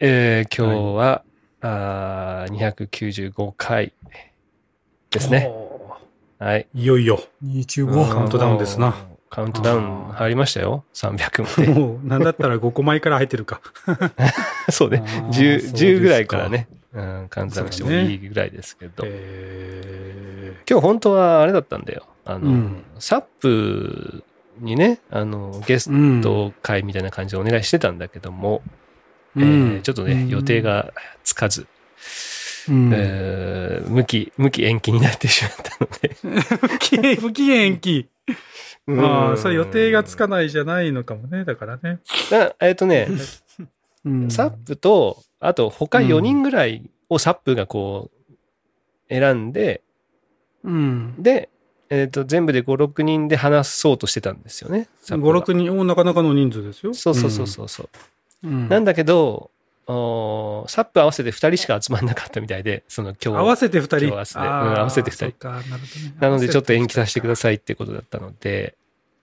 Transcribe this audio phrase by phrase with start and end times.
[0.00, 1.24] えー、今日は、
[1.60, 3.92] あー295回
[5.10, 5.48] ですね。
[5.48, 5.96] お
[6.38, 6.68] はい。
[6.72, 7.20] ーいよいよ。
[7.44, 8.08] 25。
[8.08, 8.94] カウントダウンですな。
[9.28, 10.84] カウントダウン入りましたよ。
[10.94, 11.74] 300まで。
[11.74, 13.60] もう、なんだったら5個前から入ってるか。
[14.70, 15.02] そうね。
[15.04, 19.02] あー 10, そうですか10ぐらいからね、うん、カウントダウンしてもいいぐらいですけど。
[19.04, 22.06] え今日本当はあれだったんだよ。
[22.24, 24.22] あの、うんサップ
[24.60, 25.90] にね、あの、ゲス
[26.22, 28.77] ト会みたいな感じでお願いしてたんだけども、うん
[29.40, 30.92] えーちょっとね、うん予定が
[31.24, 31.66] つかず、
[32.68, 37.16] うんえー無期、無期延期になってしまったので。
[37.20, 38.08] 不期延期。
[38.90, 40.50] ああ、それ予定がつかない。
[40.50, 41.44] じゃないのかもね。
[41.44, 42.00] だからね。
[42.30, 43.08] なえっ、とね、
[44.04, 48.34] うんサップと、あと他4人ぐらいをサップがこう、
[49.08, 49.82] 選んで、
[50.64, 51.14] うん。
[51.18, 51.50] で、
[51.90, 54.88] えっ、と、全部で5、6人で話そうとしてたんですよね。
[55.00, 56.94] サッ5、プが6人、おなかなかの人数ですよ。
[56.94, 57.88] そうそうそうそうそう。
[58.44, 58.68] うん。
[58.68, 59.50] なんだけど、
[59.86, 63.38] おーサップ合わせて2人しか集まんなかったみたいで、その今日。
[63.38, 64.12] 合わせて2人？
[64.14, 64.50] 合わせてうん合
[64.84, 65.64] わせて二人なね
[66.20, 67.36] なのでちょっと延期させてくだい。
[67.36, 68.74] さいってことだったので、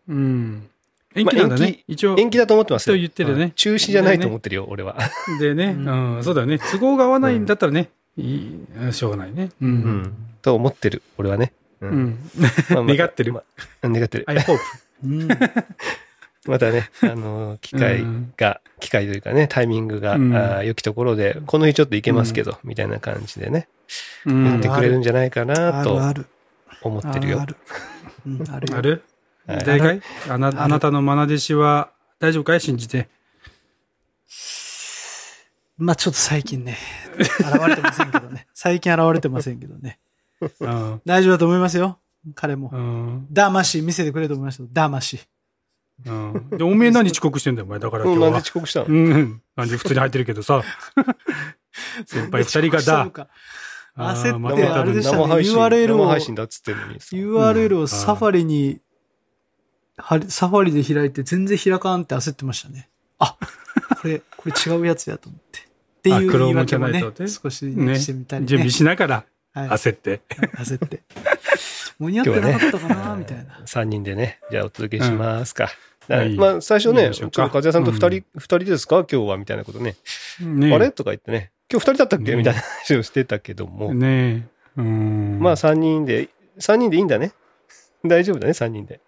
[0.07, 0.67] うん。
[1.15, 1.83] 延期なんだまあ延ね。
[1.87, 2.15] 一応。
[2.17, 2.95] 延期だと思ってますよ。
[2.95, 4.97] と言ってるねうん中止じゃないと思ってるよ、俺は。
[5.39, 6.57] でね、ううん、そうだよね。
[6.71, 9.51] 都合が合わないんだったらね、いい、しょうがないね。
[9.61, 9.65] う。
[9.65, 10.13] うんん。
[10.41, 11.53] と思ってる、俺はね。
[11.81, 12.29] ううんん。
[12.39, 13.43] まあまた 願ってるま
[13.83, 14.23] あ願ってる。
[14.27, 14.57] I hope.
[16.45, 16.51] うん。
[16.51, 23.67] またね、あの、機会うんが、機会というかね、タイミングが、うんあー良きところで、この日ちょっと行けますけど、みたいな感じでね、
[24.25, 25.99] うん言ってくれるんじゃないかなと。
[26.81, 27.45] 思ってるよあ。
[27.45, 27.55] る。
[28.27, 29.03] うんあるよある？
[29.47, 32.61] はい大概あなあなたの愛弟子は大丈夫かい？
[32.61, 33.07] 信じて。
[35.77, 36.77] まあちょっと最近ね、
[37.17, 37.29] 現
[37.67, 38.47] れてませんけどね。
[38.53, 39.99] 最近現れてませんけどね。
[40.41, 41.01] うん。
[41.05, 41.99] 大丈夫だと思いますよ。
[42.33, 42.77] 彼もう。
[42.77, 43.27] ん。
[43.33, 44.69] 魂見せてくれると思いましたよ。
[44.73, 45.19] 魂。
[46.05, 46.49] うん。
[46.51, 47.79] で、おめえ何遅刻してんだよ、お前。
[47.79, 48.39] だからうん、なんで今日は。
[48.41, 48.85] 遅刻したの？
[48.87, 49.41] うん。
[49.55, 50.63] なんで普通に入ってるけどさ。
[52.05, 53.27] 先輩二人がだ。
[53.97, 55.17] 焦って、あれでしたね。
[55.23, 57.15] 生配信、URL を生配、信だっつってんのにさ。
[57.15, 58.81] URL をサファリに、
[59.97, 62.89] はりサファリで開いて全然開かんって焦ってましたね。
[63.19, 63.37] あ、
[64.01, 65.59] これ、これ違うやつやと思って。
[65.59, 65.61] っ
[66.01, 67.99] ていう言い訳もねあ Chrome じゃないとね少しね。
[67.99, 68.47] してみたりね。
[68.47, 70.21] 準備しながらはい、焦って。
[70.57, 71.03] 焦って。
[71.99, 73.61] 間に合ってなかったかな、みたいな。
[73.65, 75.69] 3人でね、じゃあお届けしますか。
[76.07, 79.05] だはいまあ、最初いいね、ちょっと和也さんと2人、うん二人ですか？
[79.11, 79.95] 今日はみたいなことね。
[80.39, 80.91] ねあれ？
[80.91, 82.31] とか言ってね、今日2人だったっけ？
[82.31, 83.93] ねみたいな話をしてたけども。
[83.93, 84.45] ね
[84.77, 84.81] え。
[84.81, 85.39] うん。
[85.39, 86.29] まあ、3人で、
[86.59, 87.31] 3人でいいんだね。
[88.05, 88.99] 大丈夫だね、3人で。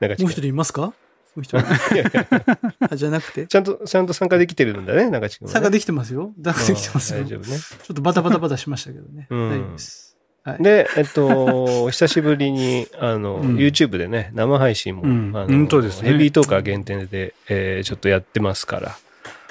[0.00, 0.80] 中地君もう一人いますか？
[0.82, 0.94] も
[1.36, 1.62] う一人。
[2.96, 3.46] じゃなくて。
[3.46, 5.52] ちゃんと、ちゃんと参加できてるんだね、中地君はね。
[5.52, 6.32] 参加できてますよ。
[6.42, 7.20] 参加できてますよ。
[7.20, 7.58] うん大丈夫ね。
[7.58, 9.28] ちょっとバタバタバタしましたけどね。
[9.30, 10.09] うん大丈夫です。
[10.44, 10.62] はい。
[10.62, 15.54] で、えっと、 久しぶりに、あの、うん YouTube でね、生配信も、うんあのね
[16.02, 18.96] ヘビートーカー限定で、えーちょっとやってますから。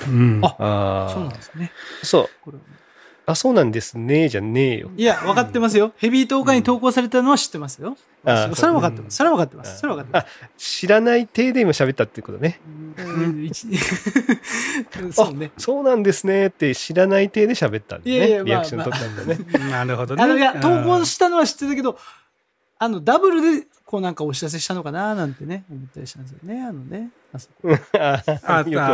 [0.08, 0.40] うん。
[0.44, 1.72] あああ、そうなんですね。
[2.04, 2.54] そう。
[3.30, 4.90] あ、そうなんですね、じゃねえよ。
[4.98, 5.94] いや、分かってますよ。
[5.98, 7.96] ヘビートーカーに投稿されたのは知ってますよ。
[8.26, 9.18] あそれは分かってます。
[9.18, 9.80] それは分かってまあす。
[9.80, 12.60] それは分かって知らない体で今喋ったってことね。
[15.12, 15.52] そうね。
[15.58, 18.12] そうなんですねって知らない体で喋ったんだね。
[18.12, 19.40] いやいやリアクション取ったんだね。
[19.70, 20.24] なるほどね。
[20.24, 22.00] あの、いや、投稿うんしたのは知ってたけど、
[22.80, 26.62] あの、ダブルで、こうなんかお知らせしたのかななんてね、思ったりしたんですよね。
[26.64, 27.10] あのね。
[27.34, 27.70] あそこ
[28.00, 28.18] あ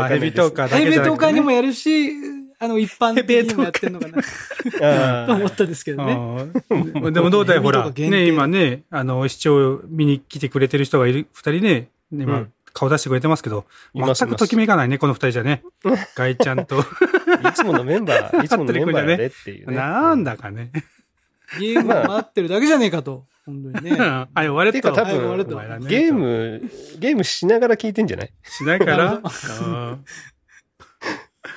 [0.10, 2.12] ヘビートーカーだヘビートーカーにもややるし、
[2.60, 6.16] あの、一般的にもやってんのかなと思ったんですけどね。
[6.70, 7.12] ね。
[7.12, 7.90] でもどうだよ、ほら。
[7.92, 15.64] ね、今ね、あの、視聴見に来てくれてる人がいる、二人ね、今うん、顔出してくれてますけど、全くときめかないね、この二人じゃね。
[16.16, 16.80] ガイちゃんと。
[17.50, 19.76] いつものメンバー、 いつものメンバーやでっていうね。
[19.76, 20.72] なんだかね。
[21.60, 23.26] ゲームを待ってるだけじゃねえかと。
[23.46, 23.98] 本当にね。
[24.00, 25.38] はい、終われてか多分、
[25.88, 26.62] ゲーム、
[27.00, 28.32] ゲームしながら聞いてんじゃない？
[28.44, 29.22] しないから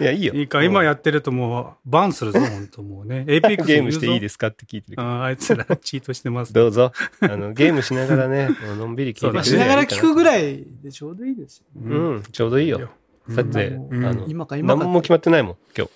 [0.01, 0.35] いや、いいよ。
[0.35, 3.25] いいか、今やってるともう、バンするぞ、 本当もうね。
[3.27, 4.49] エイペックスゲームしていいでですか？
[4.49, 5.03] って聞いてるけど。
[5.03, 6.53] ああいつらチートしてます。
[6.53, 6.93] どうぞ。
[7.21, 8.49] あの、ゲームしながらね、
[8.79, 10.25] のんびり聞いてしながら聞くぐい。
[10.25, 11.65] らいでちょうどいいですよ。
[11.77, 12.89] うん、ちょうどいいよ。
[13.31, 14.81] だって、うんあの、今か今か。
[14.85, 15.91] 何も決まってないもん、今日。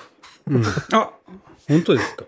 [0.48, 0.62] うん
[0.98, 1.10] あ、
[1.68, 2.24] 本当ですか？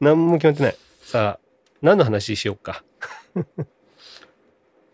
[0.00, 0.76] 何も決まってない。
[1.02, 1.40] さあ、
[1.82, 2.82] 何の話しようか。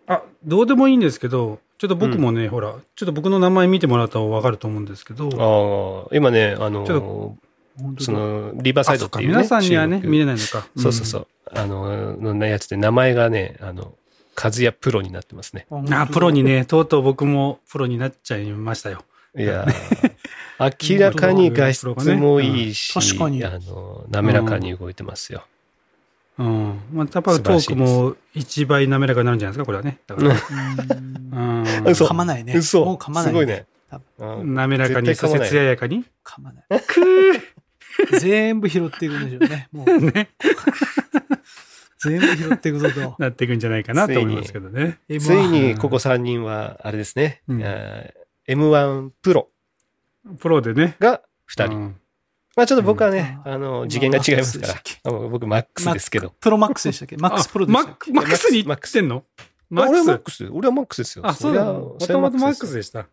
[0.07, 5.29] あ、どうでもいいんですけど、ちょっと僕もね、ほら、ちょっと僕の名前見てもらったらわかると思うんですけど、
[6.07, 7.45] ああ、今ね、あのちょっ
[7.81, 9.35] 本当だその、リバーサイドっていうね。
[9.35, 10.67] 皆さんにはね、見れないのか。
[10.77, 11.27] そうそうそう。
[11.53, 13.95] あの、のなやつで名前がね、あの、
[14.35, 15.67] カズヤプロになってますね。
[15.71, 15.93] うん。
[15.93, 16.43] あ、プロに。
[16.43, 19.03] ね、とうとう僕もプロになっちゃいましたよ。
[19.37, 25.45] いやー、 明らかに画質もいいし、うん確かにあの、滑らかに動いてますよ。
[26.39, 26.81] うん。
[26.93, 30.01] まあ、やっぱトークも一倍滑らかになるんじゃないですか、これはね。
[30.07, 30.31] だから。
[30.31, 31.89] うんうん。
[31.89, 32.55] 嘘噛まないね。
[32.57, 33.31] 嘘もう噛まない。
[33.31, 33.67] すごいね。
[34.19, 36.05] 滑らかに、そして艶やかに？
[36.25, 36.81] 噛まない。
[36.81, 39.69] くー全部拾っていくんでしょうね。
[39.73, 40.31] もう、 ね。
[42.01, 43.15] 全部拾っていくぞと。
[43.19, 44.99] なっていくんじゃないかなと思いますけどね。
[45.21, 49.49] ついにここ3人は、あれですね、うんえー M1 プロ
[50.39, 50.97] プロでね。
[51.01, 51.95] が2人。
[52.57, 54.67] うんまあちょっと僕はね、うんあの、次元が違いますか
[55.05, 56.31] ら僕マックスですけど。
[56.41, 57.17] プロマックスでしたっけ？
[57.17, 58.11] マックスプロでしたっけ？
[58.11, 59.25] あマックマックスに行ってんの？
[59.71, 60.49] マッ俺はマッククス。
[60.53, 61.25] 俺はマックスですよ。
[61.25, 61.73] スあ、そうなの？
[61.73, 63.07] りゃもともとマックスででした。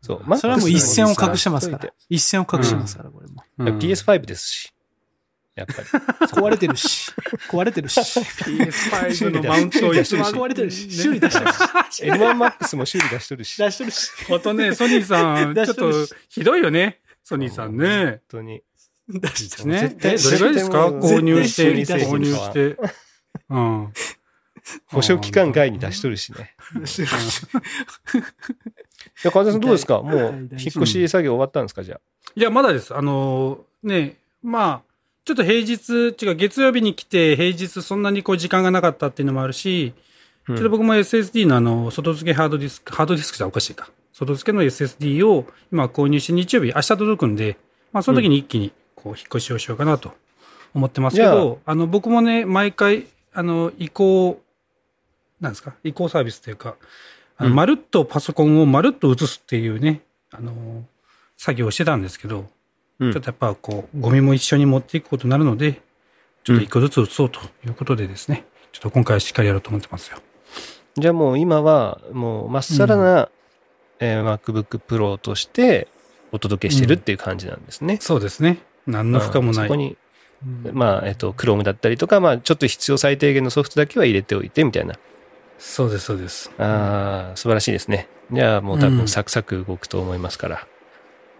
[0.00, 0.36] そう。
[0.38, 1.92] それはもう一線を隠してますから。
[2.08, 3.42] 一線を隠してますから、これも。
[3.58, 4.72] うん PS5 ですし。
[5.54, 5.88] やっぱり。
[6.30, 7.10] 壊れてるし。
[7.50, 8.00] 壊れてるし。
[8.00, 10.90] PS5 のマウントを一緒に 壊れてるし。
[10.90, 11.52] 修理出してる
[11.90, 12.02] し。
[12.04, 13.56] L1MAX も修理出しとるし。
[13.56, 14.10] 出してるし。
[14.28, 15.92] ほんとね、ソニーさん、 ちょっと
[16.28, 17.00] ひどいよね。
[17.24, 18.04] ソニーさんね。
[18.06, 18.62] 本当に。
[19.08, 19.68] 出してる。
[19.68, 19.80] ね。
[19.80, 20.88] 絶対えどれぐらいですか？
[20.88, 21.74] 購入して、
[22.04, 22.76] 購入して。
[23.50, 23.92] うん。
[24.86, 26.54] 保証期間外に出しとるしね。
[26.76, 26.80] い
[29.24, 30.00] や、川田さんどうですか？
[30.02, 31.82] もう、引っ越し作業終わったんですか？
[31.82, 32.00] じゃあ。
[32.34, 32.94] いや、まだです。
[32.94, 34.88] あのーね、まあ、
[35.24, 43.90] ちょっと平日、違う、月曜日に来て、平日そんなにこう時間がなかったっていうのもあるし、うんちょっと僕も SSD のあの、外付けハードディスク、ハードディスクじゃおかしいか。
[44.14, 47.58] 外付けの SSD を今購入して日曜日、明日届くんで、
[47.92, 48.72] まあその時に一気に
[49.08, 50.12] こう引っ越しをしようかなと
[50.74, 54.40] 思ってますけど、あの、僕もね、毎回、あの、移行、
[55.40, 56.76] なんですか、移行サービスというか、
[57.38, 60.84] あのうんまるっとパソコンをまるっと移すっていうね、あの、
[61.36, 62.46] 作業をしてたんですけど、
[63.00, 65.80] うんちょっとやっぱこう、ゴミも一緒に持っていくことになるので、
[66.44, 70.18] ちょっと一個ずつ移そうということでですね、ちょっと今回はしっかりやろうと思ってますよ。
[70.96, 73.28] じゃあもう今は、もうまっさらな、
[74.00, 75.88] えー MacBook Pro として
[76.32, 77.98] お届けしてるっていう感じなんですね。
[78.00, 78.58] そうですね。
[78.88, 79.66] 何の負荷もない。
[79.66, 79.96] そこに、
[80.44, 84.94] うんまあ、えっと、Chrome だったりとか、まあ、ちょっと必要最低限のソフトだけは入れておいてみたいな。
[85.58, 86.50] そうです、そうです。
[86.58, 88.08] ああ、素晴らしいですね。
[88.32, 90.66] じゃあもう多分うんサクサク動くと思いますから。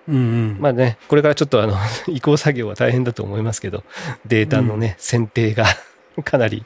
[0.08, 0.56] うんうん。
[0.58, 1.76] まあね、これからちょっとあの、
[2.08, 3.84] 移行作業は大変だと思いますけど、
[4.26, 5.66] データのね、選定が
[6.24, 6.64] かなり、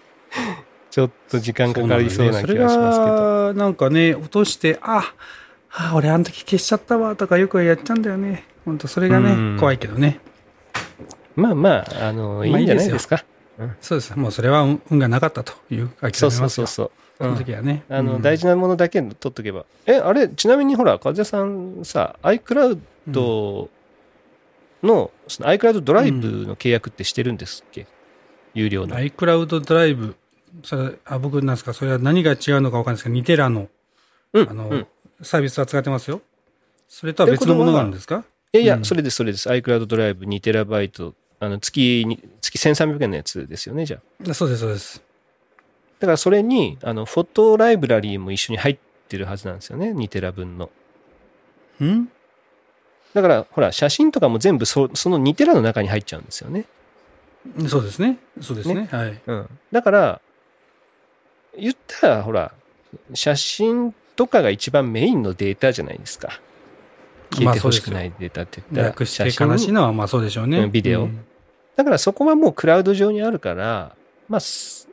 [0.91, 3.17] ちょっと時間かかりそうな気がしますけど。
[3.17, 5.13] それが、なんかね、落として、あ、
[5.71, 8.45] あ、俺あの時消しちゃったわ、とかよくやっちゃうんだよね。
[8.65, 10.21] 本当それがうんね、怖いけどね。
[11.37, 13.25] まあまあ、あの、いまあいんじゃないですか。
[13.81, 14.17] そうです。
[14.19, 16.91] もうそれは運運がなかったという諦めますそようそうそうそう。
[17.19, 17.85] その時はね。
[17.89, 19.65] あの、うん大事なものだけ取っとけば。
[19.87, 22.79] え、あれ、ちなみにほら、風さんさ、iCloud
[24.83, 27.87] の、その iCloud ドライブの契約ってしてるんですっけ、
[28.55, 28.97] 有料の。
[28.97, 30.17] iCloud ドライブ、
[30.65, 33.69] それ、あ、僕なんですか、それは何が違うのかわかんないですけど、ニテラの、
[34.33, 34.51] うん。
[34.51, 34.87] あの、うん
[35.25, 36.21] サービスは使ってますよ。
[36.89, 38.25] それとは別のものがあるんですか？
[38.55, 39.49] いやいや、うんそれです、それです。
[39.49, 44.35] iCloud ドライブ 2TB、あの、月に、月1300円のやつですよね、じゃあ。
[44.35, 45.03] そうです、そうです。
[46.01, 48.79] だからそれに、あの、フォトライブラリーも一緒に入っ
[49.09, 50.71] てるはずなんですよね、2テラ分の。
[51.83, 52.09] ん？
[53.15, 56.67] だから、ほら、写真とかも全部そその2テラの中に入っちゃうんですよね。
[57.69, 58.19] そうですね。
[58.41, 58.89] そうですね。
[58.91, 59.21] はい。
[59.27, 59.49] うん。
[59.71, 60.21] だから、
[61.59, 62.53] 言ったら、ほら、
[63.15, 66.41] 写真とかが一番メインのデータじゃないですか。
[67.33, 70.59] 消えてほしくないデータって言ったら、悲しいのは、まあそうでしょうね。
[70.61, 71.25] うんビデオうん
[71.75, 73.97] だからそこはもうクラウド上にあるから、
[74.29, 74.89] まあ、す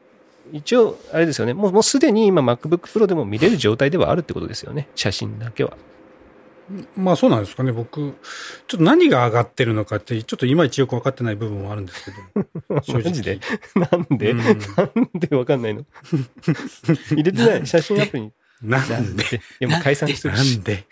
[0.53, 1.53] 一応、あれですよね。
[1.53, 4.87] もうもうすでに今 MacBook Pro でも見れる状態ではあるってことですよね。
[4.95, 5.75] 写真だけは。
[6.95, 7.71] まあそうなんですかね。
[7.73, 8.13] 僕、
[8.67, 12.11] ちょっと何が上がってるのかって、ちょっといまいちよく分かってない部分もあるんですけ
[12.73, 12.81] ど。
[12.81, 13.39] 正直で？
[13.75, 14.57] なんで、うんなん
[15.15, 15.85] でわかんないの？
[17.11, 17.67] 入れてない？
[17.67, 18.31] 写真アプリに。
[18.61, 19.23] ななんんで？
[19.23, 20.63] でいやもう解散してるしなん。
[20.63, 20.85] で？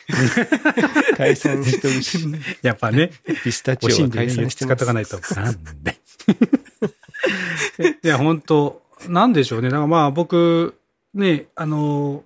[1.18, 2.20] 解散してるし。
[2.62, 3.12] やっぱね、
[3.44, 4.94] ピスタチオは解散してます使っとか。
[4.94, 5.20] ないと。
[5.36, 5.98] なんで？
[8.04, 9.70] いや、本当なんでしょうね。
[9.70, 10.76] だからまあ僕、
[11.14, 12.24] ね、あの、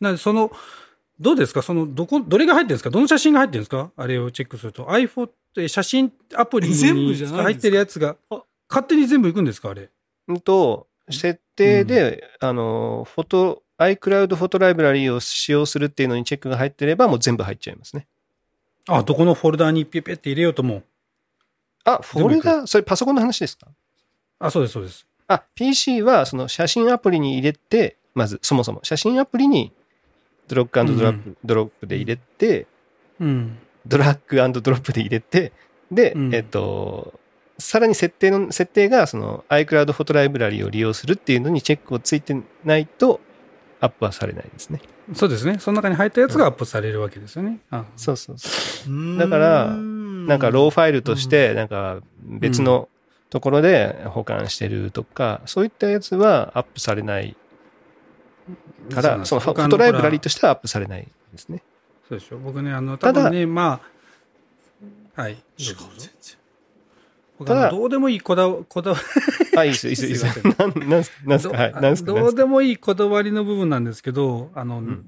[0.00, 0.52] なその、
[1.20, 1.62] どうですか？
[1.62, 2.90] その、どこ、どれが入ってるんですか？
[2.90, 3.90] どの写真が入ってるんですか？
[3.96, 4.86] あれをチェックすると。
[4.86, 7.42] iPhone って写真アプリに全部じゃないんですか？
[7.44, 8.16] 入ってるやつが、
[8.68, 9.70] 勝手に全部いくんですか？
[9.70, 9.88] あれ。
[10.28, 18.06] うんと、設定で、あの、フォト、iCloud フォトライブラリーを使用するっていうのにチェックが入ってれば、もう全部入っちゃいますね。
[18.88, 20.82] あ、どこのフォルダーにピュピュって入れようとも。
[21.84, 23.68] あ、フォルダ、それパソコンの話ですか？
[24.38, 25.06] あ、そうです、そうです。
[25.26, 29.72] あ、PC はその写真アプリに入れて、まずそもそも写真アプリに
[30.48, 32.66] ドロッグドラップ、ドロップで入れて、
[33.20, 33.58] うん。
[33.86, 35.52] ドラッグドロップで入れて、
[35.90, 37.20] で、うんえっと、
[37.58, 43.20] さらに設定の、設定がその iCloud フォトライブラリーを利用するっていうのにチェックをついてないと
[43.84, 44.80] アップはされないですね。
[45.14, 45.58] そうですね。
[45.58, 47.60] その中に入ったやつがアップされるわけですよね。
[47.70, 49.18] あそうそうそう。
[49.18, 52.88] だだからなんかローファイルとして、なんか別の
[53.30, 57.36] ところで保管してるとか、そういったやつはアップされない
[58.92, 61.62] から、そのフォトライブラリーとしてはアップされないですね。
[62.08, 62.38] そうでしょ。
[62.38, 63.80] 僕ね、あの、ただ多分ね、ま
[65.16, 65.32] あ、はい。
[65.32, 66.43] 違う、全然。
[67.38, 68.96] 僕ただどうでもいいこだわ、こだわ
[69.56, 70.46] あ、いいですよ、いいですよ、いいです
[70.86, 70.88] ん。
[70.88, 72.12] なんすか、なんすか、はい、なんすか？
[72.12, 75.04] どうでもいいこだわりの部分なんですけど、あの、ん。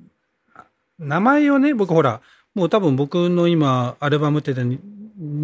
[0.98, 2.20] 名前をね、僕ほら、
[2.54, 4.80] もう多分僕の今、アルバムってに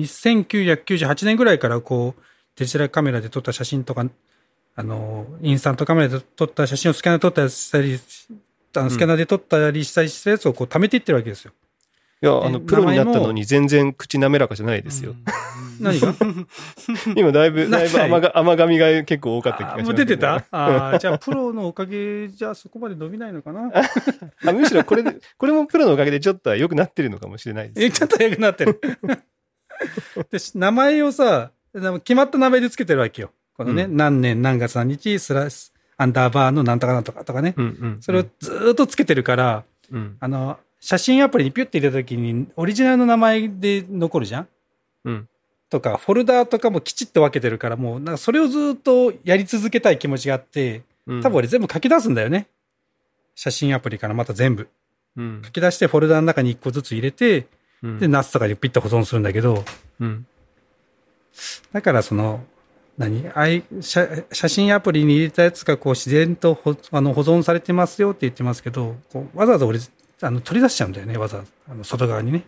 [0.07, 2.23] 1998年ぐらいからこう、
[2.57, 4.05] デジタルカメラで撮った写真とか、
[4.75, 7.99] あの、インスタントカメラで撮った写真をスキャナーで撮ったりしたり、
[8.75, 11.53] あのスキャナーで撮ったりしたりしたやつをこう貯めていってるわけですよ。
[12.23, 15.15] いや、あの、でプロになったのに全然口滑らかじゃないですよ。
[15.81, 16.15] 何が？
[17.17, 20.45] 今だいぶ、だいぶない甘が甘噛みが結構多かった気がしますあもう出てた？
[20.53, 23.73] ああ、じゃあプロのおかげじゃそこまで伸びないのかな？
[24.47, 27.85] あむしろこれで、これもプロのおかげでちょっとは良くなってるのかもしれないです。
[27.85, 28.81] え、ちょっと良くなってる。
[30.31, 31.51] で、し名前をさ、
[32.05, 33.33] 決まった名前でつけてるわけよ。
[33.57, 37.55] このね、う何年何月何日、スラス、アンダーバーのなんとかなんとかとかね。
[37.57, 37.99] うんうん。
[38.01, 40.17] それをずーっとつけてるから、うん。
[40.21, 44.49] あの、写真アプリにピュッて入れた時に、オリジナルの名前で残るじゃん？
[45.05, 45.29] うん。
[45.71, 52.49] とか、フォルダーとかもきちっと分けてるから、もう、なんかそれをずーっとやり続けたい気持ちがあって、うん多分俺全部書き出すんだよね。
[53.37, 54.69] 写真アプリからまた全部。
[55.17, 57.47] うん書き出してフォルダーの中に一個ずつ入れて、
[57.81, 59.65] うんで、ナスとかでピッと保存するんだけど、
[60.01, 60.27] うん。
[61.73, 62.45] だからその、
[62.99, 63.31] 何？
[63.35, 69.79] あい写写真アプリに入れたやつがこう自然とほあの保存されてますよって言ってますけど、こうわざわざ俺、
[70.23, 71.43] あの取り出しちゃうんだよね、わざ。
[71.69, 72.45] あの外側にね。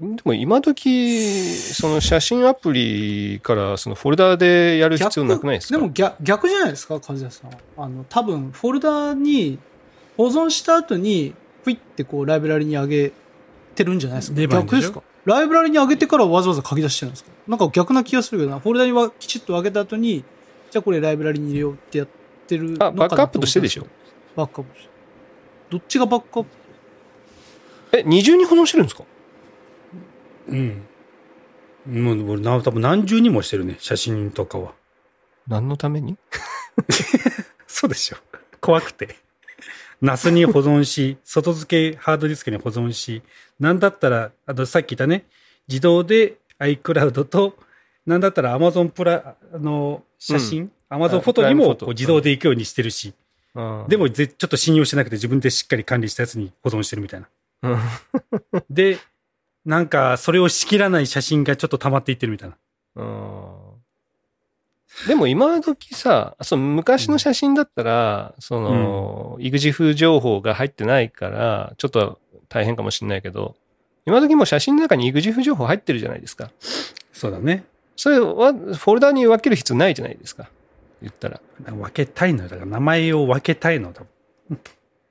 [0.00, 5.78] でも今時、その写真アプリからそのフォルダーでやる必要なくないですか？
[5.78, 7.58] でも逆逆じゃないですか、和也さんは。
[7.76, 9.60] あの、多分、フォルダに
[10.16, 13.12] 保存した後に、プイってこう、ライブラリに上げ
[13.76, 14.40] てるんじゃないですか？
[14.46, 15.02] 逆ですか？
[15.26, 17.30] ライブラリに上げてからわざわざ書き出してるんですか？
[17.46, 18.58] なんか逆な気がするけどな。
[18.58, 20.24] フォルダにはきちっと上げた後に、
[20.72, 22.08] じゃあこれライブラリに入れようってやっ
[22.48, 23.86] てるのかあ、なバックアップとしてでしょ？
[24.34, 24.70] バックアップ。
[25.70, 26.63] どっちがバックアップ？
[27.98, 29.04] え、二重に保存してるんですか？
[30.48, 30.86] うん。
[31.86, 34.72] もう俺な、多分何重にもしてるね、写真とかは。
[35.46, 36.16] 何のために？
[37.66, 38.16] そうでしょ。
[38.60, 39.16] 怖くて。
[40.00, 43.22] ナスに保存し、外付けハードディスクに保存し、
[43.60, 45.24] なんだったら、あとさっき言ったね、
[45.68, 47.56] 自動で iCloud と、
[48.06, 53.14] なんだったら Amazon プラ、あの、写真、Amazon フォトにもこう自動で行くようにしてるし、
[53.88, 57.28] でも、もぜちょっと信用してなくて自分でしっかり管理したやつに保存してるみたいな。
[57.64, 58.98] うんで、
[59.64, 62.56] なんか、それをしきらない写真がちょっと溜まっていってるみたいな。
[62.96, 63.64] うん
[65.08, 73.56] でも今時さ、その昔の写真だったら、その、育児風情報が入ってないから、ちょっと大変かもしれないけど、
[74.06, 76.50] 今時もう写真の中に育児風情報入ってるじゃないですか。
[77.12, 77.64] そうだね。
[77.96, 80.48] それは、フォルダに分ける必要ないじゃないですか。
[81.02, 81.40] 言ったら。
[81.64, 82.48] 分けたいのよ。
[82.48, 84.04] だから名前を分けたいの、多
[84.48, 84.60] 分。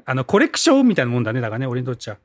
[0.06, 1.42] あの、コレクションみたいなもんだね。
[1.42, 2.18] だからね、俺にとっちゃ。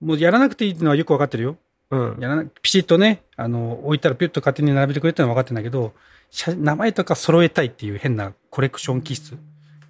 [0.00, 1.56] もうやらなくていいっていうのはよく分かってるよ。
[1.90, 2.16] うん。
[2.20, 5.92] やらな、ピシッとね、あの、置いたらピュッと勝手に並べてくれってのは分かってんだけど、
[6.30, 9.36] 写名前とか揃えたいっていう変なコレクション気質。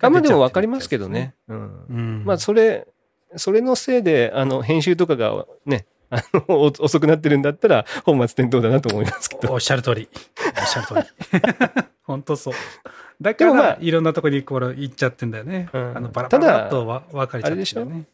[0.00, 1.34] あんまでも分かりますけどね。
[1.48, 1.84] うん。
[1.90, 2.24] うん。
[2.24, 2.86] まあ、それ、
[3.36, 9.52] それのせいで、あの、編集とかがね、あの、お遅くなってるんだったら、本末転倒だなと思いますけど。
[9.52, 10.08] おっしゃる通り。
[10.58, 11.00] おっしゃる通り。
[12.02, 12.54] 本当そう。
[13.20, 15.68] だから、まあいろんなとこにこれ行っちゃってんだよね。
[15.72, 18.04] うんあの、バラバラとわ分かれちゃってるよね。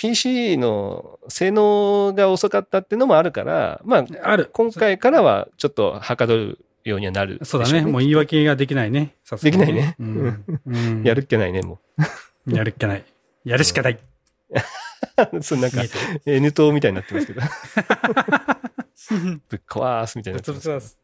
[0.00, 4.48] PC の性能が遅かったっていうのもあるから、まあ、ある。
[4.50, 7.82] 今回からはちょっとはかどるようにはなるでしょそうだね。
[7.82, 9.14] もう言い訳ができないね。
[9.24, 10.44] さすがにできないねうん。
[10.66, 11.80] うん やるっけないね、も
[12.46, 13.04] やるっきゃない。
[13.44, 13.98] やるしかない。
[15.32, 15.42] う。
[15.44, 15.82] そうなんか
[16.24, 17.42] N 党 みたいになってますけど。
[19.50, 20.88] ぶっ壊すみたいになってます。
[20.88, 20.98] す。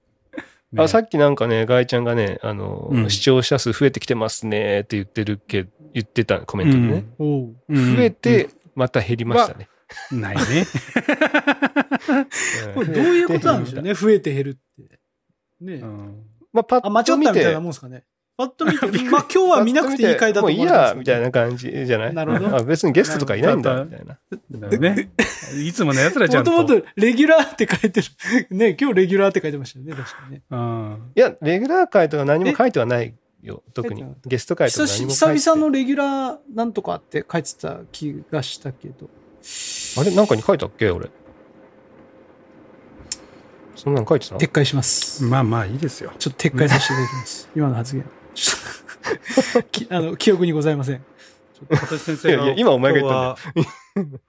[0.79, 7.05] あさっきなんかね、ガイちゃんがね、あの、うん視聴者数増えてきてますねって言ってるけ、言ってたコメントでね。
[7.19, 9.69] うん増えて、ままた減りましたね。
[10.13, 10.43] ないね。
[12.75, 14.55] これどういうことなんでしょうね、増えて減るっ
[14.87, 14.99] て。
[15.61, 18.05] ねうんまあ、パあ、間違ッと見てったみたいな、もんですかね。
[18.37, 22.15] パッと見て、まあ今日は見なくていい回だともういい思われてますや、みたいな感じじゃない？
[22.15, 24.19] なるほどあ別にゲストとかいないんだ、みたいな。
[24.51, 25.09] だよね。
[25.65, 26.51] いつもの奴らちゃんと。
[26.51, 28.07] もともとレギュラーって書いてる。
[28.51, 30.43] ね、今日レギュラーって書いてましたよね、確かにね。
[30.51, 31.13] うん。
[31.15, 33.15] いや、レギュラー会とか何も書いてはない
[33.47, 34.05] よ、特に。
[34.27, 39.09] ゲスト会とか何も書いて久々のレギュラーなんとかって書いてた気がしたけど。
[39.99, 40.15] あれ？
[40.15, 40.91] なんかに書いたっけ？
[40.91, 41.09] 俺。
[43.77, 44.37] そんなの書いてた？
[44.37, 45.23] 撤回します。
[45.25, 46.13] まあまあいいですよ。
[46.19, 47.49] ちょっと撤回させていただきます。
[47.57, 48.05] 今の発言。
[49.91, 51.05] あの、記憶にございません。
[51.71, 52.35] 今年先生が。
[52.35, 54.21] いやいや今お前が言ったんだよ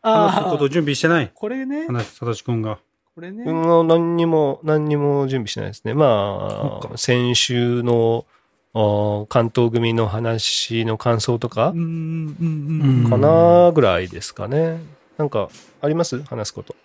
[0.00, 1.30] 話すこと、準備してない。
[1.34, 1.86] これね。
[1.86, 2.78] 話す、さとしくんが。
[3.18, 3.42] これね。
[3.42, 5.92] うん、何にも、何にも準備してないですね。
[5.92, 8.26] まあ、先週の、
[8.74, 11.72] あ関東組の話の感想とか。
[11.72, 14.80] かなぐらいですかね。
[15.16, 15.48] なんか、
[15.80, 16.22] あります？
[16.22, 16.76] 話すこと。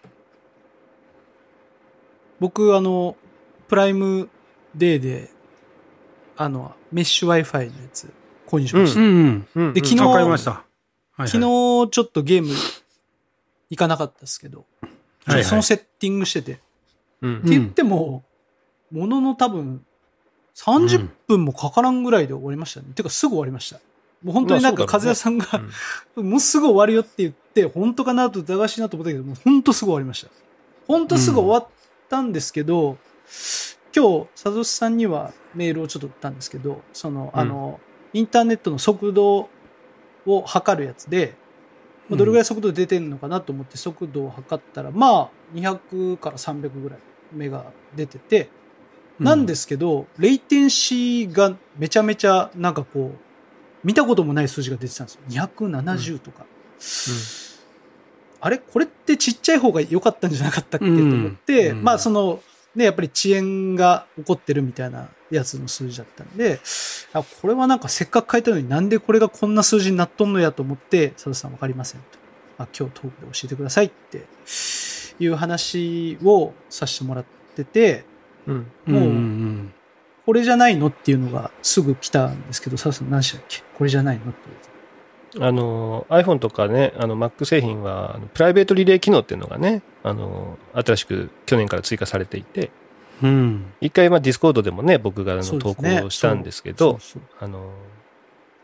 [2.40, 3.16] 僕、あの、
[3.68, 4.28] プライム
[4.74, 5.30] デーで、
[6.36, 8.12] あの、メッシュ Wi-Fi のやつ
[8.48, 9.00] 購入しました。
[9.02, 9.48] うんうん。
[9.54, 9.98] うんで昨日
[11.16, 12.56] 昨日ちょっとゲーム
[13.70, 14.66] 行かなかったですけど、
[15.26, 16.60] はいはいそのセッティングしてて。
[17.22, 18.24] うんって言っても、
[18.92, 19.86] ものの多分
[20.56, 22.88] 30分もかからんぐらいで終わりましたね。
[22.94, 23.80] てかすぐ終わりました。
[24.24, 25.48] もう本当になんか和也さんが、
[26.16, 30.32] もうすぐ終わるよって言って、本当かなと疑わしいなと思ったけど、もう本当すぐ終わりました。
[30.88, 31.68] 本当すぐ終わっ
[32.10, 32.98] たんですけど、
[33.96, 37.80] 今日、佐藤さんにはメールをちょっと打ったんですけど、その、うんあの、
[38.14, 39.50] インターネットの速度
[40.26, 41.36] を測るやつで、
[42.10, 47.00] まあどれぐらい速度出てるのかなと思って速度を測ったら、まあ、200から300ぐらい
[47.32, 48.50] 目が出てて、
[49.20, 53.18] なんですけど、レイテンシーがめちゃめちゃなんかこう、
[53.84, 55.22] 見たこともない数字が出てたんですよ。
[55.30, 56.46] 270とか。
[58.42, 58.58] あれ？
[58.58, 61.84] これってちっちゃい方が良かったんじゃなかったっけと思って、うん。
[61.84, 62.42] まあその、
[62.76, 66.60] ね、やっぱり遅延が起こってるみたいなやつの数字だったんで、
[67.14, 72.06] あこれはなんかせっかく書いたのになんでこれがこんな数字になっとんのやと思って、佐藤さんわかりませんと。
[72.58, 74.26] あ今日トークで教えてくださいって
[75.20, 77.26] いう話をさせてもらっ
[77.56, 78.06] てて、
[78.48, 79.74] うんうん、もううん
[80.26, 83.62] これじゃないのっていうのがすぐ来たんですけど、さん何でしたっけ？
[83.78, 84.73] これじゃないのって言われて。
[85.40, 92.72] あの iPhone とかね、あの Mac 製品はプライベートリレー機能っていうのがね、あの新しく去年から追加されていて、
[93.22, 93.30] うん。
[93.30, 97.00] うん一回、まあ、ディスコードでもね、僕があの投稿したんですけど、
[97.40, 97.74] あの、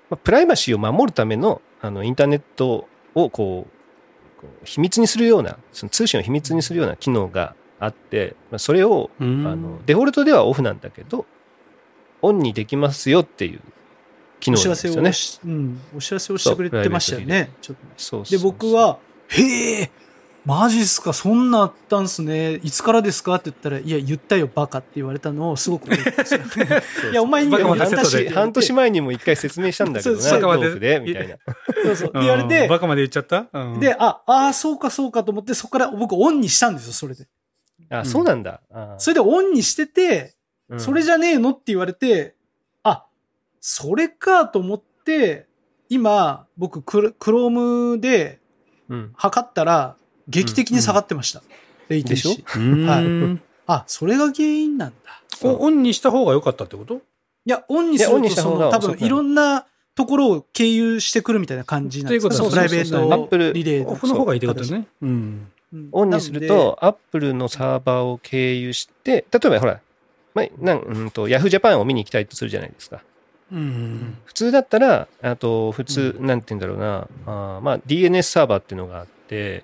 [0.09, 9.47] まあ、プライバシーを守るための、あの、インターネットをこう、こう秘密にするような、その通信を秘密にするような機能があって、まあ、それを、うん。
[9.47, 11.25] あの、デフォルトではオフなんだけど、
[12.21, 13.61] オンにできますよっていう
[14.39, 15.53] 機お能知らせをなんですよね。
[15.53, 17.51] し、うん、お知らせをしてくれてましたよね。
[17.61, 19.91] ちょっとそうそうで、僕、は、へえ、
[20.45, 22.55] マジっすか、そんなあったんすね。
[22.55, 25.93] いつからですかって言ったら、いや、言ったよ、バカって言われたのをすごく。
[25.93, 25.97] い
[27.13, 31.35] や、お前にもまでセットで言ったし、半年前にも一回説明したんだけどね、そうトバカまでで、みたいな。
[31.83, 32.11] そうそう。
[32.15, 37.27] うん言われて、バカまで言っちゃった、うんで、あ、ああ、そうか、そうかと思って、そこから僕オンにしたんですよ、それで。
[37.89, 38.61] あ、そうなんだ。
[38.71, 40.33] あそれでオンにしてて、
[40.69, 42.38] うんそれじゃねえのって言われて、あ、
[43.61, 45.47] それかと思って、
[45.89, 47.49] 今、僕クロ、クロー
[47.91, 48.39] ムで
[48.89, 49.11] うん。
[49.15, 49.95] 測ったら、
[50.27, 51.43] 劇的に下がってました。
[51.89, 53.01] レイテンシーでしうんは
[53.35, 53.41] い。
[53.67, 55.21] あ、それが原因なんだ。
[55.43, 56.95] おオンにした方が良かったってこと？
[56.95, 56.99] い
[57.45, 62.27] や、オンにすると、にした方がその、多分、いろんなところを経由してくるみたいな感じなんです。
[62.27, 64.87] かということプライベートリレーのオフの方がいいってことね。
[65.01, 65.51] うん。
[65.71, 65.89] うん。
[65.91, 69.81] オンにすると、アップルのサーバーを経由して、例えばほら、
[70.33, 73.01] まあ、なんうんと、ヤフージャパンを見に行きたいとするじゃないですか。
[73.51, 76.41] 普通だったら、あと、普通、なん。
[76.41, 76.61] て言うん。
[76.61, 79.63] だろうな、あまあ、DNS サーバーっていうのがあって、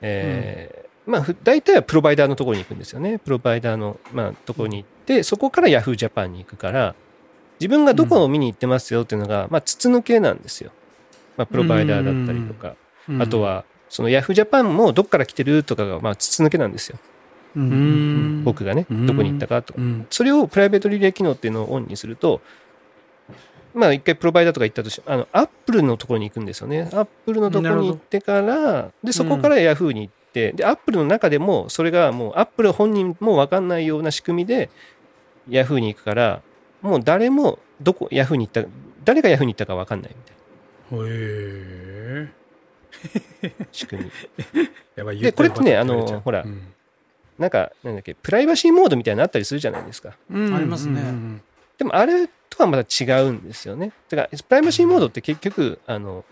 [0.00, 2.78] えーまあ、大体はプロバイダーのところに行くん。
[2.78, 3.18] ですよね。
[3.18, 6.94] プロバイダーの、まあ、ところに行って、そこからヤフージャパンに行くから、
[7.58, 10.38] 自分がどこを見に行ってますよっていうのが、まあ、筒抜けなん。
[10.38, 10.70] ですよ。
[11.36, 12.76] まあ、プロバイダーだったりとか、
[13.20, 16.72] あと、は、そのヤフージャパンもどっから来てるとかが、まあ、筒抜けなん。
[16.72, 16.98] ですよ。
[18.44, 19.80] 僕がね、どこに行ったかとか。
[20.10, 22.40] それをプライベートリレー機能っていうのをオンにすると、
[23.74, 26.88] まあ一回プロバイダーとか行ったとして、あの、アップルのところに行くんですよね。
[26.92, 34.70] アップルのところに行ってから、で、そこからヤフーに行って、で、アップルの中でも、それがもうアップル本人もわかんないような仕組みで、
[35.48, 36.42] ヤフーに行くから、
[36.82, 38.68] もう誰も、どこ、ヤフーに行った、
[39.04, 42.28] 誰がヤフーに行ったかわかんないみたいへえ。
[43.58, 44.10] な仕組み。
[44.96, 45.18] やばい。
[45.18, 46.72] でこれってねあのほらうん
[47.38, 50.16] なんか、なんだっけ、プライバシーモードみたいなのあったりするじゃないですか。
[50.30, 51.42] うんありますねうん
[51.78, 53.92] でもあれとはまた違うんですよね。
[54.08, 56.24] だから、プライバシーモードって結局、あの、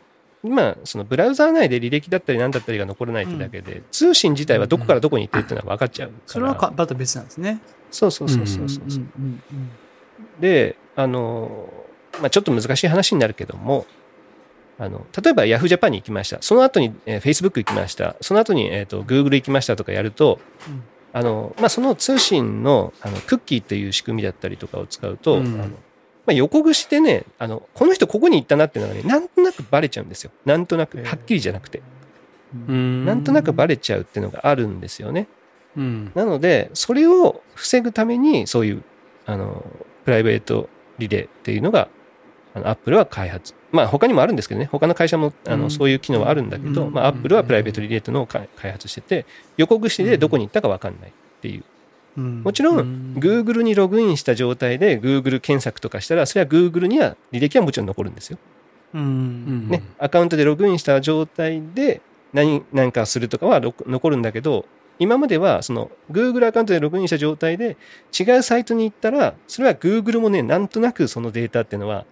[0.42, 6.22] 今、そのブラウザー内で履歴だったり何だったりが残らないってだけで、通信自体はどこからどこに行ってるっていうのは分かっちゃうから。
[6.26, 7.60] それはかまた別なんですね。
[7.90, 8.84] そうそうそうそうそう。
[8.84, 9.70] うんうんうん
[10.38, 11.68] で、あの、
[12.20, 13.86] まあ、ちょっと難しい話になるけども、
[14.78, 16.38] あの、例えば Yahoo Japan に行きました。
[16.40, 18.16] その後に、えー Facebook 行きました。
[18.20, 25.70] その後に、えっ、と、Google 行きましたとかやると、うんあの、まあ、その通信の、あの、クッキーっていう仕組みだったりとかを使うと、うんあの、
[26.30, 30.30] まあ、横串でね、あの、この人ここに行ったなっていうのがね、なんとなくバレちゃうんですよ。
[30.44, 31.82] なんとなく、はっきりじゃなくて。
[32.68, 35.26] うんなんとなくバレちゃうっていうのがあるんですよね。
[35.76, 36.12] うん。
[36.14, 38.82] なので、それを防ぐために、そういう、
[39.26, 39.64] あの、
[40.04, 41.88] プライベートリレーっていうのが、
[42.54, 43.54] あの、アップルは開発。
[43.72, 51.64] まあ、他にもあるんですけどね、他の会社も、あの、うんそういう機能はあるんだけど、うんまあ、アップルはプライベートリレーというのを開開発してて、横串でどこに行ったか分かんないっていう。
[52.20, 58.38] うんもちろん、うん Google にログインした状態で Google 検索とかしたら、それは Google には履歴はもちろん残るんですよ。
[58.94, 62.00] うんね、アカウントでログインした状態で
[62.32, 64.66] 何何かするとかはろ残るんだけど、
[64.98, 67.76] 今まではその Google アカウントでログインした状態で
[68.18, 72.04] 違うサイトに行ったら、それは Google もね、なんとなくそのデータっていうのは、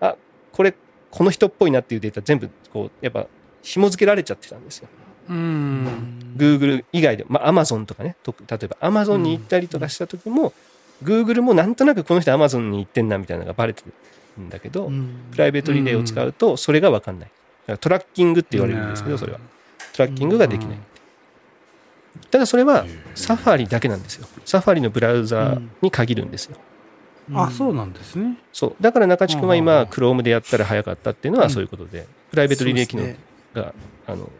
[0.00, 0.16] あ、
[0.52, 0.74] これ、
[1.10, 3.26] この人っぽいなっていうデータ全部、こう、やっぱ
[3.62, 4.88] 紐付けられちゃってたんですよ。
[5.30, 5.86] うん。
[6.36, 10.52] Google 以外で、まあ Amazon とかね、と例えば Amazon に行ったりとかした時も、
[11.02, 13.82] Google もなんとなくこの人 Amazon に行ってんなみたいなのがバレて
[14.36, 14.90] るんだけど、
[15.30, 17.28] プライベートリレーを使うとそれが分かんない。
[17.28, 17.32] だ
[17.66, 19.38] からトラッキングって言われるんですけど、それは。
[19.92, 20.78] トラッキングができない。
[22.30, 24.26] ただそれはサファリだけなんですよ。
[24.44, 26.56] サファリのブラウザーに限るんですよ。
[27.34, 28.36] あ、そうなんですね。
[28.52, 28.76] そう。
[28.80, 33.14] だから中地君は今、うん Chrome でやったら早かったっていうのはそういうことで、プライベートリレー機能
[33.54, 33.72] が、
[34.06, 34.30] あの、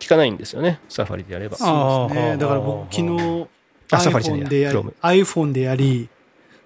[0.00, 0.80] 効かないんですよね。
[0.88, 1.56] サファリでやれば。
[1.56, 2.36] そうですね。
[2.36, 3.46] だから僕昨日
[3.90, 6.08] あサファリじゃない iPhone でやり Chrome、iPhone でやり、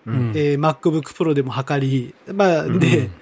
[0.07, 3.12] うんえー MacBook Pro でも測り、まあ、で、うん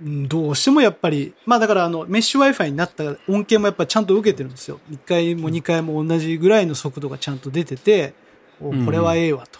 [0.00, 4.78] どうしてもやっぱり、まあだからあの、メッシュ Wi-Fi になった音源もやっぱちゃんと受けてるんですよ。
[4.92, 8.14] 1回も2回も同じぐらいの速度がちゃんと出てて、
[8.60, 9.58] おうんこれはええわと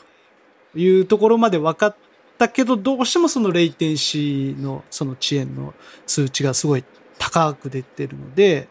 [0.79, 1.97] いうところまで分かっ
[2.39, 5.75] たけど、どうしてもそのレイテンシーのその遅延の
[6.07, 6.85] 数値がすごい
[7.19, 8.69] 高く出てるので、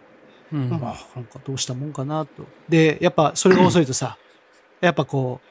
[0.51, 2.45] うんまあ、なんかどうしたもんかなと。
[2.69, 4.17] で、やっぱそれが遅いとさ、
[4.81, 5.41] やっぱこ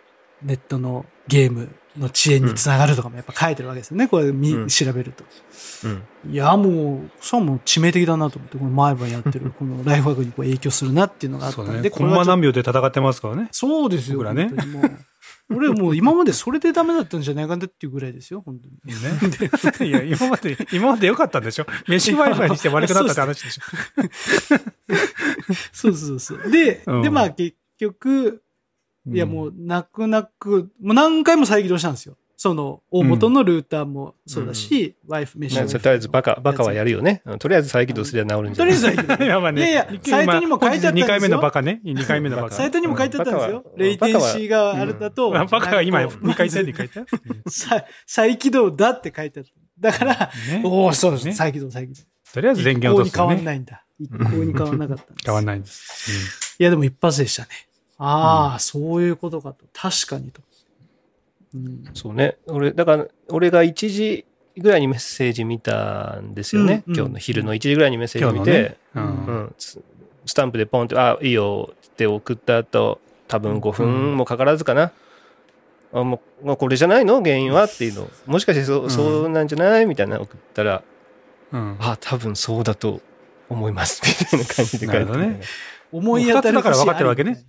[0.43, 4.09] う、ネットのゲームの遅延につながるとかもやっぱ書いてるわけですよね。
[4.09, 5.25] これ見、うん調べると。
[5.85, 5.89] う
[6.29, 6.33] ん。
[6.33, 11.77] いや、もう、それはもう致命的だなと思って、この毎晩やってる、 このライフワークにこう影響するなっていうのがあったんで、ね。
[11.79, 13.49] はちょっとマ何秒で戦ってますからね。
[13.53, 14.19] そうですよ。
[14.19, 14.51] 僕らね。
[15.49, 18.75] 俺もう今までそれでダメだったんじゃないかなっていうぐらいですよ、本当に。
[19.81, 19.87] ね。
[19.87, 21.67] いや、今まで、今まで良かったんでしょ？
[21.87, 23.63] メッシュ Wi-Fi にして悪くなったって話でしょ
[25.73, 26.51] そうそうそう。
[26.51, 28.43] で、うんで、まあ結局、
[29.09, 32.17] いやもう、泣く泣く、もう何回も再起動したんですよ。
[32.39, 37.23] その、大元のルーターもそうだし、ワイフ、メッシュとりあえずバカ、バカはやるよね。
[37.25, 39.25] うんとりあえず再起動すれば治るんじとゃないりあえず再起動。
[39.25, 39.71] いや、まあね。
[39.71, 41.81] いやいやサイトにも書いてあったんですよ2回目のバカね。
[41.83, 42.55] 2回目のバカ。
[42.57, 43.65] サイトにも書いてあったんですよ。
[43.65, 45.31] うんレイテンシーがあれだと。
[45.31, 47.05] まあバカが今なんかこう2 回戦で書いた？
[47.49, 49.51] さ再起動だって書いてあった。
[49.79, 51.37] だから、ねおお、そうですねね。
[51.37, 52.03] 再起動、再起動。
[52.33, 53.57] とりあえず電一源を落とすよ向に変わんなね。
[53.57, 53.83] いんだ。
[53.99, 55.25] 一向に変わんなかったんです。
[55.25, 56.57] 変わんないんです。
[56.59, 57.49] いや、でも一発でしたね。
[57.99, 59.65] ああ、そういうことかと。
[59.73, 60.41] 確かにと。
[61.55, 61.85] うん。
[61.95, 62.37] そうね。
[62.47, 64.25] 俺、だから、俺が1時
[64.59, 66.83] ぐらいにメッセージ見たんですよね。
[66.87, 66.99] うんうん。
[66.99, 68.77] 今日の昼の1時ぐらいにメッセージ見て、ね。
[68.95, 69.07] ううん。
[69.27, 69.81] うん、ス
[70.25, 74.93] スタンプでポンって、あ、いいよって送った後、多分5分もかからずかな。
[75.93, 77.23] あもうもうこれじゃないの？
[77.23, 77.65] 原因は？
[77.65, 78.03] っていうの。
[78.03, 78.91] をもしかしてそう,、うん。
[78.91, 79.87] そうなんじゃない？
[79.87, 80.83] みたいなの送ったら、
[81.53, 81.77] うん。
[81.81, 83.01] あ、多分そうだと
[83.49, 84.03] 思います。
[84.05, 85.41] みたいな感じで書いてね。
[85.93, 87.45] 思い当たるから分かってるわけね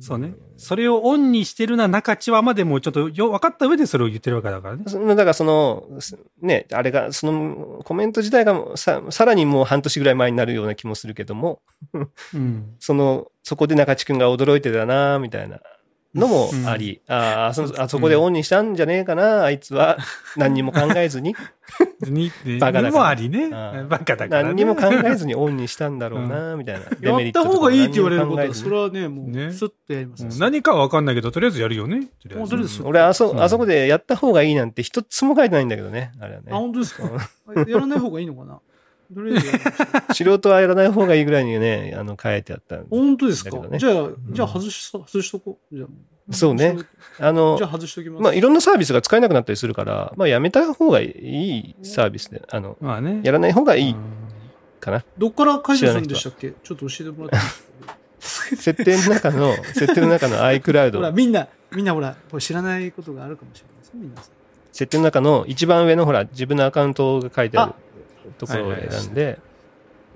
[0.00, 0.34] そうね。
[0.56, 4.84] それをオンにしてるのは中地はまでもうちょっとよ分かった上でそれを言ってるわけだからね。
[4.84, 11.60] だからその、すね、あれが、そのコメント自体がささらにもう半年ぐらい前になるような気もするけども、
[12.34, 12.76] うん。
[12.80, 15.60] その、そこで中地君が驚いてたな、みたいな
[16.14, 19.96] のもあり、ああそ、あそこでオンにしたんじゃねえかな、あいつは。
[20.36, 21.34] 何にも考えずに。
[22.02, 22.88] に、 バカだから。
[22.90, 23.44] にもありね。
[23.44, 23.46] う
[23.84, 24.48] んバカだからね。
[24.48, 26.80] 何にも考えずにオンにしたんだろうな、みたいな。
[27.00, 29.46] デメリットやった方がいいって言われることは、それはね、もね。
[29.46, 30.24] う、スッとやります。
[30.24, 30.38] うよん。
[30.38, 32.08] 何かは分かんないけど、とりあえずやるよね。
[32.22, 33.40] とりあえずもうとりあえず俺あそ、うん。
[33.42, 36.52] あそこでやった方がいいなんて一つも書いてないんだけどね、あれはあ、ね。
[36.52, 37.04] 本当ですか？
[37.66, 38.60] やらない方がいいのかな？
[39.14, 43.50] とりあえずやります素人はやらない方がいいぐらいにね、あの、書いてあったんで本当ですか？
[43.50, 45.76] じゃあ、じゃあ外し、外しとこう。
[45.76, 45.88] じゃあ
[46.32, 46.76] そうね。
[47.18, 48.22] あのじゃ、あ外しときます。
[48.22, 53.20] まあ、いろんなサービスが使えなくなったりするから、まあ、やめた方がいいサービスで、あの、まあね。
[53.24, 53.96] やらない方がいいうん
[54.80, 55.04] かな。
[55.18, 56.52] どっから解除するんでしたっけ？
[56.52, 57.96] ちょっと教えてもらっていいですか？
[58.62, 64.24] 設定の中の、 設定の中のほら、iCloud、みんな、みんなほら、これ知らないことがあるかもしれないですよ、皆さん。
[64.72, 67.72] 設定の中の一番上のほら、自分のアカウントが書いてある
[68.38, 69.38] ところを選んで、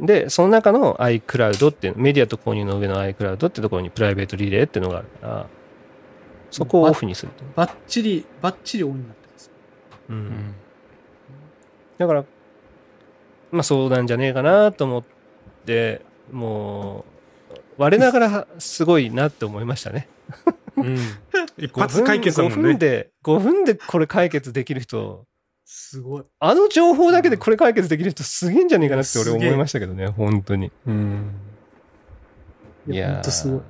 [0.00, 5.46] で、その中の iCloud っていう、メディアと購入の上の iCloud ってところにプライベートリレーっていうのがあるから、
[6.50, 7.44] そこをオフにすると。
[7.54, 9.50] バッチリ、バッチリオンになってます。
[10.08, 10.12] う。
[10.12, 10.54] うんん
[11.98, 12.24] だから、
[13.50, 15.04] まあそうなんじゃねえかなと思っ
[15.64, 17.04] て、も
[17.50, 20.08] う、我ながらすごいなって思いましたね。
[20.76, 20.98] うん。
[21.56, 22.62] 一発解決だも5んね。
[22.62, 25.24] 分で、5分でこれ解決できる人、
[25.66, 26.24] すごい。
[26.38, 30.70] あの情報だけでこれ解決できる人すげえんじゃねえかなって俺思いましたけどね、本当に。
[30.86, 31.32] うん。
[32.88, 33.60] いや、ほんとすごい。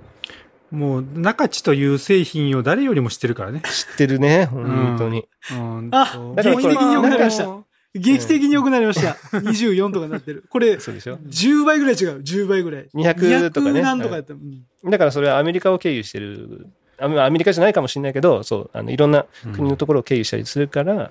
[0.71, 3.63] もう、中地という製品を誰よりも知ってるからね。
[3.63, 5.27] 知ってるね、本当に。
[5.53, 9.13] うんあ劇的に良くなりましたも劇的に良くなりました。
[9.39, 10.45] 24とかになってる。
[10.51, 12.21] これ、そうでしょ？10倍ぐらい違う。
[12.21, 12.89] 10倍ぐらい。
[12.95, 14.35] 200とかね200何とかやった。
[14.35, 21.11] うんだからそれはアメリカを経由してる、あアメリカじゃないかもしれないけど、そう、あのいろんなう国のところを経由したりするから、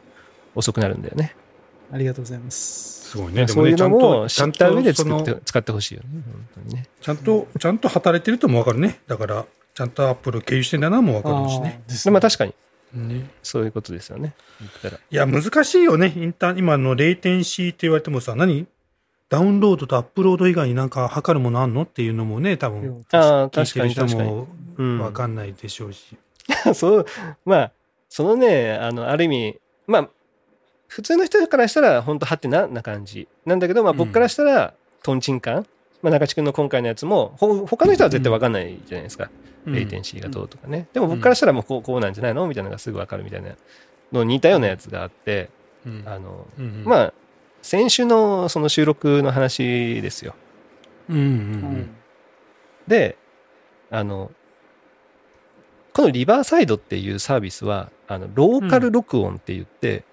[0.56, 1.36] 遅くなるんだよね。
[1.92, 3.12] ありがとうございます。
[3.12, 3.46] すごいね。
[3.46, 4.94] でそういうのもねちゃんと、も知ちゃんった上で
[5.46, 6.08] 使ってほしいよね。
[6.14, 6.88] 本当にね。
[7.02, 9.00] ちゃんと、ちゃんと働いてるともわかるね。
[9.08, 11.82] だから、ちゃんとアップル経由してんだなもわかるしね。
[12.12, 12.54] まあ確かに、
[12.94, 14.34] ねそういうことですよね。
[15.12, 16.14] いや、難しいよね。
[16.16, 18.68] インター、今のレイテンシーって言われてもさ、何？
[19.28, 21.82] ダウンロードとアップロード以外になんか測るものあんの？
[21.84, 24.30] っていうのもね、多分、ああ、聞いてる人確かに確かに。
[24.30, 26.18] もうんわかんないでしょうし。
[26.74, 27.06] そう、
[27.44, 27.72] まあ、
[28.08, 30.10] そのね、あの、ある意味、まあ、
[30.88, 33.28] 普通の人からしたら、本当はてなな感じ。
[33.46, 35.66] なんだけど、まあ、うん僕からしたら、トンチンカン。
[36.02, 39.30] まあ、中地君の今回のやつも、ほ他の人は絶対わかんないじゃないですか。
[39.66, 40.88] レイテンシーがどうとかね。
[40.94, 43.56] でも僕からしたらもうこうこうなんじゃないのみたいなのがすぐわかるみたいな
[44.12, 45.50] のに似たようなやつがあって、
[45.86, 47.14] うんあの、うんまあ、
[47.62, 50.36] 先週のその収録の話ですよ。
[51.10, 51.36] うんうんううん
[51.82, 51.96] ん
[52.88, 53.18] で、
[53.90, 54.32] あの、
[55.94, 60.04] このリバーサイドっていうサービスは、あの、ローカル録音って言って、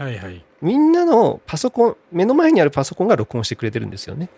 [0.00, 0.42] はいはい。
[0.62, 4.30] みんなのパソコン、目の前にあるパソコンが録音してくれてるんですよね。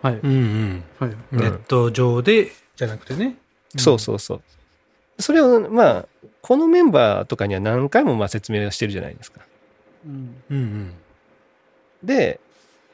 [0.00, 0.14] はい。
[0.14, 0.84] うんうん。
[0.98, 1.10] はい。
[1.32, 3.36] ネット上で、じゃなくてね。
[3.76, 4.42] そうそうそう。
[5.22, 6.06] それを、まあ、
[6.40, 9.42] このメンバーとかには何回もまあ説明をしてるじゃないですか。
[10.06, 10.42] うん。
[10.50, 10.94] うんうん。
[12.02, 12.40] で、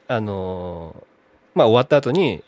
[0.09, 1.05] あのー
[1.55, 2.43] まあ終わった後に、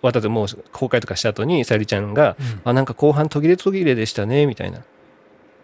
[0.00, 4.82] 終わった後もう公開とかした後に、さゆりちゃんが、あ、なんか後半途切れ途切れでしたね、みたいな。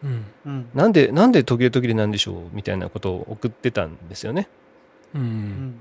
[0.05, 0.69] うんうん。
[0.75, 4.49] なんで、なんで途切れ途切れなんでしょうみたいなことを送ってたんですよね。
[5.15, 5.81] うんううんん。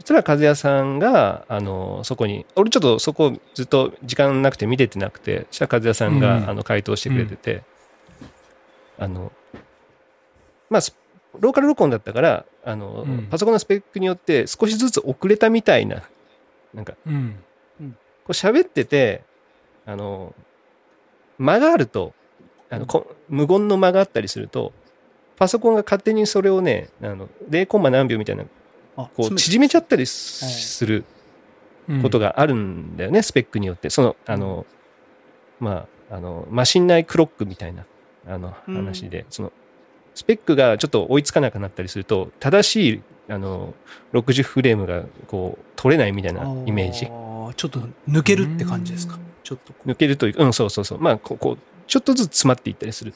[0.00, 7.62] そしたら和也さんが、あの、そこに、俺ちょっとそこずっと時間なくて見ててなくて、そしたら和也さんが、うんあの回答してくれてて、
[8.98, 9.30] あの、
[10.70, 10.96] まあ、ス
[11.38, 16.02] ローカル録音だったから、あの、うんパソコンのスペックによって少しずつ遅れたみたいな、
[16.74, 17.36] なんか、うん。
[18.24, 19.22] こう喋ってて、
[19.86, 20.34] あの、
[21.38, 22.14] 間があると、
[22.72, 24.72] あのこ無言の間があったりすると、
[25.36, 28.44] パソコンが勝手にそれをね、あの0コンマ何秒みたいな、
[28.96, 31.04] あこう縮めちゃったりすする
[32.00, 33.90] ことがあるんだよね、スペックによって。
[33.90, 34.66] その、あの、
[35.60, 37.84] まあ、あの、マシン内クロックみたいな、
[38.26, 39.52] あの、うん話で、その、
[40.14, 43.74] スペックがちょっと追いつかなくなったりすると、正しい、あの、
[44.12, 47.06] 60フレームが、こう、取れないみたいなイメージ。
[47.56, 49.18] ちょっと抜けるって感じですか？
[49.42, 49.72] ちょっと。
[49.84, 51.00] 抜けるというか、うん、そうそうそう。
[51.00, 53.10] まあ、こう、こうちょっとずつ詰まっていったりする。
[53.10, 53.12] っ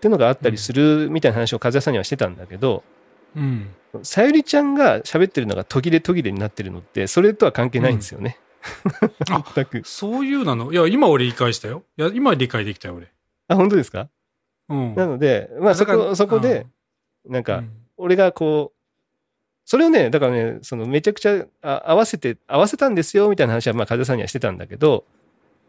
[0.00, 2.84] ていうのがあったりするみたいな話を和也さんにはしてたんだけど、
[3.36, 3.68] うん。
[4.02, 8.38] さゆりちゃんが喋ってるのが途切れ途切れになってるのって、それとは関係ないんですよね。
[9.30, 9.82] あ全く。
[9.84, 10.72] そういうなの？
[10.72, 11.84] いや、今俺理解したよ。
[11.96, 13.10] いや、今理解できたよ、俺。
[13.48, 14.08] あ、本当ですか？
[14.68, 14.94] うん。
[14.94, 16.66] なので、まあそこ、そこで、
[17.26, 18.78] なんか、うん俺がこう、
[19.64, 25.04] それをね、だからね、そのめちゃくちゃあ合わせて、合わせたんですよ、みたいな話は、まあ、風さんにはしてたんだけど、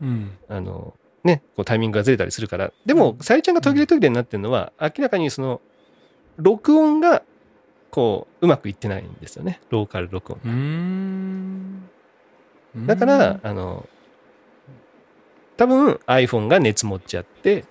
[0.01, 0.35] うん。
[0.49, 2.71] あの、ね、こうタイミングがずれたりするから。
[2.85, 5.59] でも、さゆりちゃんが途切れ途切れになってるのは、明らかにその、
[6.37, 7.23] 録音が、
[7.89, 9.59] こう、うまくいってないんですよね。
[9.71, 10.39] ローカル録音。
[10.45, 11.89] うーん。
[12.85, 13.89] だから、あの、
[15.57, 17.65] 多分 iPhone が熱持っちゃって、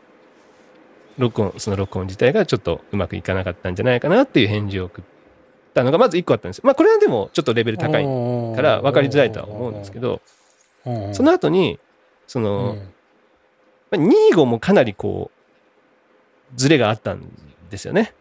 [1.17, 5.05] 録音、その録音自体がちょっとうまくいかなかったんじゃないかなっていう返事を送っ
[5.75, 6.63] たのがまず1個あったんですよ。
[6.65, 8.05] まあこれはでもちょっとレベル高い
[8.57, 10.21] から分かりづらいとは思うんですけど、
[10.85, 11.79] どその後に、
[12.27, 12.94] その、まあ
[13.95, 17.23] 25もかなりこう、ズレがあったん
[17.71, 18.13] ですよね。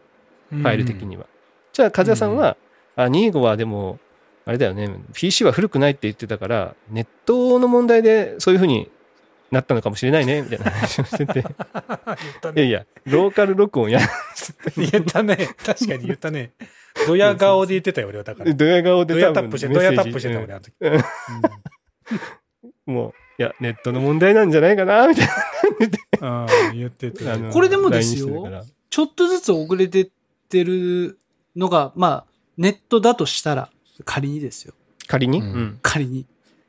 [0.49, 1.25] フファイル的には。
[1.71, 2.57] じゃあ、和也さんは、
[2.95, 3.99] あ、25はでも、
[4.45, 8.91] あれだよね、PC は古くないって言ってたから、ネットの問題でそういうふうに
[9.51, 13.99] なったのかもしれないね、みたいな話をしてて、いやいや、ローカル録音や、
[14.75, 15.37] 言ったね。
[15.65, 16.51] 確かに言ったね。
[17.07, 18.23] ドヤ顔で言ってたよ、俺は。
[18.23, 18.53] だから。
[18.53, 21.03] ドヤ顔でドヤタップして、ドヤタップしてた、俺、あの
[22.93, 25.27] もう、いや、ネットの問題なんじゃないかな、みたい
[26.21, 27.23] ああ、言ってて。
[27.23, 27.33] な。
[27.33, 30.09] あのこれでもですよちょっとずつ遅れてっ
[30.49, 31.17] てる
[31.55, 32.25] のが、まあ、
[32.57, 33.69] ネットだとしたら、
[34.05, 34.73] 仮にですよ。
[35.07, 36.19] 仮に、うんうん仮に。
[36.19, 36.25] い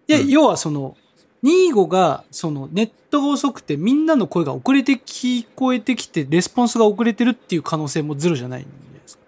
[0.08, 0.96] や、うん要はその、
[1.42, 9.22] 25が、その、ネットが遅くて、みんなの声が遅れて聞こえてきて、レスポンスが遅れてるっていう可能性もゼロじゃないんじゃないですか。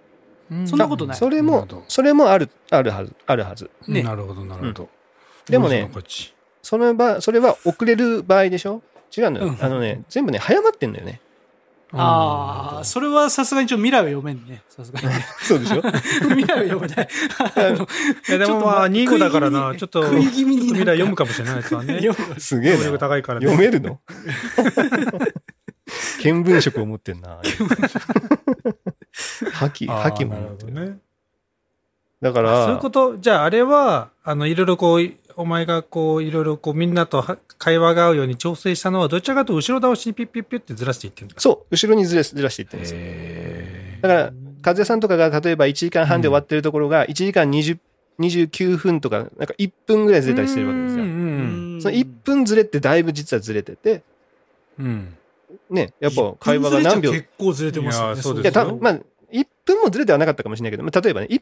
[0.52, 3.70] うんそんなことないそれもそれもある、あるはず、あるはず。
[3.86, 4.88] ねなるほど、なるほど。
[5.46, 5.90] でもね
[6.66, 8.82] その場、それは遅れる場合でしょ？
[9.16, 9.46] 違うのよ。
[9.46, 11.20] うんあのね、全部ね、早まってんだよね。
[11.92, 14.62] ああ、それはさすがにちょっと未来は読めんね。
[14.68, 15.06] さすがに。
[15.46, 15.80] そうでしょ？
[16.34, 17.08] 未来は読めない。
[18.28, 22.00] いや、でもまあ、2個だからな、ちょっと、未来読むかもしれないですからね。
[22.00, 22.78] 読むすげえな。
[22.78, 23.46] 能力高いからね。
[23.46, 24.00] 読めるの？
[26.24, 27.40] 見聞色を持ってんな。
[29.52, 30.72] 覇気、覇気も持ってる。
[30.72, 30.98] ほどね。
[32.20, 41.34] だかそういうらこ、と、じゃああれは、あの、いろいろこう、お前がこう、いろいろこう、みんなとは会話が合うように調整したのは、どちらかと後ろ倒しにピッピッピッってずらしていってるんだ。
[41.38, 44.32] そう、後ろにずらずらしていってるんですだから、
[44.64, 47.78] 和也さんとかが例えば1時間半で終わってるところが、1時間20
[48.18, 51.04] 29分とか、なんか1分ぐらいずれたりしてるわけですよ。
[51.04, 54.02] うんうんうんその1分ずれってだいぶ実はずれてて、
[54.78, 55.14] うん。
[55.68, 58.14] ね、やっぱ会話が何秒、い結構ずれてますよね。
[58.14, 58.98] いやそうや、ですよたまあ、
[59.32, 61.40] 1分もずれてはなかったかもしれないけど、まあ、例えばね、い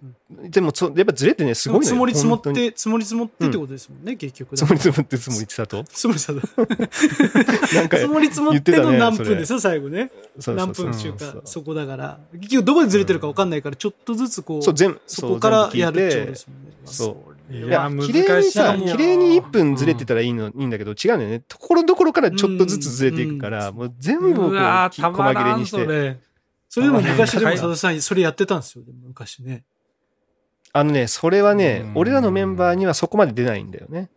[0.50, 1.88] でもやっぱずれてね、すごいのよ。
[1.88, 2.40] 積もり積もっ。
[2.40, 4.56] て、積もり積もってってことですもんね、 結局。
[4.56, 5.84] 積もり積もって積もりってたと。
[5.88, 7.76] 積もり積もって。
[7.76, 10.10] なんか、積もり積もっての何分ですよ、最後ね。
[10.38, 12.18] そう何そうそう分中か、そこだから。
[12.34, 16.72] 結局どこでずれてるか分かんないから、ちょっとずつこう、そう、全部、そこからやるってことでそうすもんね。
[16.84, 21.42] そういいや綺麗にさ、綺麗に1分ずれてたらいいの、いいんだけど、違うんだよね。
[21.46, 26.33] ところどころからちょっとずつずれていくから、もう全部をこう、細切れにして。
[26.74, 26.86] それ。
[26.86, 29.64] でも昔でもはい佐田さん、それやってたんですよ、昔ね。
[30.72, 34.10] あのね、それはねうん、俺らのメンバーにはそこまで出ないんだよね。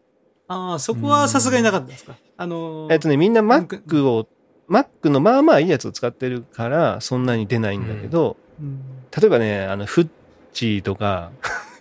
[0.47, 2.15] ああ、そこはさすがになかったですか？
[2.37, 4.27] あのーえっとね、みんな Mac を、
[4.69, 8.81] Mac のまあまあいいやつを使ってるから、そんなに出ないんだけど、うん
[9.15, 10.07] 例えばね、あの、フッ
[10.51, 11.31] チーとか、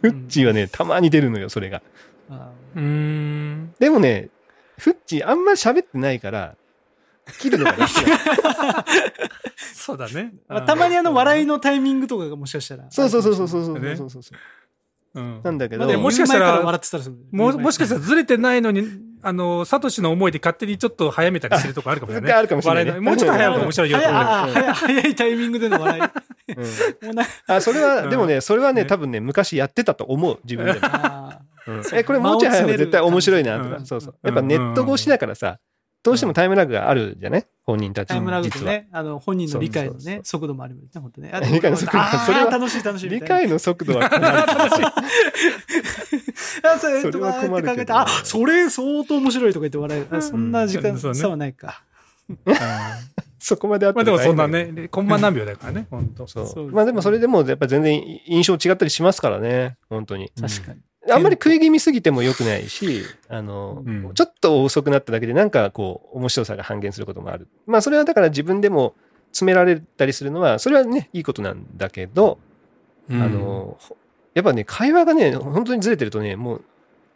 [0.00, 1.82] フッチーはね、たまに出るのよ、それが。
[2.30, 3.74] あうーん。
[3.78, 4.28] でもね、
[4.78, 6.56] フッチーあんまり喋ってないから、
[7.40, 8.84] 切るのが楽なの
[9.74, 10.32] そうだね。
[10.48, 11.56] ーまあたまにあの笑いの。
[11.56, 12.86] のタイミングとかがもしかしたら。
[12.90, 14.38] そうそうそうそうそうそうねそうそうそう。
[15.14, 18.86] うんなんだけど、まあでももしかしたら笑ってたらももしかしたらずれてないのに、
[19.22, 22.38] あの、サトシの思いで勝手にちょっと早めたりしてるとこあるかもしれないね。
[22.38, 23.98] あるかもしれないねもうちょっと早い面白いよ。
[23.98, 26.02] 早いタイミングでの笑い。
[26.02, 30.78] うんあ、それは、うんでもね、それはね、ね多分ね、昔やってたと思う、自分でも。
[30.82, 34.14] あうんえ、これもうちょい早い方が絶対面白いなとか、うんそうそう。
[34.22, 35.58] うんやっぱネット越しだからさ、
[36.06, 41.30] どうしてもタイムラグがあるじゃね本人たちタイムラグね、あの、本人の理解のそうそうそうね、速度もあるもんね、本当ね。
[41.34, 43.22] あ理解の速度それは楽しい楽しいみ理。
[43.22, 44.36] 解の速度はかなり
[46.62, 50.16] あ、それ、それは困るけどあ、それ相当面白いとか言って笑える。
[50.16, 51.82] あそんな時間差はないか。
[53.40, 54.64] そこまであってまあでもそんなね。
[54.66, 60.30] ね、コンマ何秒だからね、 本当そうまあでもそれでもやっぱ全然印象違ったりしますからね、本当に。
[60.40, 60.80] 確かに。
[61.10, 67.48] あんまり食い気味すぎても良くないし、あの、うんちょっと遅くなっただけでなんかこう面白さが半減することもある。
[67.66, 68.94] まあそれはだから自分でも
[69.30, 72.38] 詰められたりするのは、それはね、いいことなんだけど、
[73.10, 73.96] うんあの、ほ
[74.34, 76.64] やっぱね、会話がね、本当にずれてるとね、もう、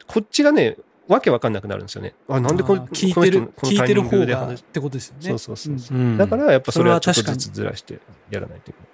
[0.06, 0.76] こっちがね、
[1.08, 2.14] わけわかんなくなるんですよね。
[2.28, 5.28] あ、なんでこ聞いてる、この人聞いてる方がっ話てことですよね。
[5.28, 7.98] そうそうそうそううんだからやっぱそれはちょっとずつずらして
[8.30, 8.89] やらないといけない。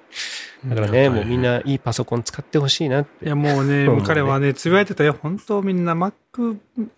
[0.67, 3.27] だからね、もうみんないいパソコン使ってほしいなって。
[3.27, 5.17] いやもうね、そうね彼はね、つぶやいてたよ。
[5.21, 6.13] 本当みんな Mac、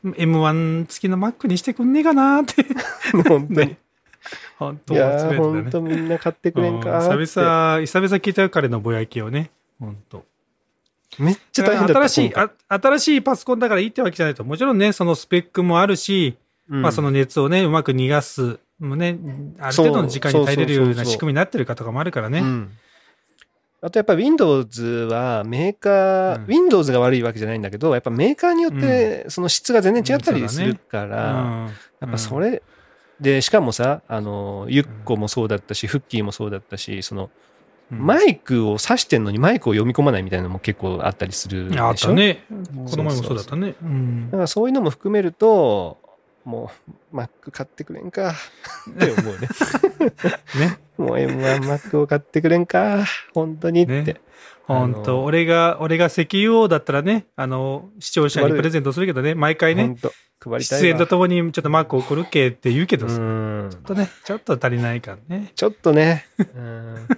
[0.04, 2.64] M1 付きの Mac にしてくんねえかなって。
[3.28, 3.76] 本当に。
[4.58, 7.02] 本当いやー、つぶやいて本当みんな買ってくれんかうん。
[7.02, 9.50] 久々、久々聞いたよ、彼のぼやきをね。
[9.78, 10.24] 本当
[11.18, 12.08] めっちゃ大変だった。
[12.08, 14.44] 新しい今あ、新しいパソコンだからいいってわけじゃないと。
[14.44, 16.36] もちろんね、そのスペックもあるし、
[16.70, 19.18] 回まあその熱をね、うまく逃がす、もね、
[19.58, 22.40] ある程度の時間に耐えれるような仕組みになってるかとかもあるからね。
[22.40, 22.70] うん
[23.80, 26.46] あとやっぱ Windows はメーカー、うん。
[26.46, 31.66] Windows が悪いわけじゃないんだけど、やっぱメーカーによってその質が全然違ったりするから、うん。
[32.00, 32.62] やっぱそれ、
[33.20, 37.30] で、しかもさ、あの、ユッコもそうだったし、フッキーもそうだったし、その、
[37.90, 37.98] うん。
[38.06, 41.84] マイクを挿してんのにマイクを読み込まないみたいなのも結構あったりするでしょ？
[41.86, 42.44] あったね。
[42.48, 43.74] この前もそうだったね。
[43.82, 44.30] うん。
[44.30, 45.98] だからそういうのも含めると、
[46.44, 46.70] も
[47.12, 48.34] う、Mac 買ってくれんか、
[48.90, 49.48] って思うね。
[50.58, 50.78] ね。
[50.98, 54.02] もう M1Mac を買ってくれんか、本当にって。
[54.02, 54.20] ね
[54.66, 60.12] 本当俺が、俺が石油王だったらね、あの、視聴者にプレゼントするけどね、毎回ね、本当
[60.50, 60.82] 配りたいわ。
[60.82, 63.68] 出演とともにちょっとマーク送るけって言うけどうさ、ちょん。
[63.70, 65.52] っとね、ちょっと足りないからね。
[65.54, 66.26] ちょっとね。
[66.38, 67.08] うん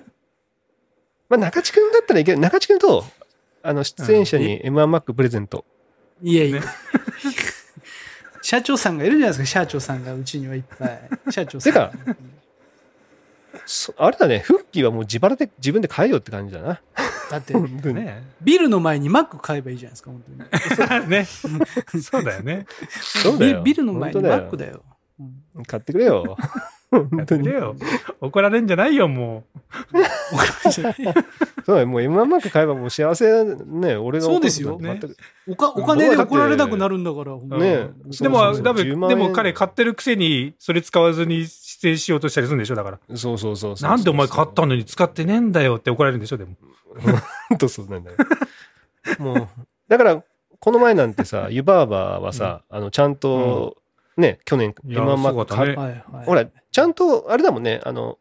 [1.28, 2.38] まあ、中地君だったらいける。
[2.38, 3.04] 中地君と、
[3.64, 5.64] あの、出演者に M1Mac プレゼント。
[6.22, 6.66] いやいやね。
[8.42, 11.00] 社長さんがいるじゃないですか、社長さんがうちにはいっぱい。
[11.30, 11.72] 社長さん。
[11.72, 12.14] てかそ
[13.96, 16.80] あれだね、フッキーはもう自腹で、自分で買えよって感じだな。
[17.30, 17.54] だって。
[17.54, 20.22] ねビルの前にマック買えばいいじゃないですか、本
[20.78, 21.08] 当に。
[21.08, 21.24] ね。
[22.02, 22.66] そうだよね。
[22.90, 24.82] そうだよビビルの前にマックだよ。
[25.20, 26.36] うん買ってくれよ。
[26.90, 27.46] 本当に。
[27.46, 27.76] よ。
[28.20, 29.44] 怒られんじゃないよ、も
[30.70, 35.18] そうだよ、もう M1Mac 買えばもう幸せね、俺がそうですよことなんて全く
[35.52, 37.90] おかお金で怒られなくなるんだから、ね
[38.20, 41.46] でも、多分10万円でも彼買ってるくせに、それ使わずに
[41.80, 43.16] 出演しようとしたりするんでしょ、だから。
[43.16, 43.90] そうそうそうそう。
[43.90, 46.56] なんでお前買ったのに使ってねえんだよって怒られるんでしょ、でも。
[47.48, 48.16] 本当そうなんだよ。
[49.18, 49.48] もう、
[49.88, 50.22] だから、
[50.58, 53.78] この前なんてさ、 湯婆婆はさ、あの、ちゃんと、
[54.18, 56.26] ね、去年、いや M1 すご Mac かったね買はいはい。
[56.26, 58.18] ほら、ちゃんと、あれだもんね、あの、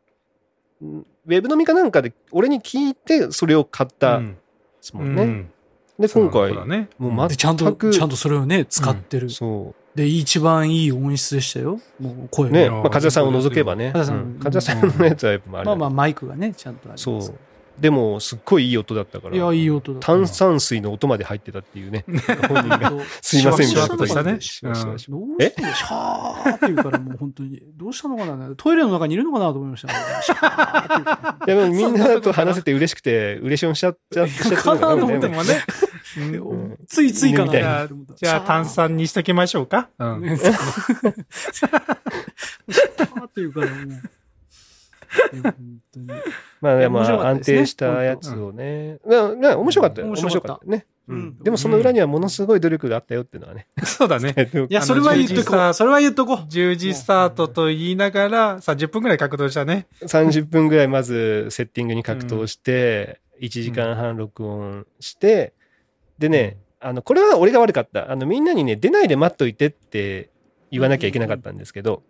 [0.82, 4.38] んウェブ飲みかなんかで、俺に聞いて、それを買ったうんんで
[4.80, 5.24] すもんね。
[5.24, 5.52] うん
[6.00, 6.88] で、今回、ね。
[6.98, 9.30] もうでちゃんと、全く、ちゃんとそれをね、使ってる。
[9.30, 11.80] そで、一番いい音質でしたよ。
[12.00, 13.92] もう声ね、まあ、風さんを除けばね。
[13.92, 17.04] 風さんうん風さんのやつはやっぱあれだまあまあ、マイクがね、ちゃんとあります。
[17.04, 17.36] そう。
[17.80, 19.36] でも、すっごいいい音だったから。
[19.36, 20.00] いや、いい音だ。
[20.02, 22.04] 炭酸水の音まで入ってたっていうね。
[22.48, 22.92] 本人が。
[23.22, 28.50] すいません、みたいなことしたねしましたしましどうしてんのシャーって言うからもう本当に、どうしたのかな？
[28.58, 29.94] トイレの中にいるのかなと思いましたね。
[30.22, 35.64] シャーってみんなと話せて嬉しくて、嬉しょん しちゃっちゃったのかなみたいなでもね。
[36.22, 38.16] うんついついかみたいななと思った。
[38.16, 39.90] じゃあ炭酸にしときましょうか。
[40.00, 40.22] うん。
[40.22, 40.38] ね。
[40.38, 43.86] シャーって言うからもう。
[45.36, 45.54] いや本
[45.92, 46.08] 当に
[46.62, 49.00] まあでも安定したやつをね。
[49.06, 50.08] 面白かったよ。
[50.08, 50.86] 面面白かったね。
[51.42, 53.66] でもその裏にはものすごい努力があったよっていうのはね。
[53.84, 54.36] そうだね。
[54.70, 55.74] いや、それは言っとこう。
[55.74, 56.38] それは言っとこう。
[56.48, 59.88] 10時スタートと言いながら、30分くらい格闘したね。
[60.02, 65.54] 30分ぐらいまずセッティングに格闘して、1時間半録音して、
[66.20, 68.12] でね、あの、これは俺が悪かった。
[68.12, 70.30] あの、みんなにね、出ないで待っといてって
[70.72, 72.04] 言わなきゃいけなかったんですけど、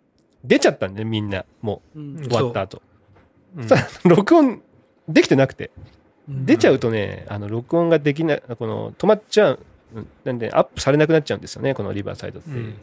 [0.44, 1.44] 出ちゃったんだよ、みんな。
[1.60, 2.82] もうんう、終わった後。
[3.56, 4.62] うんそしたら録音
[5.08, 5.70] できてなくて、
[6.28, 9.58] うん出ちゃうとね、あの、録音ができない、この、止まっちゃう、
[9.94, 12.74] うんなんで、アップされなくなっちゃうんですよね、このリバーサイドっていう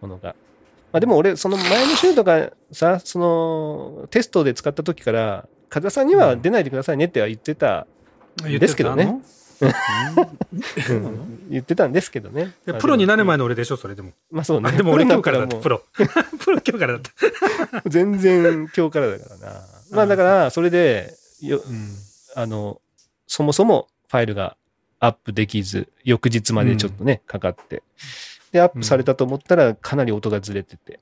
[0.00, 0.34] ものが。
[0.92, 7.86] まあでも俺、その前の週とかさ、その、テストで使った時から、風田さんには出ないでくださいねっては言ってた、
[8.42, 9.20] ですけどね。
[9.60, 12.54] うん言ってたんですけどね。
[12.64, 13.42] でプロになる前の。
[13.42, 14.12] の俺でしょ、それでも。
[14.30, 14.68] まあそうね。
[14.68, 15.82] あでも俺今日からだった、プロ。
[15.92, 17.82] プロ今日からだった。
[17.90, 19.60] 全然今日からだからな。
[19.90, 21.88] まあだから、それで、よ、うん
[22.36, 22.80] あの、
[23.26, 24.56] そもそもファイルが
[24.98, 27.82] アップできず、翌日までちょっとね、かかって。
[28.52, 31.00] で、アップされたと思ったら、かなり音がずれてて、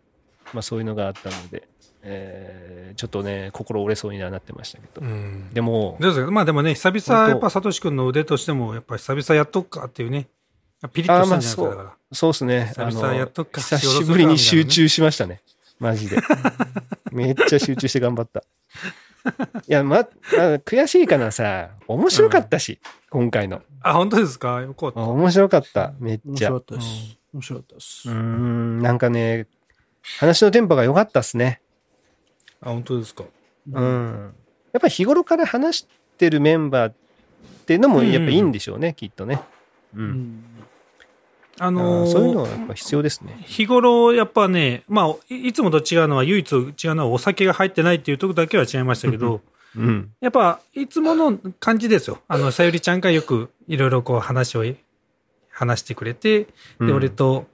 [0.53, 1.69] まあそういうのがあったので、
[2.09, 5.07] えーちょっとね、心折れそうにはなってましたけど。
[5.07, 6.33] うんでも、どうですか？
[6.33, 10.27] まあでもね、久々、やっぱ、サトシ君の腕としても、やっぱ久々やっとくかっていうね。
[10.93, 11.97] ピリッとしたんじゃないですか、あーまあだから。
[12.13, 12.73] そうですね。
[12.77, 15.43] あ久々やっとくか久しぶりに集中しましたね。
[15.79, 16.17] マジで。
[17.13, 18.41] めっちゃ集中して頑張った。
[18.41, 18.43] い
[19.69, 20.07] や、ま、まあ
[20.59, 22.81] 悔しいかなさ、面白かったし、
[23.11, 23.63] 今回の。
[23.83, 24.61] あ、本当ですか？
[24.63, 25.01] よかった。
[25.03, 26.51] 面白かった、めっちゃ。
[26.51, 27.19] う面白かったです。
[27.33, 28.13] 面白かったですー。
[28.13, 29.47] ん、なんかね、
[30.19, 31.61] 話のテンポが良かったっすね。
[32.63, 33.25] あ、本当ですか
[33.73, 34.35] うん。
[34.73, 35.87] やっぱり日頃から話し
[36.19, 36.95] てるメンバーっ
[37.67, 39.41] ていうのもやっぱいいんでしょうね、きっとね。
[39.95, 40.01] う。
[40.01, 40.45] うんん
[41.61, 43.37] あのーそういうのはやっぱ必要ですね。
[43.43, 49.41] 日頃、やっぱね、まあ、いいつもと違うのは、唯一違うのはお酒が入ってないっていうとこだけは違いましたけど、
[49.77, 50.13] うん。
[50.21, 52.21] やっぱ、いつもの感じですよ。
[52.29, 54.65] あの、さゆりちゃんがよくいろいろこう話を、
[55.51, 56.47] 話してくれて、
[56.81, 57.47] で、俺と、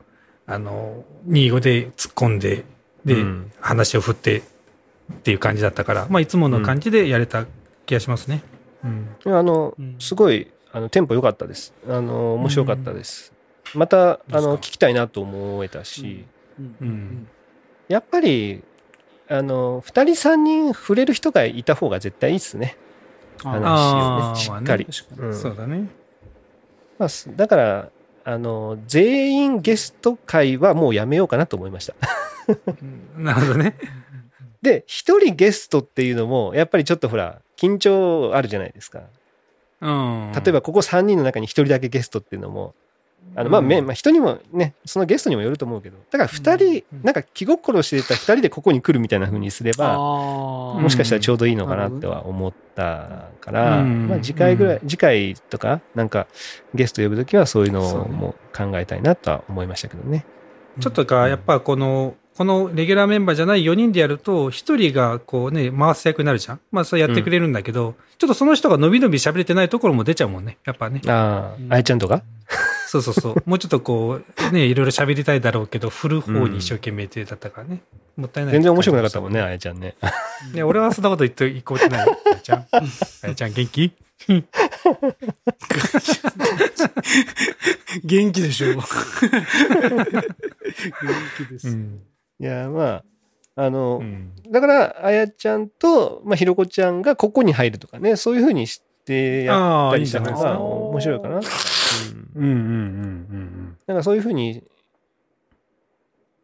[0.46, 2.64] あの、25で突っ込んで、
[3.04, 4.42] で、うん話を振って
[5.12, 7.46] っていう感じだったから、まあ、いつもの感じでやれた
[7.86, 8.42] 気がしますね。
[8.84, 9.36] うん。
[9.36, 11.74] あのうん、すごい、あの、テンポ良かったです。
[11.88, 13.32] あの、面白かったです。
[13.74, 16.24] また、あの、聞きたいなと思えたし、
[16.58, 17.28] うんうん
[17.86, 18.62] やっぱり、
[19.28, 22.78] あの、二人三人触れる人がいた方が絶対いいっすね。
[23.42, 24.86] 話をね、しっかり。
[24.86, 25.88] 確かうんそうだね。
[26.98, 27.90] まあ、すだから、
[28.24, 31.94] あの、全員ゲスト会はもうやめようかなと思いました。
[33.18, 33.76] なるほどね。
[34.64, 39.02] で、一人ゲストっていうのも、やっぱりちょっとほら、緊張あるじゃないですか。
[39.80, 40.32] うん。
[40.32, 42.74] 例えば、ここ3人の中に1人だけゲストっていうのも、
[43.36, 43.66] あのまあ、うん。
[43.66, 47.02] めまあ、人にもね、そのゲストにもよると思うけど、だから2人、うん。
[47.02, 54.08] なんか気心してた2人でここに来るみたいな風にすれば、あもーしかしたらちょうどいいのかなっては思ったから、うん。
[54.08, 56.26] まあ、次回ぐらい、次回とか、なんか
[56.74, 60.24] ゲスト呼ぶときはそういうのも考えたいなとは思いましたけどね。
[60.80, 66.60] ちょっとか、やっぱこの、このレギュラーメンバーじゃない4人でやると、1人がこうね、回す役になるじゃん。
[66.72, 70.58] まあ、それやってくれるんだけど、ちょっとその人が伸び伸び喋れてないところも出ちゃうもんね。
[70.64, 71.00] やっぱね。
[71.06, 72.22] ああ、あやちゃんとか？
[72.88, 73.42] そうそうそう。
[73.46, 77.82] もうちょっとこう、ね、いろいろ喋りたいだろうけど、振る方に一生懸命ってだったからね。
[78.16, 78.52] もったいない。
[78.52, 79.94] 全然面白くなかったもんね、あやちゃんね。
[80.52, 82.16] ね、俺はそんなこと言っていこうってないよ。
[82.26, 82.66] あやちゃん。
[82.74, 83.92] あやちゃん元気？
[88.04, 88.74] 元気でしょう。
[88.76, 88.84] 元
[91.36, 91.68] 気です。
[91.68, 92.00] ん。
[92.44, 93.02] いや、ま
[93.56, 94.32] あ、あの、うん。
[94.50, 100.50] だから、あやちゃんと、まあ、ひろこちゃんがここに入るとかね、そういう風にしてやったりした方んじゃないですか。
[100.50, 101.36] が面白いかな。
[101.36, 101.42] うん。
[102.34, 104.62] うんうんうんうんなんかそういう風に、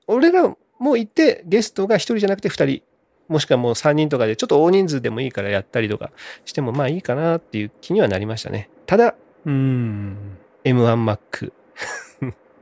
[0.06, 2.82] 俺らもいて、ゲストが一人じゃなくて二人、
[3.28, 6.12] もしくはもう三人とかで、ちょっと大人数でもいいからやったりとか
[6.46, 8.70] しても、まあいいかなっていう気にはなりましたね。
[8.86, 10.38] ただ、うん。
[10.64, 10.78] うん。
[10.82, 11.52] M1Mac。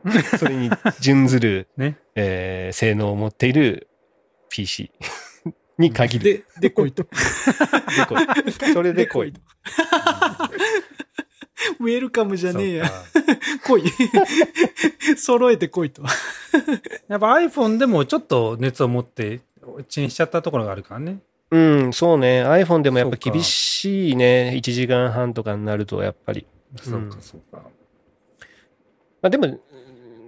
[0.38, 0.70] それに
[1.00, 1.98] 準ずる、ね。
[2.14, 3.88] えー性能を持っている
[4.48, 4.90] PC
[5.78, 6.24] に限る。
[6.24, 7.04] で、で、来いと。
[7.08, 7.10] で
[8.06, 9.34] 来いそれで来い。
[11.80, 12.90] ウェルカムじゃねえや。
[13.64, 13.84] 来い。
[15.16, 16.02] 揃えて来いと。
[17.08, 21.18] やっぱ iPhone でもちょっと熱を持って遅延しちゃったところがあるからね。
[21.50, 22.44] うん、そうね。
[22.44, 24.54] iPhone でもやっぱ厳しいね。
[24.56, 26.46] 1時間半とかになると、やっぱり。
[26.82, 27.62] そうか、そうか。
[29.22, 29.60] まあでも、うん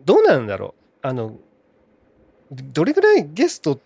[0.04, 1.06] どうなんだろう。
[1.06, 1.36] あの、
[2.50, 3.78] どれぐらいゲストっ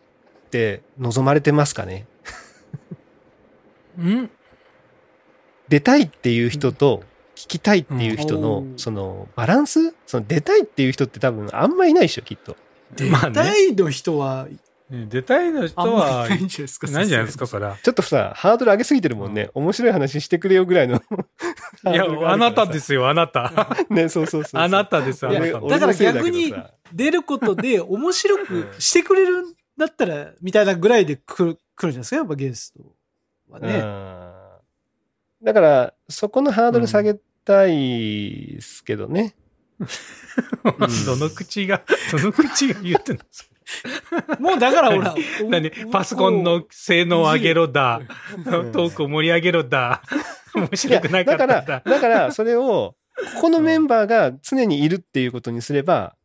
[0.50, 2.06] て望まれてますかね？
[3.98, 4.30] うん？
[5.68, 7.02] 出たいっていう人と
[7.34, 9.94] 聞きたいっていう人の、うんそのバランス？
[10.06, 12.56] その出たいっていう人って多分あんまいないでしょ、きっと。
[13.10, 13.32] まあね。
[13.34, 14.46] 大の人は、
[14.90, 16.86] ね出たいの人はりないんじゃないですか。
[16.88, 17.76] ないんじゃないですか、そりゃ。
[17.82, 19.50] ちょっとさ、ハードル上げすぎてるもんね。
[19.54, 21.00] 面白い話してくれよぐらいの。
[21.86, 23.68] いや、あなたですよ、あなた。
[23.90, 24.60] ね、そうそうそう。
[24.60, 25.62] あなたです、あなた。
[25.62, 32.80] 俺だから逆にさ出ることで 面白くしてくれるんだったら、みたいなぐらいで来る、来るんじゃないですか、やっぱゲスト
[33.48, 33.78] はね。
[33.78, 34.34] うん
[35.44, 39.34] だから、そこのハードル下げたいですけどね。
[41.04, 43.24] どの口が、どの口が言ってんの
[44.40, 45.14] もうだからほら、
[45.48, 45.70] 何？
[45.90, 47.98] パソコンの性能を上げろだ。
[47.98, 48.04] ん
[48.44, 50.02] トークを盛り上げろだ。
[50.56, 52.00] 面白くなかだから、だ。
[52.00, 52.94] から、それを、
[53.42, 56.16] ここのメンバーが常にいるっていうことにすれば、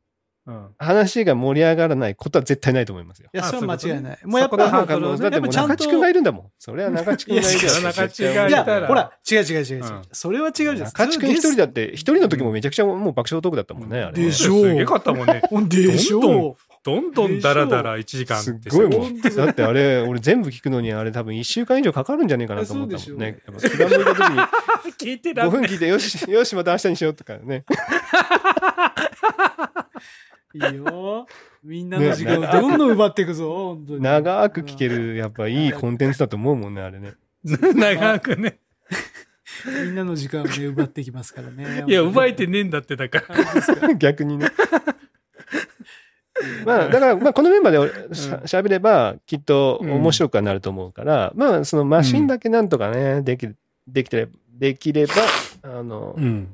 [0.77, 3.29] 話が盛り上がらないことは絶対ないと思いますよ。
[3.33, 4.19] いや、それは間違いない。
[4.23, 6.45] あもうやっぱ、だって中地君がいるんだもん。
[6.57, 9.83] それは中地君がいるいやよ中地がいやほら、違う違う違う違う。
[9.83, 11.05] うんそれは違うじゃないですか。
[11.05, 14.25] 中地君一人だって、一人の時もめちゃくちゃもう爆笑トークだったもんね、あれね。
[14.25, 15.41] でしょすげえかったもんね。
[15.67, 19.21] でしょどんどんどんどんダラダラ1時間すごいもん。
[19.21, 23.43] だってあれ、俺全部聞くのにあれ多分1週間以上かかるんじゃねえかなと思ったもんそうねで。
[23.51, 24.39] やっぱ気が向いた時に
[24.97, 27.65] 聞いてら5んね分聞いて、よし、よし、また明日にしようとかね。
[30.53, 31.27] いいよ。
[31.63, 34.01] みんなの時間をどんどん奪っていくぞ、本当に。
[34.01, 37.13] 長く聞ける、やっぱいいコンテンツだと思うもんね、あれね。
[37.43, 38.59] 長くね。
[39.65, 41.83] みんなの時間をね、奪ってきますからね。
[41.87, 43.93] いや、奪えてねえんだって、だから。
[43.95, 44.47] 逆にね。
[46.65, 54.27] まあ、だから、まあ、このメンバーでしゃ喋れば、きっと面白くはなると思うから、まあ、そのマシンだけなんとかね、できる、できてれ
[54.57, 55.13] できれば、
[55.63, 56.53] あの、うん。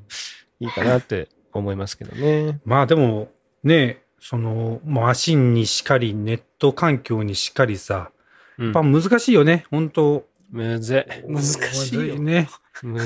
[0.58, 2.60] いいかなって思いますけどね。
[2.64, 3.28] まあでも、
[3.66, 8.10] ね、その、マシンにしかり、ネット環境にしかりさ、
[8.58, 11.04] うんやっぱ難しいよね、本当むずい。
[11.28, 12.18] 難しいよ。
[12.18, 12.48] ね。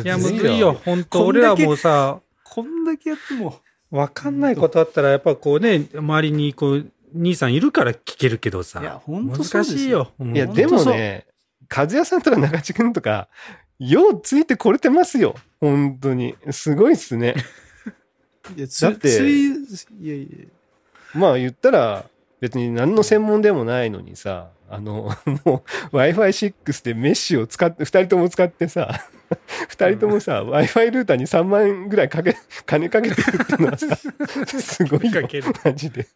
[0.04, 0.74] いや、むずいよ、。
[0.84, 3.58] 本当俺らもさ、こんだけやっても。
[3.90, 8.80] わかんないことあったら、やっぱこうね、周りにこう、兄さんいるから聞けるけどさ。
[8.80, 10.12] いやほんとそう難しいよ。
[10.20, 11.26] いや、でもね、
[11.74, 13.28] 和也さんとか中地君とか、
[13.78, 15.34] ようついてこれてますよ。
[15.60, 16.36] 本当に。
[16.50, 17.34] すごいっすね。
[18.56, 20.28] いや、つだってつい、いやいや。
[21.14, 22.06] まあ言ったら、
[22.40, 25.10] 別に何の専門でもないのにさ、あの、
[25.44, 29.04] もう Wi-Fi6 でメッシュを使って、二人とも使ってさ、
[29.68, 32.36] 二人ともさ、Wi-Fi ルーターに3万ぐらいかけ、
[32.66, 33.96] 金かけてるっていうのはさ、
[34.60, 35.52] すごいよかける。
[35.64, 36.04] マジで。
[36.04, 36.08] こ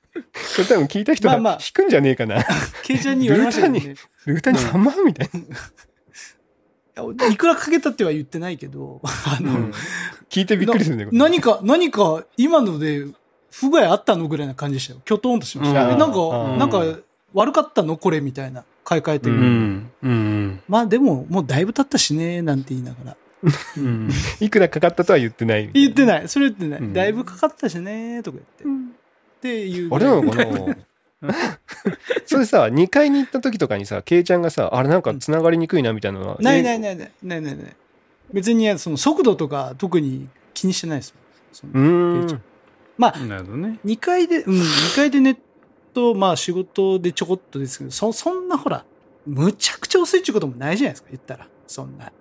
[0.58, 2.44] れ多分聞いた人が引くんじゃねえかな。
[2.84, 3.94] ケイちゃんに言われましたけどね。
[4.26, 5.40] ルーターに3万みたいな。
[5.40, 5.42] い
[6.96, 9.72] やいくらかけたっては言ってないけど、あの、うん
[10.30, 11.04] 聞いてびっくりするね。
[11.04, 13.06] これ何か、何か、今ので
[13.52, 15.00] 不具合あったのぐらいな感じでしたよ。
[15.04, 15.84] きょとんとしました。
[15.84, 16.82] うんえなんか、うんなんか、
[17.34, 18.64] 悪かったのこれみたいな。
[18.84, 19.40] 買い替えてうる。
[19.40, 19.90] ん。
[20.02, 20.60] うん。
[20.68, 23.16] まあでも、もうだいぶ経ったしね、なんて言いながら。
[23.76, 24.10] うん。
[24.40, 25.70] いくらかかったとは言ってない。
[25.72, 26.28] 言ってない。
[26.28, 26.80] それ言ってない。
[26.80, 28.84] うんだいぶかかったしね、とか言って。
[29.38, 29.98] っていうぐあ。
[29.98, 30.76] れなのかな？
[32.26, 36.36] それさ、2階に行った時とかにさ、ケイちゃんがさ、あれなんか繋がりにくいなみたいなのは。。
[36.40, 37.76] ないないいないないないないない。
[38.32, 41.14] 別にその速度とか特に気にしてないです
[41.52, 42.42] そのうーケイちゃん。
[42.96, 43.78] まあ、なるほどね。
[43.84, 45.36] 2階で、うん、2階でネッ
[45.92, 48.84] ト、まあ仕事でちょこっとですけど、そ、そんなほら、
[49.26, 51.48] むちゃくちゃ遅いっていうこともないじゃないですか、言ったら。
[51.66, 52.12] そんな。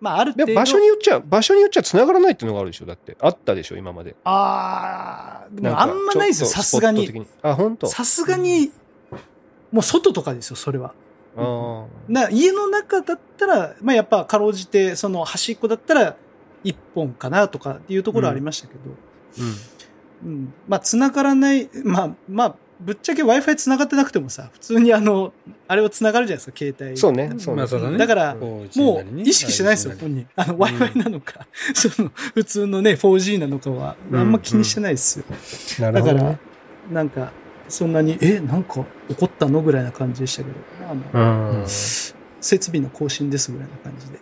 [0.00, 0.54] まあある程度。
[0.54, 3.16] 場所によっちゃ、場所によっちゃ繋がらないっていうのがあるでしょだって。
[3.20, 4.14] あったでしょ今まで。
[4.24, 7.86] ああ、でもかあんまないですよ、さすがにあ、本当？
[7.86, 8.72] さすがに、
[9.72, 10.92] もう外とかですよ、それは。
[11.38, 16.16] あな家の中だったら、まあやっぱかろうじて、その端っこだったら
[16.64, 19.56] 1本かなとかっていうところはありましたけど、ー
[20.24, 20.32] うん。
[20.32, 20.54] うん。
[20.66, 25.32] まあ繋がらない、まあ、まあ、ぶっちゃけ Wi-Fi 繋がってなくてもさ、普通にあの、
[25.66, 26.96] あれは繋がるじゃないですか、携帯。
[26.96, 27.32] そうね。
[27.38, 27.66] そうねまあ。
[27.66, 27.98] そうだね。
[27.98, 30.26] だからもう意識してないですよ、本人。
[30.36, 35.24] あの、Wi-Fi なのか、 その、普通のね、4G なのかは、あんま気にしてないですよ。
[35.80, 36.38] なるだから
[36.90, 37.32] なんか、
[37.68, 41.66] そんなに、え、なんか怒ったのぐらいな感じでしたけど、まあまあうん。
[42.46, 44.20] 設備の更新ですぐらいな感じで。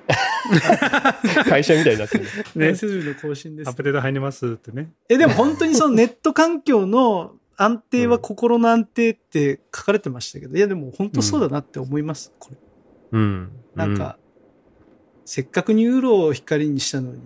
[1.51, 2.25] 会社みたいになってる。
[2.55, 3.75] ね設備の更新ですアッ。
[3.75, 4.91] プデート入りますってね。
[5.09, 12.57] え、でも本当にそのネット環境の安定は心の安定って書かれてましたけど、いやでも本当そうだなって思います、これ。
[13.13, 13.53] うん。
[13.75, 14.19] なんか、
[15.25, 17.21] せっかくニューロを光にしたのに、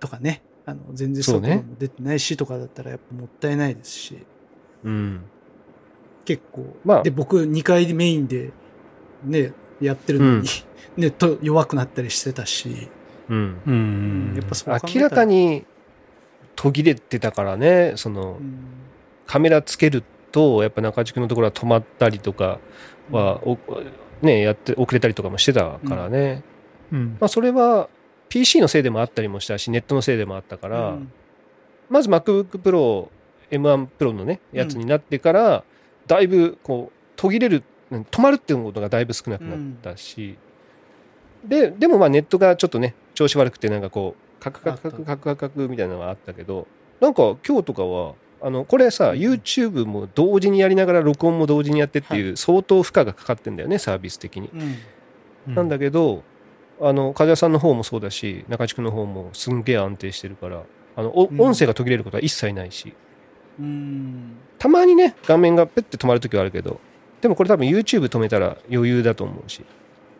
[0.00, 1.48] とかね、あの、全然そうね。
[1.48, 4.18] 速度も出てないしとかだったらやっぱもったいないですし、
[4.84, 5.22] うん。
[6.24, 7.02] 結構、まあ。
[7.02, 8.52] で、僕2階でメインで、
[9.24, 10.44] ね、やってるのに、うん。
[10.96, 12.88] ネット弱くなったりしてたし、
[13.28, 13.60] うん。
[13.66, 14.32] うん。
[14.36, 15.66] やっぱそ明らか、に
[16.56, 18.84] 途切れてたからね、そのう、ん
[19.26, 20.02] カメラつける
[20.32, 22.58] と、やっぱ中地区のところは止まったりとか
[23.10, 23.58] は、お
[24.22, 26.42] ね、やって、遅れたりとかもしてたからね。
[26.92, 27.16] うん。
[27.20, 27.88] まあ、それは
[28.28, 31.12] PC のせいでもあったりもしたし、ネットのせいでもあったから、うん。
[31.88, 33.08] まず MacBook Pro、
[33.50, 35.64] M1 Pro のね、やつになってから、
[36.06, 40.36] だいぶこう、途切れる、うん止まるっていうことがだいぶ少なくなったし、
[41.44, 46.66] で、でもまあネットがちょっとね、調子悪くてなんかこう、カクカクカクカクカクカクみたいなのがあったけど、
[47.00, 48.14] なんか今日とかは、
[48.44, 54.50] あの、これさ、YouTube も同時にやりながら録音も同時にやってっていう、相当負荷がかかってんだよね、サービス的に。
[55.48, 55.54] うん。
[55.54, 56.22] なんだけど、
[56.78, 60.62] あの、梶谷さんの方もそうだし、中地区の方もすんげえ安定してるから、
[60.94, 61.40] あの、おうん。
[61.40, 62.92] 音声が途切れることは一切ないし、
[63.58, 64.36] うん。
[64.58, 66.80] たまにね、画面がペッて止まるときはあるけど、
[67.22, 69.64] でもこれ多分 YouTube 止めたら余裕だと思うし。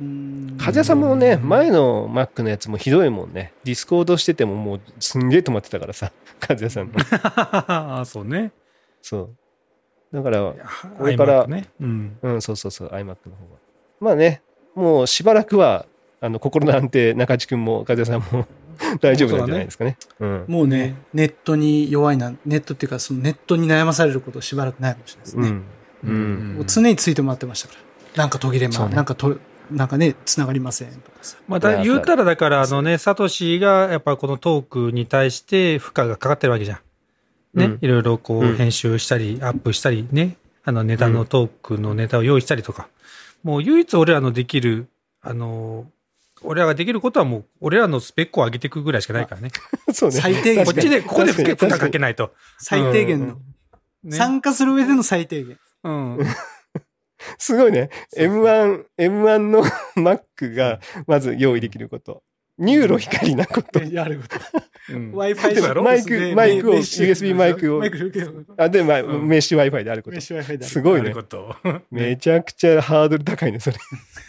[0.01, 3.53] うん梶谷さんもね、うん前の Mac のやつもひどいもんね。
[3.65, 6.93] ディスコードしててももうすんげえ止まってたからさ、 梶谷さんの。
[7.11, 8.53] ああ、そうね。
[9.03, 9.31] そ
[10.13, 10.17] う。
[10.17, 10.55] だから、こ
[10.99, 11.69] これからね。
[11.81, 12.17] うん。
[12.23, 13.17] うん、そうそうそう、iMac の方が。
[14.01, 14.43] まあね、
[14.75, 15.87] もうしばらくは、
[16.21, 18.47] あの、心の安定、中地君も梶谷さんも
[19.01, 19.97] 大丈夫なんじゃないですかね。
[20.21, 20.45] うん。
[20.49, 25.49] もうね、ネットに弱いな、ネットっていうか、そのネットに悩まされることしばらくないかもしれないですね。
[26.05, 26.11] うん。
[26.11, 26.55] うん。
[26.57, 28.23] もう常についてもらってましたから。
[28.23, 29.37] なんか途切れま、そうねなんかと、
[29.71, 31.37] なんかね、繋がりませんとかさ。
[31.49, 36.79] まあ、だ言うたらだから、あのね、サトシがやっぱこのトークに対して負荷がかかってるわけじゃん。
[37.59, 37.65] ね。
[37.67, 40.37] うんいろいろこうんう編集したり、アップしたりね。
[40.67, 42.89] あのネタのトークのネタを用意したりとか。
[43.43, 44.89] もう唯一俺らのできる、
[45.21, 45.87] あの、
[46.43, 49.51] 俺らができることはもう、俺らのスペックを上げていくぐらいしかないからね。
[49.93, 50.17] そうね。
[50.17, 52.33] 最低限こっちで、ここで負荷確かけないと。
[52.59, 53.39] 最低限の。
[54.03, 54.17] ね。
[54.17, 55.59] 参加する上での最低限。
[55.85, 56.19] うん。
[57.39, 57.91] すごいね。
[58.17, 59.65] M1、M1 の
[59.97, 62.23] Mac がまず用意できること。
[62.57, 63.83] ニューロ光なこと。
[63.91, 64.37] やること。
[64.91, 70.21] うん Wi-Fi そうやろマイクマイクを USB マイクをマイクあ、で、まあ、うんメッシュ Wi-Fi であることメッ。
[70.21, 70.67] シュ Wi-Fi だ。
[70.67, 71.15] すごいね。
[71.91, 73.79] めちゃくちゃハードル高いね、それ。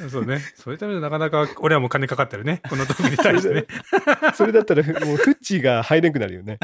[0.09, 0.39] そうね。
[0.55, 2.61] そういうためになかなか、俺はもう金かかってるね。
[2.69, 3.65] このトークに対してね。
[4.33, 6.57] それだったら、もうフッチーが入れんくなるよね。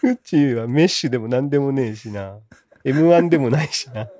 [0.00, 2.38] フッチーはメッシュでも何でもねえしな。
[2.86, 4.08] M1 でもないしな。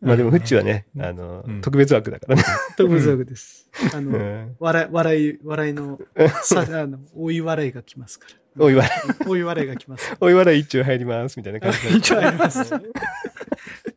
[0.00, 2.44] まあでもフッチーはね、あの、うん特別枠だからね。
[2.76, 3.68] 特別枠です。
[3.94, 4.56] あうの、ん。
[4.58, 5.98] 笑い、笑い、笑いの、
[6.42, 8.64] さ、あの、追い笑いが来ますから。
[8.64, 8.90] おい笑
[9.24, 11.96] い、追い笑いが来ますかおい笑い一丁入ります、みたいな感じら。
[11.96, 12.60] 一応あります。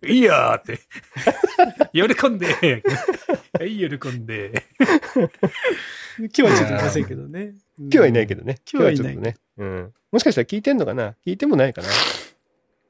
[0.07, 0.79] いいやーって。
[1.91, 2.81] 喜んで。
[3.59, 4.63] はい、喜んで。
[5.17, 7.53] 今日はちょっといませんけどね。
[7.79, 8.57] 今日はいないけどね。
[8.71, 9.35] 今日はちょっとね。
[9.57, 9.93] うん。
[10.11, 11.15] もしかしたら聞いてんのかな？
[11.25, 11.87] 聞いてもないかな？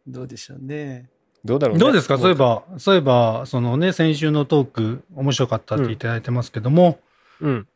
[0.08, 1.10] どうでしょうね。
[1.44, 1.80] どうだろうね。
[1.82, 2.18] どうですか？
[2.18, 7.00] そういえば、そういえば、そのね、先週のトーク、面白かったっていただいてますけども、
[7.42, 7.68] うん。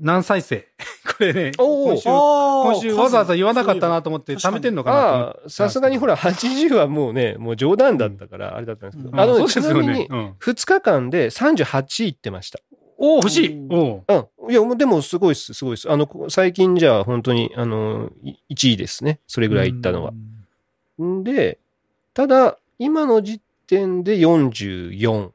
[0.00, 0.66] 何再生？
[1.06, 9.10] これね、今週、今今週わざわざ言わなかったなと思って、貯めてんのかなさすがにほら、80はもうね、もう冗談だったから、あれだったんですけど。
[9.10, 12.60] うんあのね、そうですよちなみに。、ねうん2日間で38いってました。
[13.04, 14.52] おお欲しいおううん。
[14.52, 15.90] いや、でもすごいっす、すごいっす。
[15.90, 19.18] あの、こ最近じゃ本当に、あの、い1位ですね。
[19.26, 20.12] それぐらいいったのは。
[21.02, 21.58] んで、
[22.14, 25.30] ただ、今の時点で44。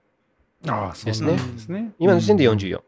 [0.69, 1.91] ああ、そうですねですね。
[1.99, 2.79] 今の時点で44。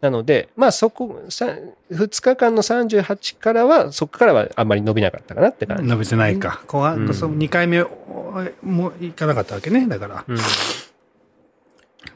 [0.00, 1.46] なので、まあそこ、さ
[1.92, 5.84] 2日間の38からは、そこからはあんまり伸びなかったかなって感じ。
[5.84, 6.64] 伸びてないか。
[6.66, 9.86] 後半、うんその2回目おもういかなかったわけね。
[9.86, 10.24] だから。
[10.26, 10.36] うん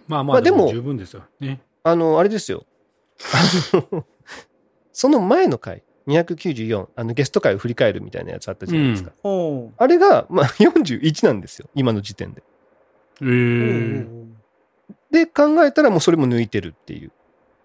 [0.06, 1.22] まあまあ、まあでも十分ですよ。
[1.40, 1.60] ね。
[1.82, 2.64] あの、あれですよ。
[3.72, 4.04] あの
[4.92, 9.12] その前の回、294、あの、ゲスト回を振り返るみたいなやつあったじゃないですか。
[9.22, 11.68] おうあれが、まあ、41なんですよ。
[11.74, 12.42] 今の時点で。
[13.20, 14.04] ー。
[14.04, 14.26] う
[15.10, 17.12] で、考えたらもうそれも抜いてるっていう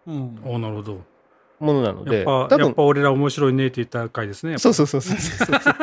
[0.07, 1.01] うんおなるほど。
[1.59, 4.57] ものなので、やっぱ、多分やっぱ、俺ら面白いねって言った回ですね。
[4.57, 5.73] そうそうそうそうそうそう。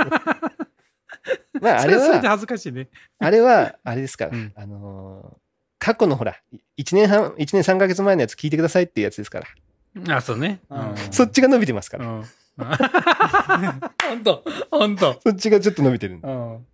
[1.63, 2.89] まあ、あれはそれでは、恥ずかしいね。
[3.19, 5.48] あれは、あれですから、うんあのー
[5.79, 6.37] 過去のほら、
[6.79, 10.17] 1年半、1年3ヶ月前のやつ聞いてくださいっていうやつですから。
[10.17, 10.61] あ、そうね。
[10.71, 12.07] うんそっちが伸びてますから。
[12.07, 12.25] うん。
[12.59, 16.29] 本当本当そっちがちょっと伸びてるんだ。
[16.29, 16.67] うん。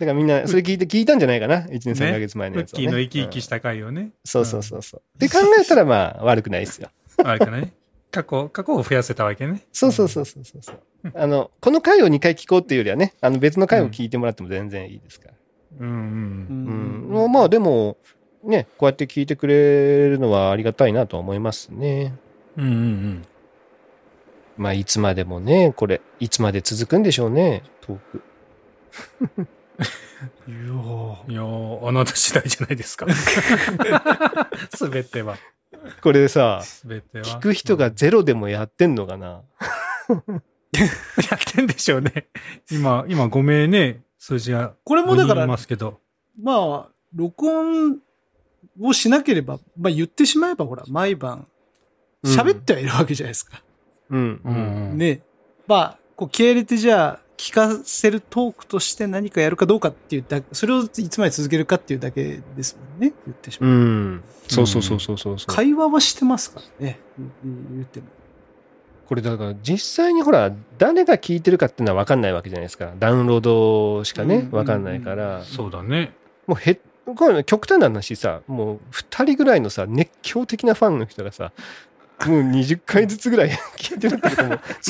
[0.00, 2.84] だからみんな、それ聞いて、聞いたんじゃないかな ?1 年3ねヶ月前のやつを、ね。
[2.84, 4.12] キーの生き生きうんした回をね。
[4.24, 5.18] そうそうそうそう。
[5.18, 6.88] で考えたらまあ悪くないですよ。
[7.22, 7.74] あれかね。
[8.10, 9.66] 過去、過去を増やせたわけね。
[9.72, 10.80] そうそうそうそうそうそう。
[11.14, 15.34] あの、この回を2回聞こうっていうよりはね、あの別の回を聞いてもらっても全然いいですから。
[15.80, 17.22] うんうん。
[17.24, 17.32] うん。
[17.32, 17.98] まあでも、
[18.44, 22.14] ね、こうやって聞いてくれるのはありがたいなとは思いますね。
[22.56, 23.26] うんうんうん。
[24.56, 28.22] まあいつまでもね、これ、いつまで続くんでしょうね、トーク。
[30.48, 33.06] いやーいやーあなた次第じゃないですか。
[34.74, 35.36] すべては。
[36.02, 37.24] これさ、すべては。
[37.24, 39.42] 聞く人がゼロでもやってんのかな？
[40.72, 42.28] やってんでしょうね。
[42.70, 44.74] 今、今5名ね、数字が。
[44.84, 46.00] これもだから5人いますけど。
[46.42, 47.98] まあ、録音
[48.80, 51.46] をしなければ、まあ言ってしまえばほら、毎晩、
[52.24, 53.62] 喋ってはいるわけじゃないですか。
[54.10, 54.40] うん。
[54.44, 54.98] うんうん。
[54.98, 55.22] ね。
[55.66, 63.14] まあ、こう、気合い入れてじゃあ、聞かせるトークとして何かやるかどうかっていうだそれをいつまで続けるかっていうだけですもんね。
[63.24, 63.74] 言ってしまうう。
[63.74, 64.24] ん。
[64.46, 65.54] そうそうそうそうそうそう。
[65.54, 67.00] 会話はしてますからね。
[67.18, 68.06] 言言っても。
[69.06, 72.92] これだから実際にほら、誰が聞いてるかっていうのは分かんないわけじゃないですか。
[72.98, 75.42] ダウンロードしかね、うん分かんないから。
[75.44, 76.12] そうだね。
[76.46, 81.52] もうへこれ極端な話さ、もう2人ぐらいのさ、熱狂的なファンの人がさ、
[82.26, 84.48] もう20回ずつぐらい 聞いてるってことも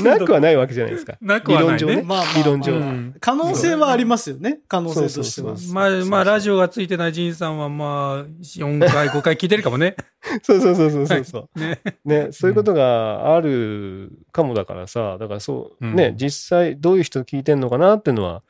[0.09, 1.17] なくはないわけじゃないですか。
[1.21, 2.03] なくはないね理論上ね。
[2.03, 2.73] まあまあまあ理論上。
[2.73, 4.61] うん可能性はありますよね。
[4.67, 9.97] 可能性としてはまあ、まあ、ラジオがついてないジンさんは、まあ、4回、5回聞いてるかもね。
[10.43, 11.59] そうそうそうそうそうそう。
[11.59, 11.81] ね。
[12.05, 18.43] ね、そういうことがあるかもだからさ、だからそう、うんね、実際どういう人聞いてんのかなっていうのは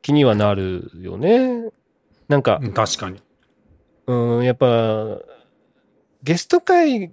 [0.00, 1.70] 気にはなるよね。
[2.30, 3.20] なんか、うん確かに。
[4.06, 5.18] うん、やっぱ、
[6.22, 7.10] ゲスト会、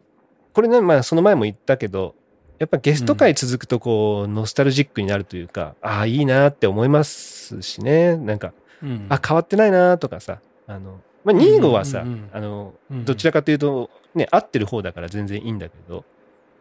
[0.53, 2.15] これね、まあその前も言ったけど、
[2.59, 8.15] やっぱゲスト会続くとこう、ノスタルジックになるというか、ああ、いいなって思いますしね。
[8.15, 8.53] なんか、
[8.83, 16.05] うんあ、変わってないなとかさ、あの、まあ、ニーゴはさ、あの、うんどちらかというと、ね、合ってる方だから全然いいんだけど、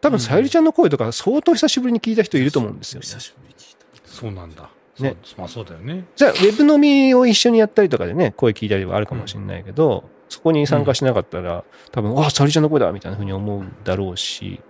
[0.01, 3.07] 多分、さゆりちゃんの声とか相当久しぶりに聞いた人いると思うんですよ、ね。
[3.07, 4.09] 久しぶりに聞いた。
[4.09, 4.71] そうなんだ。
[4.99, 6.07] ねまあそうだよね。
[6.17, 14.61] じゃあ、ウェブ飲みを一緒にやったりとかでね、声聞いたりはあるかもしれないけど、そこに参加しなかったら、多分、あ、さゆりちゃんの声だみたいな風に思うだろうし、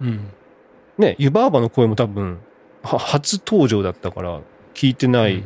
[0.00, 0.30] うん。
[0.98, 2.40] ね、湯婆婆の声も多分、
[2.82, 4.40] は初登場だったから、
[4.74, 5.44] 聞いてない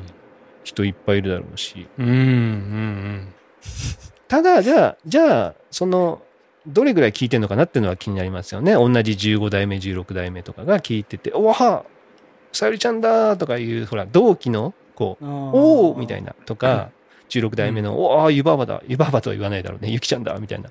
[0.65, 1.87] 人いっぱいいるだろうし。
[1.99, 2.07] うん。
[2.07, 2.15] うん。
[2.15, 3.35] うん。
[4.27, 6.23] ただ、じゃあ、じゃあ、その、
[6.67, 8.73] どれぐらい聞いてるのかなっていうのは気になりますよね。
[8.73, 11.85] 同じ15代目、16代目とかが聞いてて、おわ
[12.53, 16.29] さゆりちゃんだとかいう、ほら、同期の、こう、おおみたいな。
[16.29, 16.91] な、とか、
[17.29, 20.71] 16代目の、おお湯婆婆だ、湯婆婆とは言わないだろうね、ゆきちゃんだ、みたいな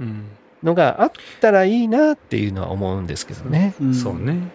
[0.00, 0.24] うん。
[0.62, 3.74] のがあったらいいなっていうのは思うんですけどね。
[3.82, 4.18] んそう。
[4.18, 4.48] ね。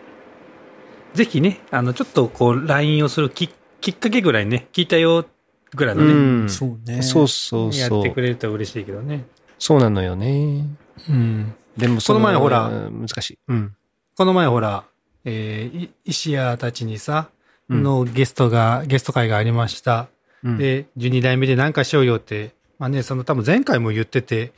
[1.14, 3.50] ぜひね、あの、ちょっとこう、LINE をするき
[3.82, 5.26] きっかけぐらいね、聞いたよ、
[5.74, 6.50] ぐらいのね、うん。
[6.50, 7.02] そうね。
[7.02, 8.22] そうそうやってくそう。
[8.22, 9.26] れると嬉しいけどね。
[9.58, 10.66] そうなのよね。
[11.10, 11.54] うん。
[11.78, 13.40] でもこの前ほら難しい。
[13.48, 13.76] うん。
[14.16, 14.84] この前ほら、
[15.26, 20.10] えー、い石屋たちにさ、うんのゲストが、ゲスト会がありました。
[20.44, 24.52] うん、で、12代目で何かしようよって、まあね、その多分前回も言ってて、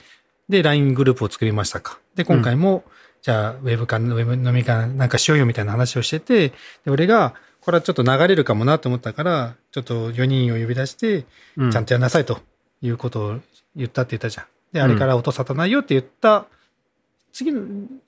[0.50, 2.00] で、LINE グループを作りましたか。
[2.16, 2.84] で、今回も、
[3.22, 6.50] じゃあ、ウェブか、ウェブ飲みかなんかしようよみたいな話をしてて、
[6.86, 12.40] で、俺が、これはちょっと流れるかもなと思ったから、ちょっと4人を呼び出して、うちゃんとやんなさいと
[12.82, 13.40] いうことを
[13.76, 14.46] 言ったって言ったじゃん。
[14.74, 16.46] で、あれから音沙汰ないよって言った、
[17.32, 17.62] 次の、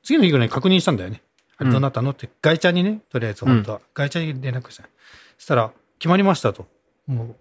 [0.03, 1.21] 次の日ぐらいに確認したんだよね。
[1.57, 2.11] あれどうなったの？
[2.11, 4.83] って、ガイちゃんにね、とりあえず本当は、ガイちゃんに連絡した。
[5.37, 6.67] そしたら、決まりましたと。
[7.07, 7.35] も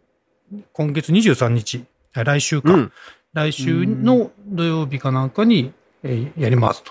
[0.52, 1.84] う、今月23日、
[2.14, 2.72] あ来週か。
[2.74, 2.92] うん。
[3.32, 5.72] 来週の土曜日かなんかに、
[6.04, 6.84] えーやります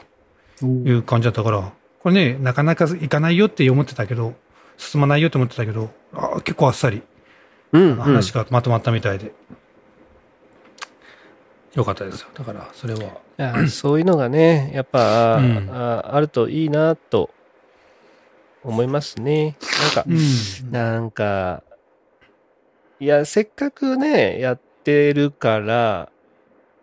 [0.60, 4.34] という感じだったから、これね、なかなか行かないよって思ってたけど、
[4.76, 7.02] 進まないよって思ってたけど、あ結構あっさり
[7.72, 7.96] うん。
[7.96, 9.34] 話がまとまったみたいで。
[11.76, 12.30] よかったですよ。
[12.36, 13.68] だから、それは。
[13.68, 17.32] そういうのがね、やっぱ、うんああるといいなと
[18.64, 19.58] 思いますね。
[19.82, 20.72] なんか、うん。
[20.72, 21.64] なんか、
[23.00, 26.10] いや、せっかくね、やってるから、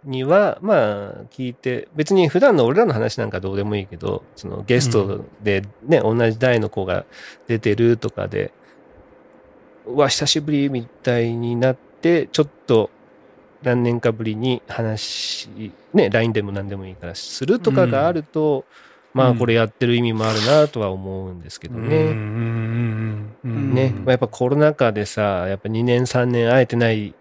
[0.05, 7.05] には、まあ、聞いて、別に普段の俺らの話なんかどうでもいいけど、そのゲストでね、同じ代の子が
[7.47, 8.53] 出てるとかで、
[9.87, 12.91] うわ、久しぶりみたいになって、ちょっと
[13.63, 15.49] 何年かぶりに話、
[15.93, 18.65] ね、LINE でも何でもいいからするとかがあると、
[19.13, 21.97] まあ、これやってる意味もあるなとは思うんですけどね。
[21.97, 23.75] うんうんうんうんうん。
[23.75, 27.15] ね、まあ、やっぱコロナ禍でさ、やっぱ2年3年会えてない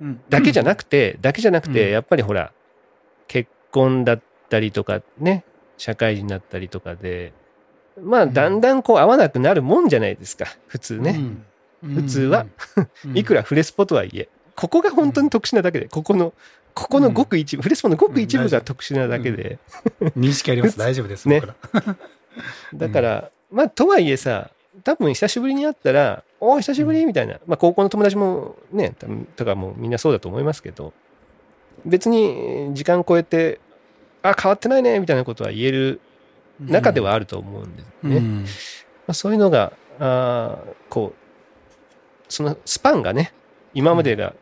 [0.00, 0.20] うん。
[0.28, 1.92] だけじゃなくて、だけじゃなくて、うん。
[1.92, 2.52] やっぱりほら、
[3.28, 5.44] 結婚だったりとかね、
[5.78, 7.32] 社会人だったりとかで、
[8.00, 11.20] まあ、だんだんこう会わなくなるもんじゃないですか、普通ね。
[11.82, 11.94] うん。
[11.94, 12.46] 普通は、
[13.04, 13.16] うん。
[13.18, 16.32] いくらフレスポとはいえ、ここが本当に特殊なだけで、ここの、
[16.74, 19.58] ここのごく一部、フレスポのごく一部が特殊なだけで、
[20.16, 20.78] 認識あります。
[20.78, 21.28] 大丈夫です。
[21.28, 21.42] ね。
[22.74, 24.50] だから、まあ、とはいえさ、
[24.84, 30.92] 多分久しぶりに会ったら、おー久しぶりみたいな、まあ、高校の友達もね、多分とかもみんなそうだと思いますけど、
[31.84, 33.60] 別に時間超えて、
[34.22, 36.00] あ、変わってないね、みたいなことは言える
[36.60, 37.92] 中ではあると思うんですね。
[38.02, 38.46] まうん。
[39.08, 43.34] あ、そういうのが、あーこう、そのスパンがね、
[43.74, 44.34] 今までが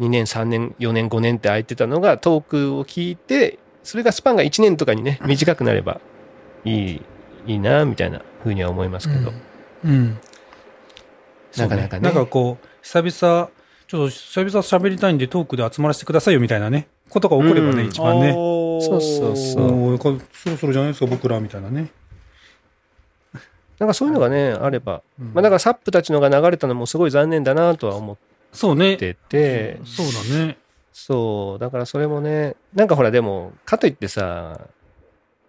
[0.00, 6.00] 2年、3年、4年、5年って空いてたのが、トークを聞いて、それがスパンが1年とかにね、短くなれば
[6.64, 7.02] いい、
[7.46, 9.32] いいな、みたいなふうには思いますけど。
[9.84, 9.90] うん。
[9.90, 10.18] うん
[11.56, 13.48] なかなかねなんかこう、久々、ちょっ
[13.88, 18.32] と久々喋りたいんでトークで集まらせてくださいよみたいなね、ことが起こればね、うん一番ね。
[18.32, 21.90] そうそうそうそろそろじゃないですか、僕らみたいなね。
[23.78, 25.02] なんかそういうのがね、あれば。
[25.20, 28.16] うんまあだからサップたちのが流れたのもすごい残念だなとは思っ
[28.56, 28.96] そうね。
[28.96, 30.58] てて、そうだね。
[30.92, 34.60] そう、だからそれもね、なんかほらでも、かといってさ、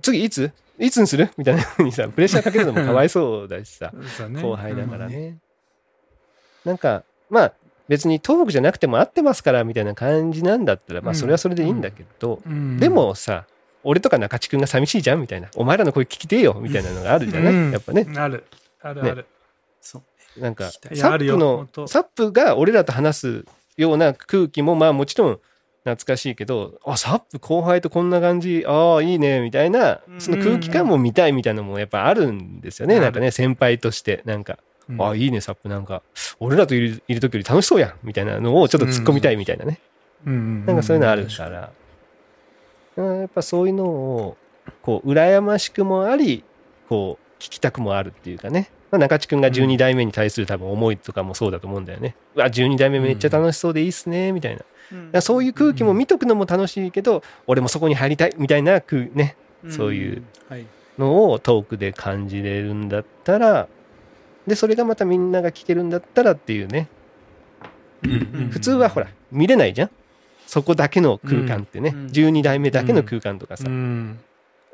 [0.01, 0.51] 次いつ？
[0.77, 1.31] いつにする？
[1.37, 3.91] みたいなふうにさ、プレッシャーかけるのもかわいそうだしさ、
[4.29, 5.37] ね後輩だからうんね。
[6.65, 7.53] なんか、まあ、
[7.87, 13.45] 別に東北じゃなくても合ってますからみたいな感じなんだったら、まあそれはそれでいいんだけど、うんでもさ、
[13.83, 15.47] 俺とか中地君が寂しいじゃんみたいな。
[15.55, 18.05] お前らの声聞きてえよみたいなのがあるじゃない、うんやっぱね。
[18.17, 18.43] ある。
[18.81, 19.15] あるある。
[19.15, 19.25] そう。
[20.39, 20.79] なんか、サ
[21.11, 23.45] ップのサップが俺らと話す
[23.77, 25.39] ような空気も、まあもちろん
[25.87, 32.95] 懐かしいけど、あ、サップ後輩とこんな感じ、ああ、いいね、みたいな、その空気感も見たいみたいなのもやっぱあるんですよね。
[32.95, 34.59] うんなんかね、先輩として、なんか、
[34.89, 35.01] うん。
[35.01, 36.01] ああ、いいね、サップなんか、
[36.39, 39.79] 俺らといるいる時より楽しそうやん、みたいなのをちょっと突っ込みたいみたいなね。
[40.25, 41.71] うんなんかそういうのあるから、
[42.97, 44.37] うんやっぱそういうのを、
[44.81, 46.43] こう、羨ましくもあり、
[46.89, 48.71] こう、聞きたくもあるっていうかね。
[48.91, 52.15] まあ、中地君が12代目に対する多分思いとかもそうだと思うんだよね。
[52.35, 54.59] うわ、12代目めっちゃ楽しそうでいいっすね、みたいな。
[54.59, 54.67] だか
[55.13, 59.35] らそういう空気も見とくのも楽しいけど、俺もそこに入りたい、みたいな空、ね、
[59.69, 60.65] そういうはい。
[60.97, 63.67] のをトークで感じれるんだったら、
[64.47, 66.87] で、それがまたみんなが聞けるんだったらっていうね。
[68.51, 69.89] 普通はほら、見れないじゃん。
[70.45, 72.07] そこだけの空間ってね、うんうん。
[72.07, 74.19] 12代目だけの空間とかさ、うん。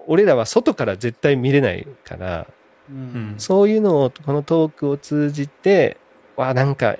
[0.06, 2.48] 俺らは外から絶対見れないから、
[2.90, 3.36] ううんん。
[3.38, 5.98] そういうのをこのトークを通じて、
[6.36, 6.98] わあ、なんか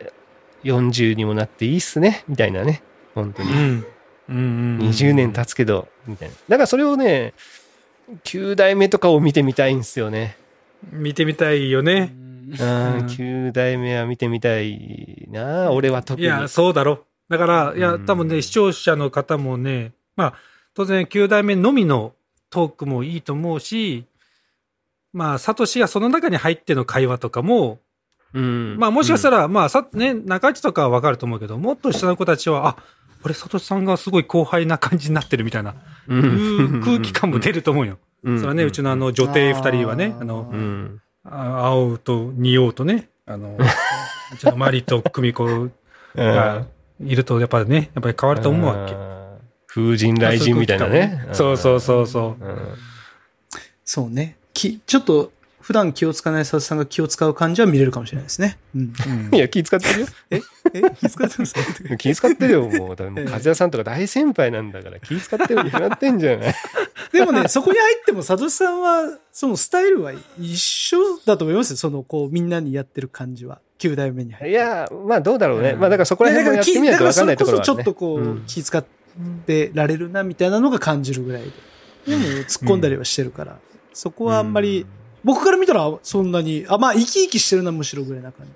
[0.64, 2.84] 40にもなっていいっすね、みたいなね、
[3.16, 3.52] 本当に。
[3.52, 3.86] うん。
[4.30, 4.80] うん。
[4.80, 6.36] 20年経つけど、みたいな。
[6.48, 7.34] だからそれをね、
[8.24, 10.38] 9代目とかを見てみたいんですよね。
[10.92, 12.14] 見てみたいよね。
[12.16, 16.26] うん、9代目は見てみたいな、俺は特に。
[16.26, 17.06] いや、そうだろ。
[17.30, 20.34] だから、いや、うん多分ね、視聴者の方もね、まあ、
[20.74, 22.14] 当然、9代目のみの
[22.50, 24.06] トークもいいと思うし、
[25.14, 27.80] まあ、サトシがその中に入っての会話とかも、
[28.34, 32.78] うん、まあ、もしかしたら、ら、まあ、さ、ね、中地とかはわかると思うけど、もっと下の子たちは、あ、
[33.24, 35.76] 俺、サトシさんがすごい後輩な感じになってるみたいな、
[36.08, 37.98] ういう空気感も出ると思うよ。
[38.24, 41.02] うんそれはね、うちのあの、女帝二人はね、あのう、ん。
[41.26, 43.58] あ青と仁王とね、あの、
[44.34, 45.70] うちのマリと久美子
[46.16, 46.66] が
[47.02, 48.96] いると、やっぱりね、やっぱり変わると思うわけ。
[49.68, 51.28] 風神雷神みたいなね。
[51.34, 52.46] そうそうそうそう。
[52.46, 52.58] うん。
[53.84, 54.38] そうね。
[54.54, 55.32] き、ちょっと、
[55.62, 58.58] 普段気を使わない佐々さんが気を使う感じは見れるかもしれないですね。
[58.76, 58.94] うん。
[59.34, 60.08] いや、気使ってるよ。
[60.30, 60.42] え
[61.00, 61.56] 気使ってます
[61.98, 62.96] 気使ってるよ、もう。
[62.98, 66.54] だってもう、和也さんとか大先輩なんだから、気使ってるに決まってんじゃない？
[67.14, 71.78] でもね、そこに入っても、佐藤さんは、そのスタイルは一緒だと思いますよ。
[71.78, 73.62] その、こう、みんなにやってる感じは。
[73.80, 74.50] 9代目に入って。
[74.52, 75.70] いや、まあどうだろうね。
[75.72, 77.68] うんまあだからそこら辺もやってみないと分かんないところはね。
[77.68, 78.84] だからそれこそちょっとこう、うん気使っ
[79.46, 81.44] てられるな、みたいなのが感じるぐらい
[82.06, 82.12] で。
[82.12, 83.58] でも、突っ込んだりはしてるから、
[83.94, 84.86] そこはあんまり、
[85.24, 88.52] 僕から見たらそんなに、あ、まあ、生き生きしてるな、むしろぐらいな感じ。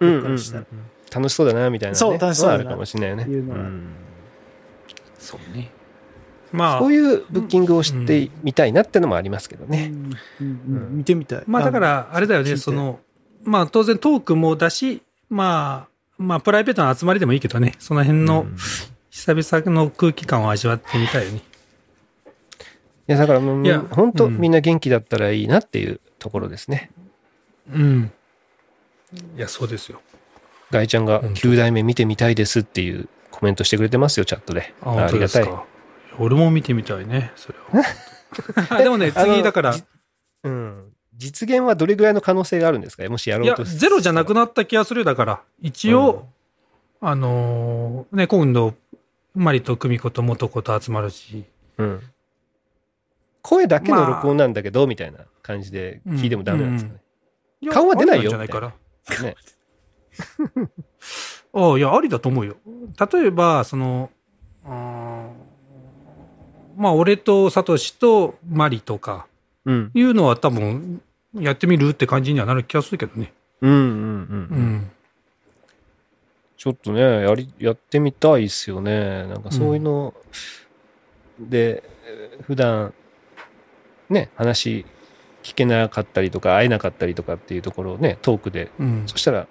[0.00, 0.66] うんうんうん僕からしたら
[1.14, 1.98] 楽しそうだな、みたいな、ね。
[1.98, 3.24] そう楽しそうだなあるかもしれないよね。
[3.24, 3.94] いうのはん
[5.18, 5.70] そうね。
[6.52, 9.90] まあそう、いうブッキングをしてみたいなってのもありますけどね。
[9.92, 11.42] うんうんうん見てみたい。
[11.46, 13.00] まあだから、あれだよね、その、
[13.44, 18.56] まあ当然トークもだし、まあ、まあプライベートな集まりでもいいけどね、その辺のうん
[19.10, 21.40] 久々の空気感を味わってみたいよね。
[23.08, 26.90] いや、だからもう、いや本当、うんみんな元気だったらいいなっていうところですね。
[27.72, 28.12] うん。
[29.36, 30.00] いや、そうですよ。
[30.70, 34.74] ガイちゃんが本当9代目見てみたいですっていうコメントしてくれてますよ、チャットで。
[34.82, 35.44] あ、あ本当りがたい。
[35.44, 35.64] ですか。
[36.18, 37.58] 俺も見てみたいね、それ
[38.68, 38.82] は。
[38.82, 39.84] でもね、次だから、じ
[40.44, 40.92] うん。
[41.14, 43.08] 実現はどれぐらいの可能性があるんですか？
[43.08, 46.26] もしやろいうや、としゼロじゃなくなった気がするよだから、一応、
[47.00, 48.74] あのーね、今度、
[49.34, 51.44] マリと久美子と元子と集まるし、
[51.78, 52.02] うん。
[53.46, 57.00] 声だけの録音なんだけど、みたいな感じで聞いてもダメなんですかね。
[57.60, 58.68] いや顔は出ないよじゃないから。
[59.22, 59.36] ね
[61.54, 62.56] ああ、いや、ありだと思うよ。
[63.12, 64.10] 例えば、その、
[64.64, 65.30] あー
[66.76, 69.26] まあ、俺とサトシとマリとか、
[69.64, 69.90] うん。
[69.94, 71.00] いうのは多分、
[71.34, 73.32] やってみるって感じにはなる気がするけどね。
[73.60, 73.88] うんうんうん。
[73.88, 74.90] うん。
[76.56, 79.26] ちょっとね、やり、やってみたいですよね。
[79.28, 80.14] なんかそういうの
[81.38, 82.92] で、えー普段、
[84.08, 84.84] ね、話
[85.42, 89.02] 聞けなかったりとか、会えなかったりとかっていうところをね、トークで、うん。
[89.06, 89.46] そしたら、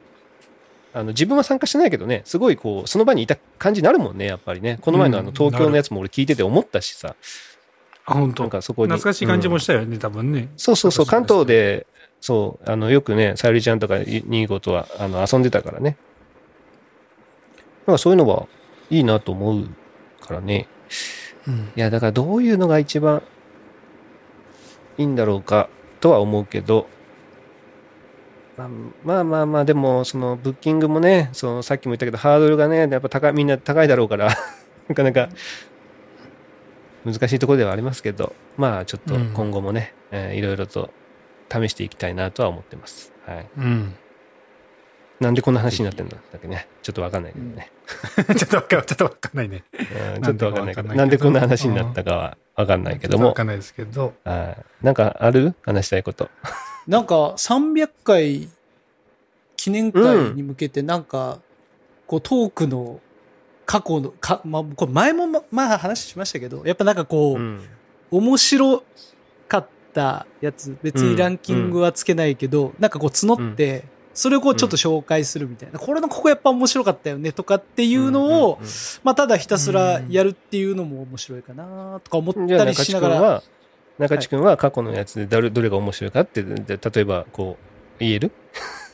[0.93, 4.79] あの自分は参加してないけどね、すごいこう、その場にいた感じになるもんね、やっぱりね。
[4.81, 7.15] この前のあのうん東京のやつも俺聞いてて思ったしさ、
[8.05, 8.91] あ、本当なんかそこに。
[8.91, 10.49] 懐かしい感じもうんしたよね、多分ね。
[10.57, 11.85] そうそうそう、関東で、
[12.21, 15.97] そう、あの、よくね、さゆりちゃんとかニーゴとは、あの、遊んでたからね。
[17.87, 18.47] なんかそういうのは
[18.89, 19.67] いいなと思う
[20.21, 20.67] からね。
[21.47, 21.71] うん。
[21.75, 23.21] いや、だからどういうのが一番
[24.97, 25.69] いいんだろうか
[25.99, 26.87] とは思うけど、
[28.57, 28.67] まあ
[29.03, 34.29] まあまあまあ、でも、そのブッキングもね、そのさっきも言ったけど、ハードルがね、やっぱ高い、みんな高いだろうから、
[34.87, 35.29] なかなか
[37.03, 40.89] 難しいところではありますけど、まあちょっとうん今後もね、えーいろいろと
[41.51, 43.11] 試していきたいなとは思ってます。
[43.25, 43.47] はい。
[43.57, 43.95] うん。
[45.19, 46.17] なんでこんな話になってんだ？
[46.31, 46.67] だっけね。
[46.81, 47.71] ちょっとわかんないけどね。
[48.37, 49.63] ちょっとわかん、ちょっとわかんないね。
[50.15, 53.27] うんちょっとわかんないけど、ななんんでこんな話になったかはわかんないけども。
[53.27, 54.13] わか、んないですけど。
[54.23, 55.55] はいなんかある？
[55.61, 56.29] 話したいこと。
[56.87, 58.49] なんか300回
[59.55, 61.39] 記念会に向けてなんか、
[62.07, 62.99] こうトークの
[63.65, 67.61] 過去の、か、まあ、これ前もま、まあ話しましたけど、やっぱなんかこう、うん。
[68.11, 68.83] 面白
[69.47, 73.85] かったやつ、別にランキングはつけないけど、なんかこう募って、
[74.15, 78.69] それをこうちょっと紹介するみたいな、これのここやっぱ面白かったよねとかっていうのを、うんうん
[79.03, 83.43] まあただひたすらやるっていうのも面白いかなとか思ったりしながら、君は、
[83.99, 88.31] 中地君は過去のやつでどれどれが面白いかって、で例えばこう、言える？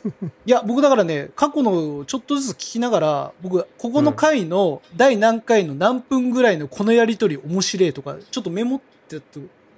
[0.45, 9.21] いや、僕だからね、過去のちょっとずつ聞きながら、僕、ここの回の第何回の何分ぐらいのこのやりとり面白いとか、ちょっとメモって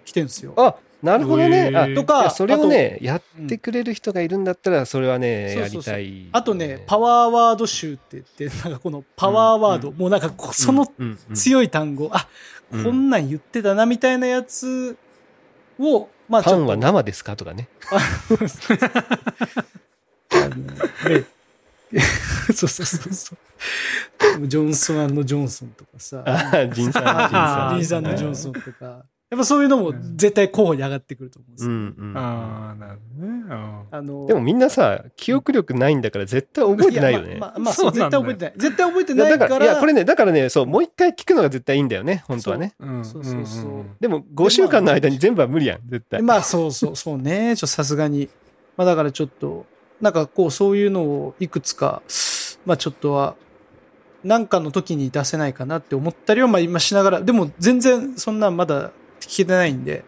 [0.05, 0.53] きてるんですよ。
[0.55, 1.93] あ、なるほどね。
[1.95, 6.27] とか、それをね、やうんってくれる人がいるんだったら、それはね、やりたい。
[6.31, 10.87] あとね、パワーワード集って言って、なんかこのパワーワード、うんもうなんかその
[11.33, 12.27] 強い単語、あ、
[12.71, 14.97] うんこんなん言ってたなみたいなやつ
[15.79, 16.43] を、まあ。
[16.43, 17.35] パンは生ですか？
[17.35, 17.67] とかね。
[22.55, 23.35] そうそうそうそ
[24.41, 24.47] う。
[24.47, 26.23] ジョンソンジョンソンとかさ。
[26.25, 27.77] あジンさん、ジンさん。
[27.77, 29.05] リーザンのジョンソンとか。
[29.33, 31.71] やっぱそういうのも絶対候補に上がってくると思うんですよ。
[31.71, 32.17] うんうん。
[32.17, 33.43] ああ、なるほどね。
[33.49, 37.33] ああのでもみんなさ、記憶力ないんだから絶対覚えてないよね。
[37.33, 38.53] やまあまあ、まあそう、絶そうなんだよ対覚えてない。
[38.59, 39.43] 絶対覚えていないから。
[39.43, 42.75] やだから、いや、これね、だからね、そう、もう一回聞くのが絶対いいんだよね、本当はね。
[42.79, 46.21] うんそうそうそうんでも、5週間の間に全部は無理やん、絶対。
[46.21, 47.55] まあそうそう、そうね。
[47.55, 48.29] ちょっとさすがに。
[48.77, 49.65] まあだからちょっと、
[49.99, 52.03] なんかこうそういうのをいくつか、
[52.65, 53.35] まあちょっとは、
[54.23, 58.91] なんかの時に出せないかなって思ったりはまあ今しながら、でも全然そんなんまだ
[59.27, 60.03] 聞けてないんで、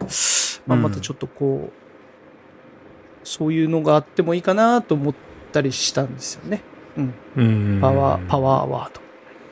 [0.65, 5.15] まあまたちょっとこう、そういうのがあってもいいかなと思っ
[5.51, 6.61] たりしたんですよね。
[6.97, 7.13] うん。
[7.35, 7.43] う
[7.77, 7.81] ん。
[7.81, 9.01] パワー、パワーワード。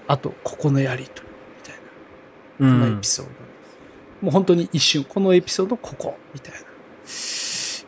[0.08, 1.76] あと、ここのやりとりみたい
[2.60, 2.68] な。
[2.68, 3.32] うんこのエピソード。
[4.22, 6.60] もう本当に一瞬、このエピソードここ、みたいな。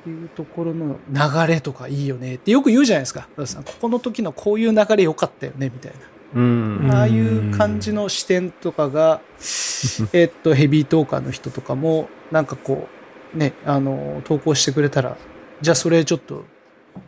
[0.10, 3.28] いうところの流れとかいいよねってよく言うじゃないですか。
[3.36, 6.00] ここの時のこういう流れ良かったよね、みたいうん。
[6.00, 6.06] な。
[6.92, 9.22] ああいう感じの視点とかが、
[10.12, 12.90] えっと、ヘビートーカーの人とかも、なんかこ
[13.34, 15.18] う、ね、あの、投稿してくれたら、
[15.62, 16.46] じゃあそれちょっと、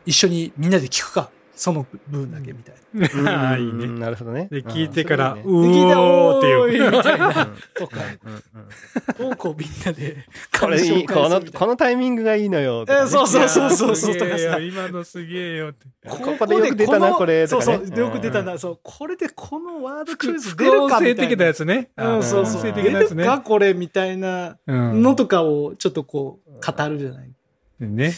[0.05, 1.29] 一緒にみんなで聞くか。
[1.57, 2.75] その部分だけみたい
[3.23, 3.31] な。
[3.31, 3.87] ああ、いいね。
[3.87, 4.47] なるほどね。
[4.51, 6.91] で、聞いてから、うおーっていいう。
[6.91, 7.29] みたいな。
[7.29, 7.33] ん
[7.73, 9.23] とか、うん。
[9.25, 9.31] うん。
[9.31, 9.69] をこうみん。
[9.83, 10.17] なで、
[10.59, 15.87] これいい、この、ここのタイミングがいいのよそうそうそうそうそう今のすげえよって。
[16.07, 18.59] ここでよく出たなこれそうそう、よく出たな。
[18.59, 21.27] そう、これでこのワードチューズ副出るかみたいな。
[21.27, 21.89] 的なやつね。
[21.97, 22.61] うん、そうそう。
[22.61, 23.23] 副音声出的なやつね。
[23.23, 25.01] るかこれみたいなうん。
[25.01, 27.31] のとかをちょっとこう、語るじゃない。
[27.79, 28.11] ね。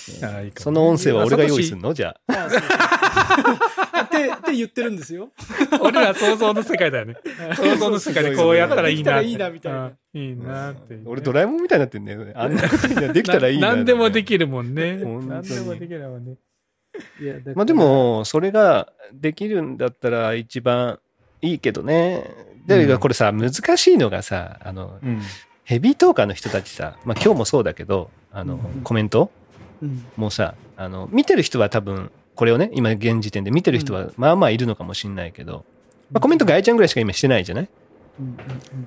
[0.58, 1.94] その音声は俺が用意するの？
[1.94, 2.48] じゃあ。
[4.04, 5.30] って、って言ってるんですよ。
[5.82, 7.16] 俺ら想像の世界だよね。
[7.56, 11.00] 想像の世界でこうやったらいいないいなみたいなうんいいなって。
[11.06, 12.34] 俺ドラえもんみたいになってんだよね。
[12.36, 13.70] あんなことにはできたらいいな。
[13.70, 14.98] 何でもできるもんね。
[14.98, 16.36] 何でもできるもんね。
[17.56, 21.00] まあで、も、それができるんだったら一番
[21.42, 22.24] いいけどね。
[22.66, 25.22] で、うんこれさ、難しいのがさ、あの、うん。
[25.64, 29.32] ヘビートーカーの人たちさ、まあ今日もそうだけど、あの、うんコメント？
[29.82, 30.06] うん。
[30.18, 35.66] もうさ、あの、見てる人は多分、これをね、今現時点で見てる人は、まあまあいるのかもしれないけど、
[36.12, 37.70] まあコメントガイちゃんぐらいしか今してないじゃない？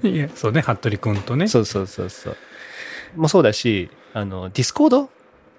[0.08, 1.48] いや、そうね、服部くんとね。
[1.48, 2.36] そうそうそうそう。
[3.16, 5.10] もそうだし、あの、ディスコード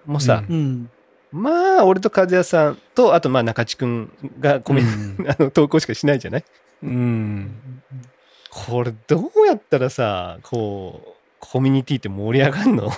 [0.05, 0.55] もさ、うん。
[0.55, 1.41] うん。
[1.41, 6.43] まあ、俺と和也さんと、あとまあ中地くんがコメンうんト、 あの、投稿しかしないじゃない？
[6.83, 7.51] うん。
[8.49, 11.09] これどうやったらさ、こう、
[11.39, 12.91] コミュニティって盛り上がるの？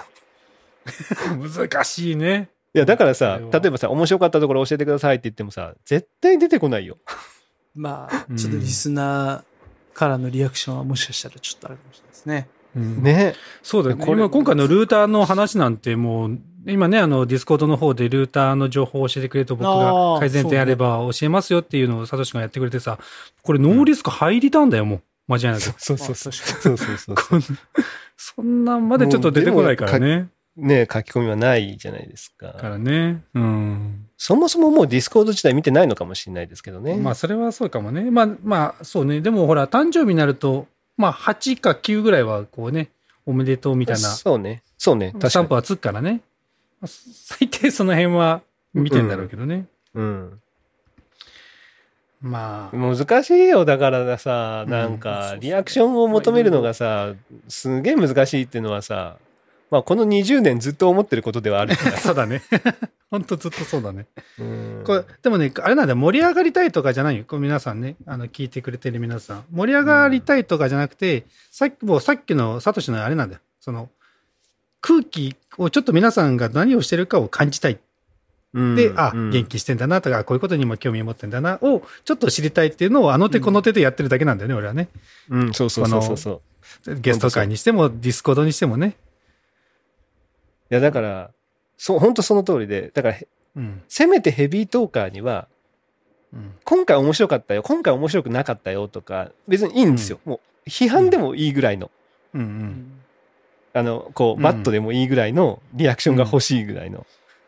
[1.58, 2.50] 難しいね。
[2.74, 6.98] いや、だからさ例えばさ、面白かったところ教えてくださいって言ってもさ、絶対出てこないよ。
[7.76, 12.48] まあ、ちょっとリスナーからのリアクションはもしかしたらちょっとあるかもしれないですね。
[12.76, 13.36] うんね。
[13.64, 22.98] そうだよ、これ今今回のルーターの話なんてもう、今ね、あの、ディスコードの方でルーターの情報を教えてくれると僕あがー改善点あれば教えますよっていうのをサトシがやってくれてさ、
[23.44, 25.02] これノーリスク入りたんだよ、もう。
[25.28, 25.62] 間違いなく。
[25.62, 26.34] そうそうそう。
[26.34, 27.16] そうそうそう。
[27.16, 27.42] こん
[28.18, 30.30] そんなんまでちょっと出てこないからね。
[30.58, 32.54] ね書き込みはないじゃないですか。
[32.54, 33.24] からね。
[33.34, 34.08] うん。
[34.18, 36.96] そもそももうディスコード自体見てないのかもしれないですけどね。
[36.96, 38.10] まあ、それはそうかもね。
[38.12, 39.22] まあ、まあ、そうね。
[39.22, 42.90] でもほら、誕生日になると、まあ、8か9ぐらいは、こうね、
[43.26, 44.64] おめでとうみたいなそうね。
[44.78, 45.08] そうね。
[45.08, 45.54] 確かにスタンプ。
[45.56, 46.22] はつくからね。
[46.80, 48.42] まあ最低その辺は
[48.74, 49.66] 見てんだろうけどね。
[49.94, 50.40] うん。
[52.22, 53.66] まあ、難しいよ。
[53.66, 57.14] だからさ、うんなんかリアクションを求めるのがさ、
[57.48, 59.18] すげえ難しいっていうのはさ、
[59.72, 61.98] まあ、この20年ずっと思ってることではあるから。
[62.00, 62.42] そうだね。
[63.10, 64.06] ほんとずっとそうだね。
[64.40, 67.24] うんこれ、でもね、あれなんだよ、盛り上がりたいとかじゃないよ。
[67.28, 69.44] こう皆さんね、あの、聞いてくれてる皆さん。
[69.52, 73.42] 盛り上がりたいとかじゃなくて、さっき、もうさっきのサトシのあれなんだよ。
[73.60, 73.90] その、
[74.82, 77.80] 空気をちょっと皆さんが何をしてるかを感じたい。
[78.54, 84.88] うんで、あ、うん元気してんだなとか、こういうことにも興味を持ってんだな、をちょっと知りたいっていうのをあの手この手でやってるだけなんだよね、俺はね。
[85.30, 86.42] うん、そうそうそうそうそ
[86.88, 86.96] う。
[87.00, 88.96] ゲスト会にしても、ディスコードにしてもね。
[90.72, 91.32] いや、だから、
[91.78, 93.82] そう、本当その通りで、だから、へうん。
[93.88, 95.48] せめてヘビートーカーには、
[96.34, 96.54] うん。
[96.64, 100.20] 今回面白かったよ、今回面白くなかったよとか、別にいいんですよ。
[100.26, 101.92] もう、批判でもいいぐらいの、
[102.34, 103.02] うんううんん
[103.74, 107.06] あの、こう、うんバットでもいいぐらいのリアクションが欲しいぐらいの。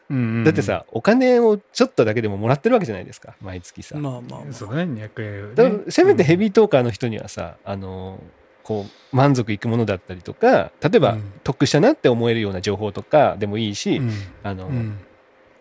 [0.10, 0.44] うんうん。
[0.44, 3.98] だって、さ、お金をちょっとだけでももらってるわけじゃないですか、毎月さ。
[3.98, 4.54] まあまあまあ。
[4.54, 5.84] そうだね、200円、ね。
[5.90, 8.20] せめてヘービートーカーの人にはさ、あの、
[8.68, 11.34] こう、満足いくものだったりとか、例えば、うん。
[11.46, 14.12] 得したなって思えるような情報とかでもいいし、うん。
[14.44, 14.98] あの、うん。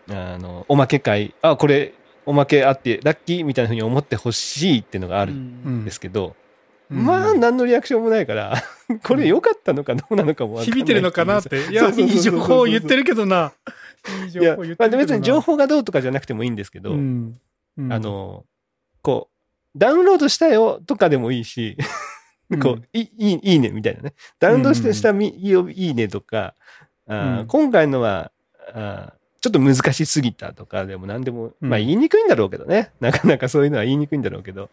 [0.09, 1.93] あの、おまけ会、あ、これ、
[2.25, 5.85] おまけあってラッキーみたいなふうに思ってほしいっていうのがあるんうん。
[5.85, 6.35] ですけど、
[6.91, 7.05] うん。
[7.05, 8.61] まあ、何のリアクションもないから、
[9.03, 11.71] これ良かったのかどうなのかもわかんない響いてるのかなって。
[11.71, 13.53] いや、いい情報を言ってるけどな。
[14.25, 14.97] いい情報言ってまあ、るけどな。
[14.97, 17.37] 別に情報がどうとかじゃなくてもいいんですけど、うん。
[17.77, 17.93] うん。
[17.93, 18.43] あ、の、
[19.01, 21.77] こう、ダウンロードしたよとかでもいいし、
[22.61, 24.13] こう、いい、いいいいねみたいなね。
[24.39, 26.53] ダウンロードしたみ、いいよいいねとか、
[27.07, 27.45] うん。
[27.47, 28.31] 今回のは
[28.73, 31.69] あーちょっと難しすぎたとかでも何でも、うん。
[31.69, 32.91] まあ言いにくいんだろうけどね。
[32.99, 34.69] なかなかそういうのは言いにくいんだろうけど、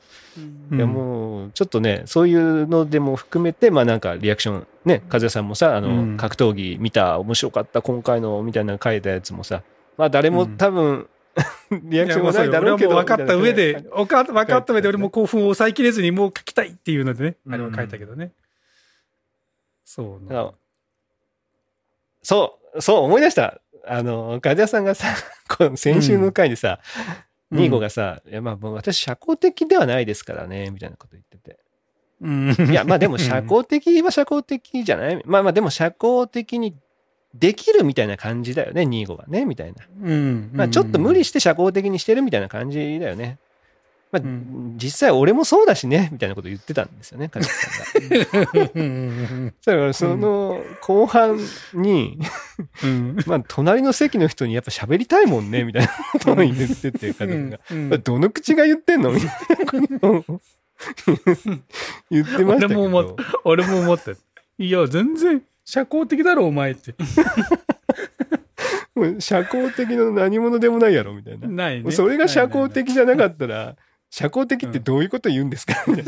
[0.73, 0.79] うん。
[0.79, 6.17] いやもう、ちょっとね、そういうのでも含めて、まあなんかリアクション、ね、和也さんもさ、あの、うん。
[6.17, 9.63] 格闘技見た、面白かった、今回の、みたいなの書いたやつもさ、
[9.99, 11.09] まあ誰も多分、
[11.83, 12.95] リアクションはないだろうけど。
[12.95, 18.33] 分かった上で分かった分かった上で俺も興奮を抑えきれずにもう書きたいっていうのでね、うんあれは書いたけどね。
[19.85, 20.53] そうだから
[22.23, 23.61] そう、そう、思い出した。
[23.87, 25.09] あの、ガジャさんがさ、
[25.49, 26.81] この先週の回でさ、
[27.51, 31.59] うんニーゴがさ、いや、まあ、私、社交的ではないですからね、みたいなこと言ってて。
[32.21, 32.71] うん。
[32.71, 35.23] いや、まあでも、 社交的は社交的じゃない？
[35.25, 36.75] まあまあ、でも、社交的に
[37.35, 39.85] できるみたいな感じだよね、ニーゴはね、みたいな。
[40.03, 40.51] うん。
[40.53, 43.39] まあ、ちょっと無理して社交的にしてるみたいな感じだよね。
[44.13, 48.71] まあうん、実際俺もそうだしね、みたいなこと言ってたんですよね、ガジャさんが。
[48.73, 49.55] うん。
[49.67, 51.41] だから、その、後半
[51.75, 52.21] に、
[52.85, 53.17] うん。
[53.27, 57.59] まあ、隣の席の人にやっぱ喋りたいもんね、みたいなことを言ってて、家族が。
[57.73, 59.11] うんどの口が言ってんの？
[59.11, 60.41] みたいなことを
[62.11, 63.17] 言ってましたけ俺も思っど。
[63.43, 64.13] 俺も思った。
[64.59, 66.95] いや、全然社交的だろ、お前って。
[68.95, 71.49] もう社交的の何者でもないやろ、みたいな。
[71.49, 71.91] ないね。
[71.91, 73.77] それが社交的じゃなかったら、
[74.11, 76.05] 社交的ってどういうこと言うんですかみたい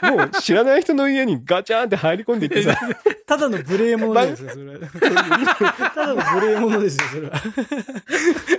[0.00, 0.10] な。
[0.12, 2.74] もう知らない人の家にガチャーンって入り込んでいってさ、
[3.26, 4.78] ただの無礼者ですよ、それ。
[4.80, 7.42] ただの無礼者ですよ、それは。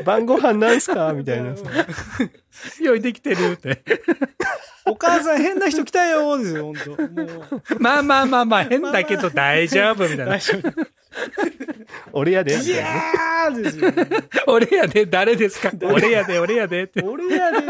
[0.05, 1.63] 晩ご飯なんすかみたいなさ。
[2.79, 3.83] 用意できてるって。
[4.85, 7.79] お母さん変な人来たよですよ、本当もう。
[7.79, 10.37] まあまあまあまあ、変だけど大丈夫みたいな。
[12.13, 12.57] 俺やで。
[12.57, 13.91] みいやーですよ。
[14.47, 15.71] 俺やで、誰ですか？
[15.83, 17.01] 俺やで、俺やでって。
[17.03, 17.67] 俺やで。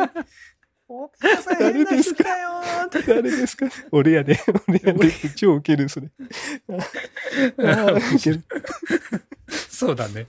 [0.87, 3.01] お母さん変な人来たよーって。
[3.01, 3.65] 誰ですか？
[3.91, 4.39] 俺やで。
[4.67, 6.07] 俺やで超ウケる、それ。
[6.67, 8.43] ウケる。
[9.47, 10.27] そうだね。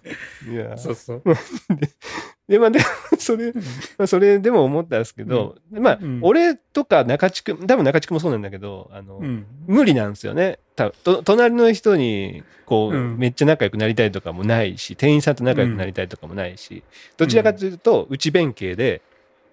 [0.50, 1.22] いやそうそう。
[2.52, 2.84] で、まあ、でも、
[3.18, 3.50] それ、
[3.96, 9.46] まあ、それでも思ったんですけど、まあ、うん俺とか中地区、多分中地区もそうなんだけど、あの、うん。
[9.66, 10.58] 無理なんですよね。
[10.76, 16.82] 多分と隣の人に、こう、うんめっちゃ仲良くなりたいとかもないし、店員さんと仲良くなりたいとかもないし、
[17.16, 19.00] どちらかというと、内弁慶で、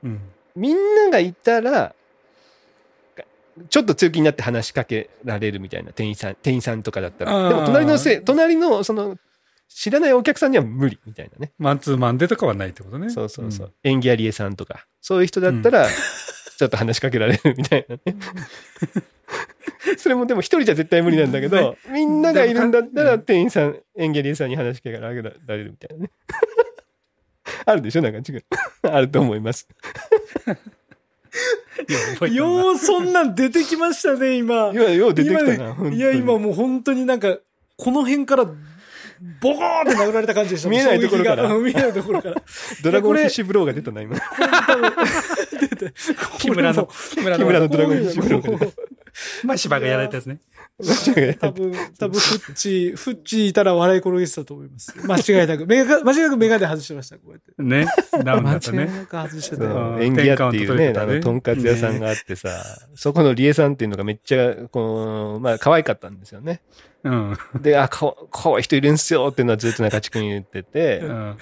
[0.04, 0.20] うん。
[0.58, 1.96] みんながいたら、
[3.70, 7.48] ちょっと強気になって話しかけられるみたいな店員さん、店員さんとかだったら。
[7.48, 9.18] でも隣のせい、隣の、その、
[9.70, 11.54] 知らないお客さんには無理みたいなね。
[11.60, 13.10] マンツーマンでとかはないってことね。
[13.10, 13.74] そうそうそう。
[13.84, 18.16] 演技ありえさんとか、そういう人だったら、ちょっと話しかけられるみたいなね。
[19.98, 26.12] それもでも一人じゃ絶対無理なんだけど、みんながいるんだったらうん店員さん、エンゲリーさんに話しかけられるみたいなね。
[27.66, 28.02] あるでしょ？
[28.02, 28.44] なんか違う。
[28.84, 29.68] あると思います。
[32.32, 34.72] よう、そんなん出てきましたね、今。
[34.74, 35.44] 今、よう出てきた
[35.74, 35.90] な。
[35.90, 37.38] いや、今もう本当になんか、
[37.78, 38.46] この辺から、
[39.42, 40.70] ボコーンって殴られた感じでした。
[40.70, 42.36] 見えないところから見えないところから。
[42.84, 44.18] ドラゴンフィッシュブローが出たな、今。
[46.40, 48.72] 木村の、木村のの、ドラゴンフィッシュブローが出た。
[49.44, 50.40] まあ、芝がやられたやつね。
[51.40, 54.96] 多分、多分、フッチ、フッチいたら笑い転げてたと思います。
[55.04, 55.66] 間違いなく。
[55.66, 57.52] メガ、間違いなくメガで外してました、こうやって。
[57.62, 57.86] ね。
[58.24, 58.86] ダウンだ間違いったね。
[58.86, 59.72] なく外してそたよ。
[59.72, 62.50] うんう縁起屋っていうね、あの、とんかつ屋さんがあってさ、
[62.96, 66.62] そこの理恵さんっていうのがめっちゃ、こう、まあ、可愛かったんですよね。
[67.04, 67.38] うん。
[67.62, 71.38] で、あ、かわ可愛い人いるんすよっていうのはずっと中地君言ってて、うん。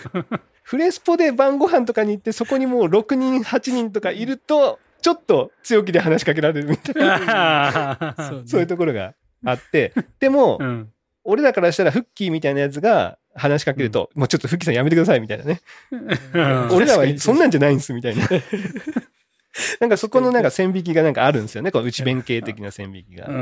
[0.63, 9.13] フレスポで晩ご飯とかに行って、そこにもう6人、8人とかいると、ちょっと強気で話しかけられるみたいな、 そうそういうところが
[9.45, 10.89] あって、でも、うん。
[11.29, 15.61] 俺らからしたらフッキーみたいなやつが話しかけると、もうちょっとフッキーさんやめてくださいみたいなね。
[15.91, 18.25] うん俺らはそんなんじゃないんすみたいな。
[19.81, 21.71] なんかそこのなんか線引きがなんかあるんですよね。
[21.71, 23.39] この内弁慶的な線引きがあっうて。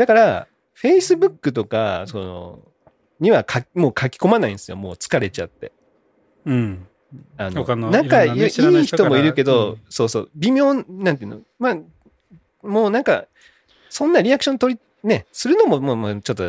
[0.00, 0.06] ん。
[0.06, 0.46] だから、
[0.80, 2.58] Facebook とか、その、
[3.20, 4.76] にはかもう書き込まないんですよ。
[4.76, 5.72] もう疲れちゃって。
[6.46, 6.86] うん。
[7.36, 11.76] あの、他の仲いい人もいるけど、うんそうそう、微妙、なんていうの、まあ、
[12.62, 13.26] もうなんか、
[13.88, 16.44] そんなリアクション取り、ね、するのももうもうちょっと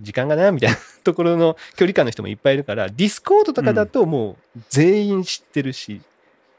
[0.00, 6.00] 時間がな、みたいなところの距離感の人もいっぱいいるから、ディスコードとかだともう全員知ってるし、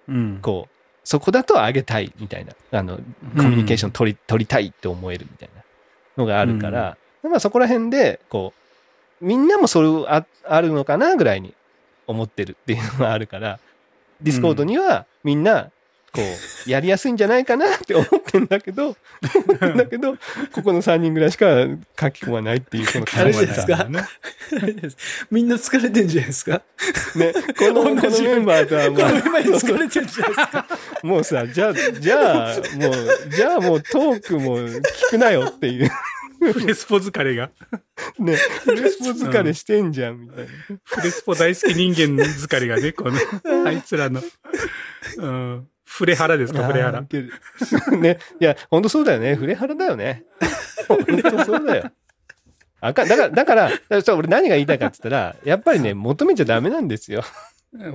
[0.08, 0.40] うん。
[0.42, 5.59] こう、そこだと上げたいみたいな、あの、コミュニケーション取り、取りたいって思えるみたいな
[6.20, 8.54] のがあるから、まあそこら辺で、こ
[9.22, 11.54] う、みんなもそれああるのかなぐらいに
[12.08, 13.60] 思ってるっていうのがあるから、
[14.22, 15.72] ディスコードにはみんな、
[16.12, 18.96] こう、やりやすいんじゃないかなって思ってんだけど、
[19.78, 20.16] だけど、
[20.52, 21.66] ここの3人ぐらいしか
[22.00, 23.86] 書き込まないっていう、このあれじですか？
[23.86, 24.04] ね。
[25.30, 26.62] みんな疲れてんじゃないですか？
[27.16, 30.66] ね、この、このメンバーとはもう、この前に疲れてんじゃないですか？
[31.04, 34.82] もうさ、じゃあ、じゃあ、もう、じゃあもうトークも聞
[35.12, 35.92] くなよっていう。
[36.42, 37.52] フレスポ疲れが。
[38.18, 40.50] ね、フレスポ疲れしてんじゃん、みたいな。
[40.86, 44.24] フレスポ大好き人間疲れがね、この、あいつらの、
[45.18, 45.68] うん。
[45.90, 47.02] フレハラですか、フレハラ
[47.98, 49.36] ね、いや、本当そうだよね。
[49.36, 50.24] フレハラだよね。
[50.88, 51.92] 本当そうだよ。
[52.80, 57.24] あかん、だから、だから、だからそう俺何が言いたいかって言ったら、やっぱりね、求めちゃダメなんですよ。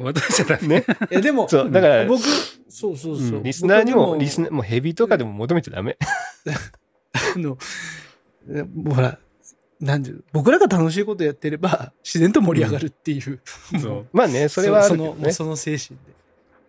[0.02, 0.80] 私じゃダメ。
[0.80, 0.84] ね。
[1.10, 2.22] いや、でも、そう、だから、僕、
[2.68, 3.42] そうそうそう。
[3.44, 5.96] リスナーにも、僕リスナー、もうヘビとかでも求めちゃダメ。
[7.14, 7.56] あの、
[8.50, 9.18] えもうほら、
[9.80, 13.40] なんで、僕らが楽しいことやってれば、自然と盛り上がるっていう。
[13.80, 14.06] そう。
[14.12, 15.22] まあね、それはあその、るけどね。
[15.24, 16.13] もうその精神で。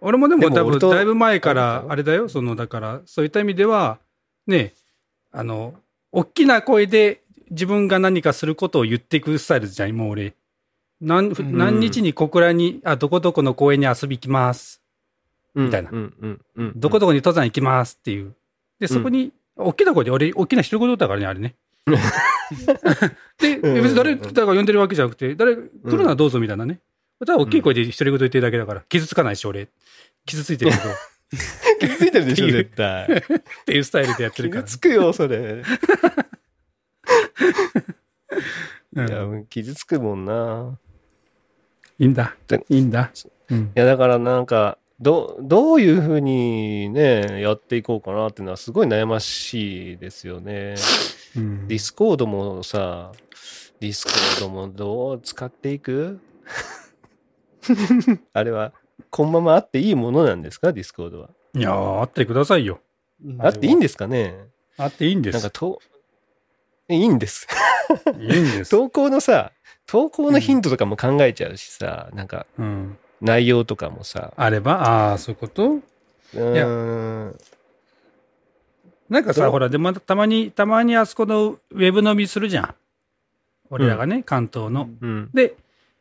[0.06, 3.98] 俺もでもだいぶ前かあら、るあれだよ、その、だから、そういった意味では、
[4.46, 4.74] ね、
[5.32, 5.74] あの、
[6.12, 10.36] 大きな声で自分が何かすることを言っていくスタイルじゃん、もう俺。
[11.02, 14.82] 何、ん何日に小倉に、あ、どこどこの公園に遊び行きます。
[15.56, 15.90] みたいな。
[16.76, 18.36] どこどこに登山行きますっていう。
[18.80, 21.56] で、そこに、大きな声で、俺、大きな一言だったからね、あれね。
[23.40, 26.80] で、うん別に誰だか呼んでるわけじゃなくて、誰、来るならどうぞみたいなね。
[27.20, 29.70] ただ大きい声で独り言言ってるだけだから、傷つかないし、俺。
[30.26, 30.86] 傷ついてるけど、っ
[31.80, 33.24] 気づいてるでしょ、絶対。
[33.66, 34.64] ていうスタイルでやってるから。
[34.64, 35.38] 傷つくよ、それ。
[35.38, 35.40] い
[38.96, 40.78] うんや、傷つくもんな。
[42.00, 42.66] いいんだで。
[42.70, 43.12] いいんだ。
[43.50, 50.76] うんいや、だからなんか、ど、どういうふうにね、やっていこうかなっていうのはすごい悩ましいですよね。
[51.36, 53.12] うんディスコードもさ、
[53.82, 56.20] ディスコードもどう使っていく？
[58.34, 58.72] あれは、
[59.10, 60.72] このままあっていいものなんですか？
[60.74, 61.30] ディスコードは。
[61.54, 62.80] いやー、あってくださいよ。
[63.40, 64.36] あっていいんですかね？
[64.78, 65.34] あっていいんです。
[65.36, 65.82] なんかと、
[66.90, 67.48] いいんです。
[68.20, 68.72] いいんです。
[68.76, 69.52] 投稿のさ、
[69.88, 72.98] 投稿のヒントとかも考えちゃうしさ、なんかうん。
[73.22, 75.64] 内容とかもさ、あれば、ああ、そういうこと？
[75.72, 77.38] うーん、
[79.10, 82.76] なんかさ、ほら、でもたまに、たまにあそこのウェブ飲みするじゃん。
[83.70, 84.90] 俺らがね、関東の。
[85.02, 85.56] うん、で、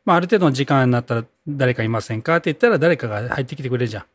[0.05, 4.05] まあ、ある程度の時間になったら誰かいませんかって言ったら誰かが入ってきてくれるじゃん。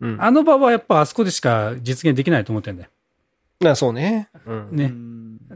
[0.00, 0.22] うん。
[0.22, 3.70] あの場はやっぱあそこでしか実現できないと思ってんだよ。
[3.70, 4.28] あそうね。
[4.46, 4.68] うん。
[4.72, 4.84] ね。
[4.84, 5.12] うん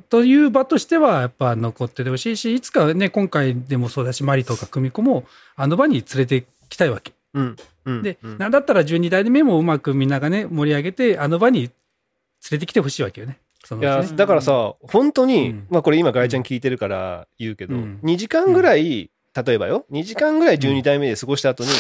[0.09, 5.25] という場としてはやっぱ残っててほしいし、いつかね、今回でもそうだし、マリとか組子も
[5.57, 7.13] あの場に連れてきたいわけ。
[7.35, 7.57] うん。
[7.87, 8.03] うん。
[8.03, 11.71] で、うんなんだったら12代目もうまくみんながね、盛り上げて、あの場に連
[12.53, 13.39] れてきてほしいわけよね。
[13.81, 19.11] いやだからさ、本当に、うんまあこれ今、ガイちゃん聞いてるから言うけど、うん2時間ぐらい、
[19.45, 21.71] 例えばよ、2時間ぐらい12代目で過ごした後に、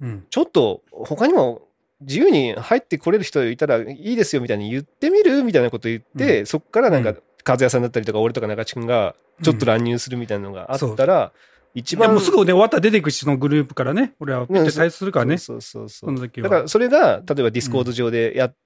[0.00, 0.26] うん。
[0.30, 1.62] ちょっと他にも
[2.00, 5.42] 自由に入ってこれる人いたらいいですよみたいに言ってみる？
[5.42, 11.32] みたいなこと言って、そこからなんか、うん和也さんだったりとか、俺とか中地君がちょっと乱入するみたいなのがあったら、
[11.72, 12.10] 一番。
[12.10, 14.12] もうすぐね、終わったら出ていくし、そのグループからね。
[14.20, 15.38] 俺はピッて退出するからね。
[15.38, 16.00] そうそうそ。
[16.00, 16.50] そうの時は。
[16.50, 18.56] だから、それが、例えばディスコード上でやっ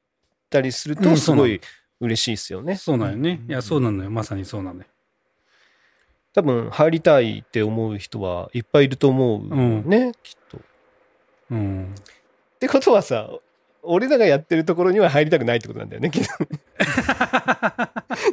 [0.50, 1.60] たりすると、うんすごい
[2.00, 2.74] 嬉しいですよね。
[2.74, 3.40] そうなんよね。
[3.48, 4.10] いや、そうなのよ。
[4.10, 4.86] まさにそうなのよ。
[6.34, 10.58] 多分、入りたいって思う人はいっぱいいると思うね、きっと。
[11.50, 11.94] うん。
[11.94, 13.28] ってことはさ、
[13.82, 16.30] 俺らがやってるところには入りたくないってことなんだよね、きっと。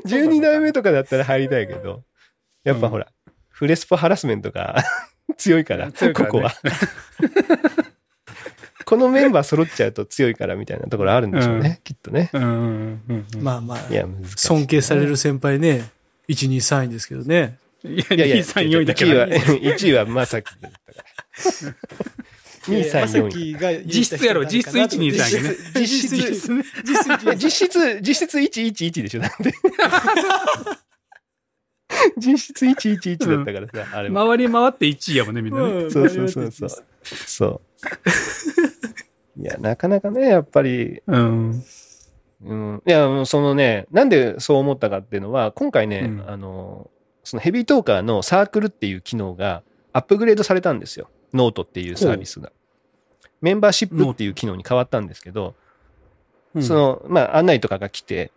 [0.08, 2.04] 12代目とかだったら入りたいけど、
[2.64, 3.08] やっぱほら、
[3.50, 4.84] フレスポハラスメントが
[5.38, 6.54] 強いから、強いからねここは。
[8.86, 12.30] このメンバー揃っちゃうと強いからみたいなところあるんでしょうね、きっとね。
[12.34, 12.50] うんうん
[13.08, 13.44] うんうん。
[13.44, 14.38] まあまあい、や、難しい。
[14.38, 15.90] 尊敬される先輩ね、
[16.28, 17.60] 1、2、3位ですけどね。
[17.84, 19.54] いや、いやいや、2、3、4位だけ1ど。
[19.56, 21.76] 1位はまさきだったから。
[22.68, 23.54] 2、3、4位。
[23.54, 29.54] が実質やろ実質1 2 3ね実質、実質、実質実質、実質111でしょ、なんで。
[32.18, 34.28] 実質111だったからさ、あれは。
[34.28, 35.72] 回り回って1位やもんね、みんなね。
[35.72, 36.70] うんそうそうそうそう。
[37.04, 37.62] そ
[39.38, 39.42] う。
[39.42, 41.64] いや、なかなかね、やっぱり、うん。
[42.46, 42.84] うん。
[42.86, 46.90] いや、そのね、なんでそう思ったかっていうのは、今回ね、うんあの、
[47.24, 49.64] そのヘビートーカーのサークルっていう機能が
[49.94, 51.10] アップグレードされたんですよ。
[51.34, 52.52] ノートっていうサービスが。
[53.42, 55.56] メンバーシップっていう機能に変わったんですけど、
[56.62, 58.32] その、まあ、案内とかが来て、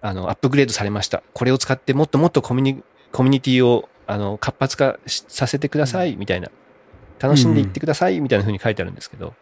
[0.00, 1.22] あの、アップグレードされました。
[1.32, 2.82] これを使ってもっともっとコミュニ、
[3.12, 6.50] コミュニティを、あの、活発化しさせてください、みたいな。
[7.20, 9.34] 楽しんでいってください、みたいな風に書いてあるんですけど、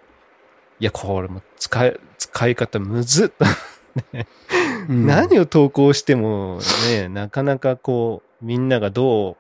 [0.79, 3.29] いや、これも使い、使い方むずっ。
[4.89, 9.37] うん 何を投稿してもね、なかなかこう、みんながど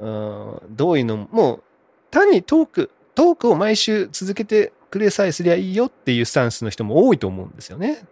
[0.00, 1.62] う、うんどういうのも、もう、
[2.10, 8.04] 単にトーク、トークを毎週続けてくれさえすりゃいいよっていうスタンスの人も多いと思うんですよね。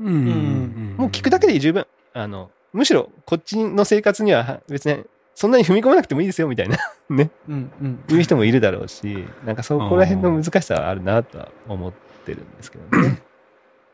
[0.00, 1.86] うんうんもう聞くだけで十分。
[2.12, 5.04] あの、むしろこっちの生活には別に
[5.34, 6.78] そんなに踏み込まなくてもいいですよみたいな、
[7.10, 8.16] ね、うんうん。
[8.16, 11.92] いう人もいるだろうし、なんかそこら辺の難しさはあるなとは思っ
[12.24, 13.22] てるんですけどね。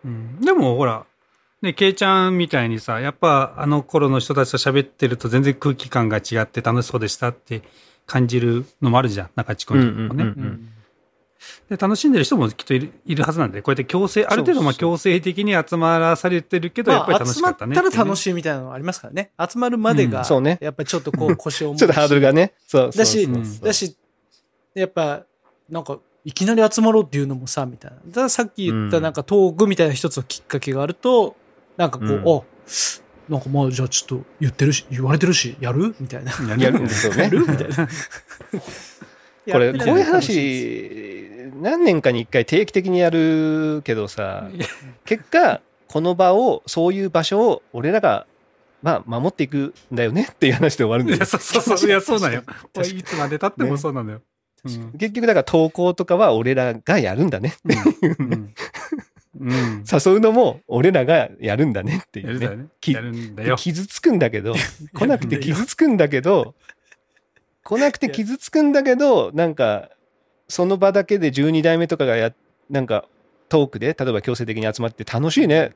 [0.04, 1.04] うんでもほら、
[1.62, 7.62] ね、ケイちゃんみたいにさ、やっぱあの頃の人たちと喋ってると全然空気感が違って楽しそうでしたって
[8.06, 10.24] 感じるのもあるじゃん、中地君とかもね。
[10.24, 10.68] うんうんうん
[11.68, 18.16] で、楽しんでる人もきっといるいるはずなんで、こうやって強制、ある程度まあ強制的に集まらされてるけど、やっぱりまあ、集まっ楽しかったねたら楽い。
[18.16, 19.30] しいみたいなのありますからね。
[19.38, 22.52] 集まるまでが、そうねやっぱりちょっとこう 腰をちょっとハードルがね。
[22.66, 23.96] そうだしそうそうそうだし、
[24.74, 25.24] やっぱ、
[25.70, 27.96] なんか、いきなり集まろうっていうのもさ、みたいな。
[28.06, 31.36] だからさっき言ったなんかトークみたいな一つのきっかけがあると、
[31.80, 32.42] なんかこう、うんあ、
[33.30, 35.94] なんかまあじゃあちょっと言ってるし、言われてるし、やる？
[35.98, 36.32] みたいな。
[36.58, 37.22] やるんですよね。
[37.22, 37.88] やるみたいな。
[39.50, 44.50] これ、こういう話、何年かに一回定期的にやるけどさ、
[45.06, 48.26] 結果、この場を、そういう場所を俺らが、
[48.82, 51.26] まあ、守っていくんだよねっていう話で終わるんだよいや、。
[51.26, 51.88] そうそうそう。
[51.88, 52.42] いや、そうなんよ。
[52.84, 54.18] いつまで経ってもそうなのよ。
[54.18, 54.22] うん
[54.98, 57.54] 結局、だから投稿とかは俺らがやるんだね。
[57.64, 58.26] うん。
[58.32, 58.54] うん。
[59.40, 62.48] 誘うのも俺らがやるんだねっていうね。
[62.48, 63.54] ね。
[63.56, 64.54] 傷つくんだけど、
[64.92, 66.54] 来なくて傷つくんだけど、
[67.64, 69.90] 来なくて傷つくんだけど、なんか、
[70.48, 72.34] その場だけで12代目とかがや、
[72.68, 73.06] なんか、
[73.48, 75.72] トークで、例えば強制的に集まって楽しいね。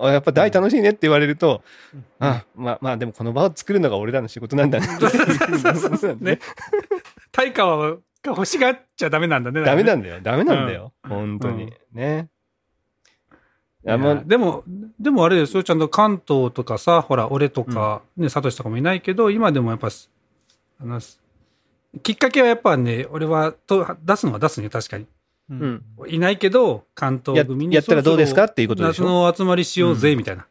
[0.00, 1.62] あやっぱ大楽しいねって言われると、
[1.92, 4.86] うんあ、まあまあでもこの場を作るのが俺らの仕事なんだね。
[7.32, 9.62] 対価は、が欲しがっちゃダメなんだね。
[9.62, 10.20] ダメなだんだよ。
[10.22, 10.92] ダメなんだよ。
[11.04, 11.64] うん本当に。
[11.64, 12.28] うんね。
[14.26, 14.64] でも、
[15.00, 19.88] でもあれですよ、ちゃんと関東とかさ、ほら、俺とか、ね、サトシとかもいないけど、今でもやっぱ、
[20.80, 21.00] あの、
[22.02, 25.06] きっかけはやっぱね、俺はと出すのは出すね、確かに。
[25.50, 25.82] ううんん。
[26.08, 29.04] いないけど、関東組にややったらどうですかっていうことでしょ？
[29.04, 30.42] 夏の集まりしようぜ、みたいな。
[30.42, 30.48] うん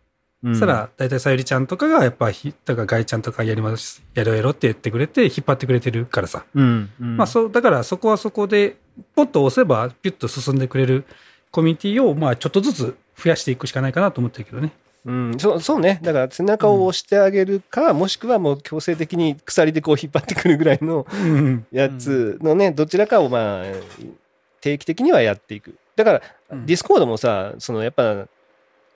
[0.54, 6.46] そしたら、大体さゆりちゃんとかが、やっぱ、ひ、だからガイちゃんとかやります、やろうやろうって言ってくれて、引っ張ってくれてるからさ。
[6.54, 6.90] うん。
[7.02, 8.78] うんまあ、そう、だからそこはそこで、
[9.16, 11.06] ポッと押せば、ピュッと進んでくれる
[11.50, 14.72] コミュニティを、まあ、ちょっとずつ増やしていくしかないかなと思ってるけどね。
[15.06, 16.00] うん、そうそうね。
[16.04, 21.66] だから背中を押してあげるか、もしくはもう強制的に鎖でこう引っ張ってくるぐらいのうん。
[21.72, 23.64] やつのね、どちらかをまあ、
[24.60, 25.76] 定期的にはやっていく。
[25.96, 26.22] だから、
[26.52, 28.28] うんディスコードもさ、そのやっぱ、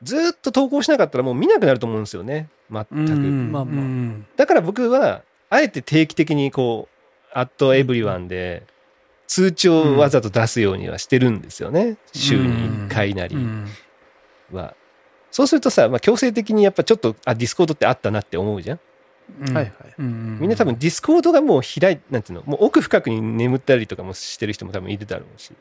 [0.04, 2.50] ずーっと投稿しなかったらもう見なくなると思うんですよね。
[2.70, 2.96] 全く。
[2.96, 8.64] うんまあまあうんだから僕は、あえて定期的にこう、@everyone で、
[9.28, 11.96] 通知をわざと出すようにはしてるんですよね。
[12.12, 13.38] 週に1回なり
[14.52, 14.76] うんは。
[15.32, 18.80] そうするとさ、まあ、強制的にやっぱちょっと、あ、ディスコードってあったなって思うじゃん？
[19.42, 19.74] うんはいはい。
[19.98, 25.54] うんみんな多分ディスコードがもう開い、なんていうの、もう奥深くに眠ったりとかもしてる人も多分いるだろうし。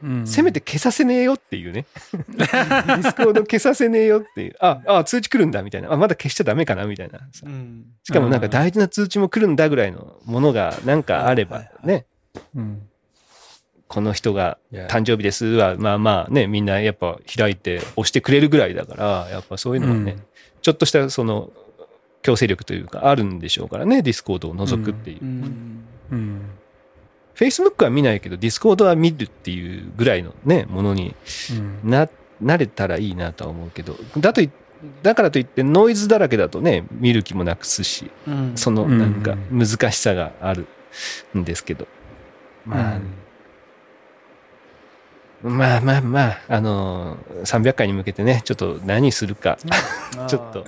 [0.00, 1.86] うんせめて消させねえよっていうね。
[2.36, 4.54] ディスコード消させねえよっていう。
[4.60, 5.92] あ、あ、通知来るんだみたいな。
[5.92, 7.46] あ、まだ消しちゃダメかなみたいなさ。
[7.46, 7.84] うん。
[8.04, 12.06] しかもなんか大事な通知も来るんだぐらいのものがなんかあればはいはいね。
[12.54, 12.88] うん
[13.88, 20.22] この人が誕生日ですは、まあまあね、みんなやっぱ開いて押してくれるぐらいだから、やっぱそういうのはね、うん
[20.60, 21.50] ちょっとしたその
[22.22, 25.18] 強制力というかあるんでしょうからね、ディスコードを除くっていう。
[25.22, 25.84] うん。
[26.10, 26.40] うん。
[27.34, 31.14] Facebook は見ないけど、ディスコードは見るっていうぐらいのね、ものに
[31.84, 32.08] うんな、
[32.40, 34.50] なれたらいいなとは思うけど、だとい、
[35.02, 38.52] だからといってノイズだらけだとね、見る気もなくすし、うん。
[38.56, 40.66] そのなんか難しさがある
[41.36, 41.86] んですけど。
[42.66, 43.00] まあ、
[45.42, 49.56] まあまあまあ、あのー、300回に向けてね、ちょっと何するか、
[50.28, 50.64] ちょっと、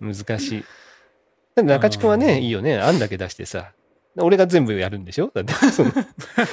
[0.00, 1.62] 難しい。
[1.62, 2.78] 中地君はね、いいよね。
[2.78, 3.72] 案だけ出してさ。
[4.20, 5.30] 俺が全部やるんでしょ？
[5.32, 5.92] だって、その、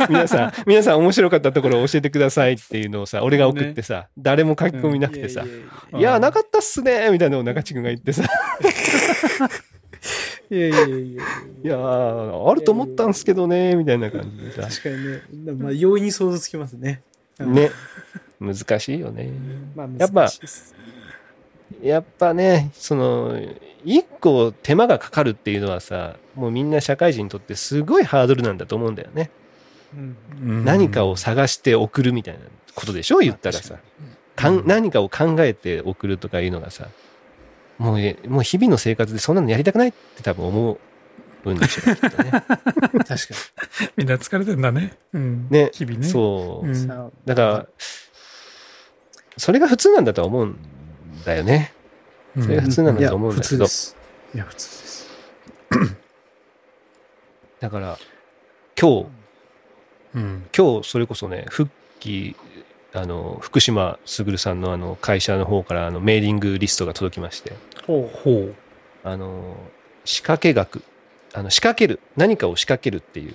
[0.10, 5.48] 皆さん、 皆さん面白かったところを教えてくださいっていうのをさ、俺が送ってさ、誰も書き込みなくてさ、い
[5.94, 8.30] やいやなかったっすねみたいなのを中地君が言ってさ、や
[10.49, 11.23] いやいやいやいや
[11.63, 15.53] いやー、あると思ったんすけどねみたいな感じでさ、確かにね。
[15.53, 17.01] まあ、容易に想像つきますね。
[17.39, 17.72] ね、
[18.39, 19.31] 難しいよね。
[19.76, 20.30] まあ、やっぱ
[21.81, 23.39] やっぱね、その、
[23.84, 29.30] 一個手間がかかるっていうのはさ、もうみんな社会人にとってすごいハードルなんだと思うんだよね。
[29.93, 30.63] うん。
[30.63, 32.39] 何かを探して送るみたいな
[32.76, 33.19] ことでしょ？
[33.19, 33.77] 言ったらさ。
[34.35, 36.88] かん何かを考えて送るとかいうのがさ、
[37.77, 40.77] もうえ、もう日々の生活でそんなのやりたくないって多分思
[41.45, 42.31] うんでしょう、きっとね。
[42.31, 43.18] 確か
[43.97, 44.97] みんな疲れてんだね。
[45.14, 46.07] うんね日々ね。
[46.07, 46.68] そう。
[46.68, 46.88] うん
[47.26, 47.68] だから、
[49.38, 50.57] それが普通なんだとは思うん
[51.26, 51.73] だよね。
[52.35, 53.68] うんそれが普通なんだと思うんだけどいや普通で。
[53.68, 53.97] す。
[54.34, 55.07] いや、普通です。
[57.60, 57.97] だから、
[58.80, 59.07] 今日、
[60.15, 60.45] うん。
[60.56, 62.35] 今日それこそね、復帰、
[62.95, 67.53] あの、福島卓さんのあの会社の方からあのメーリングリストが届きまして、
[67.85, 68.17] ほう。
[68.17, 68.55] ほう。
[69.03, 69.57] あの、
[70.05, 70.81] 仕掛け学、
[71.34, 73.34] あの、仕掛ける、何かを仕掛けるっていう、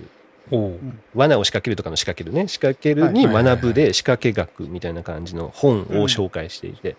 [0.49, 0.79] ほ
[1.15, 6.97] 罠を仕掛けるとかの仕掛けるね、仕掛けるに学ぶで仕掛け学みたいな感じの本を紹介していて、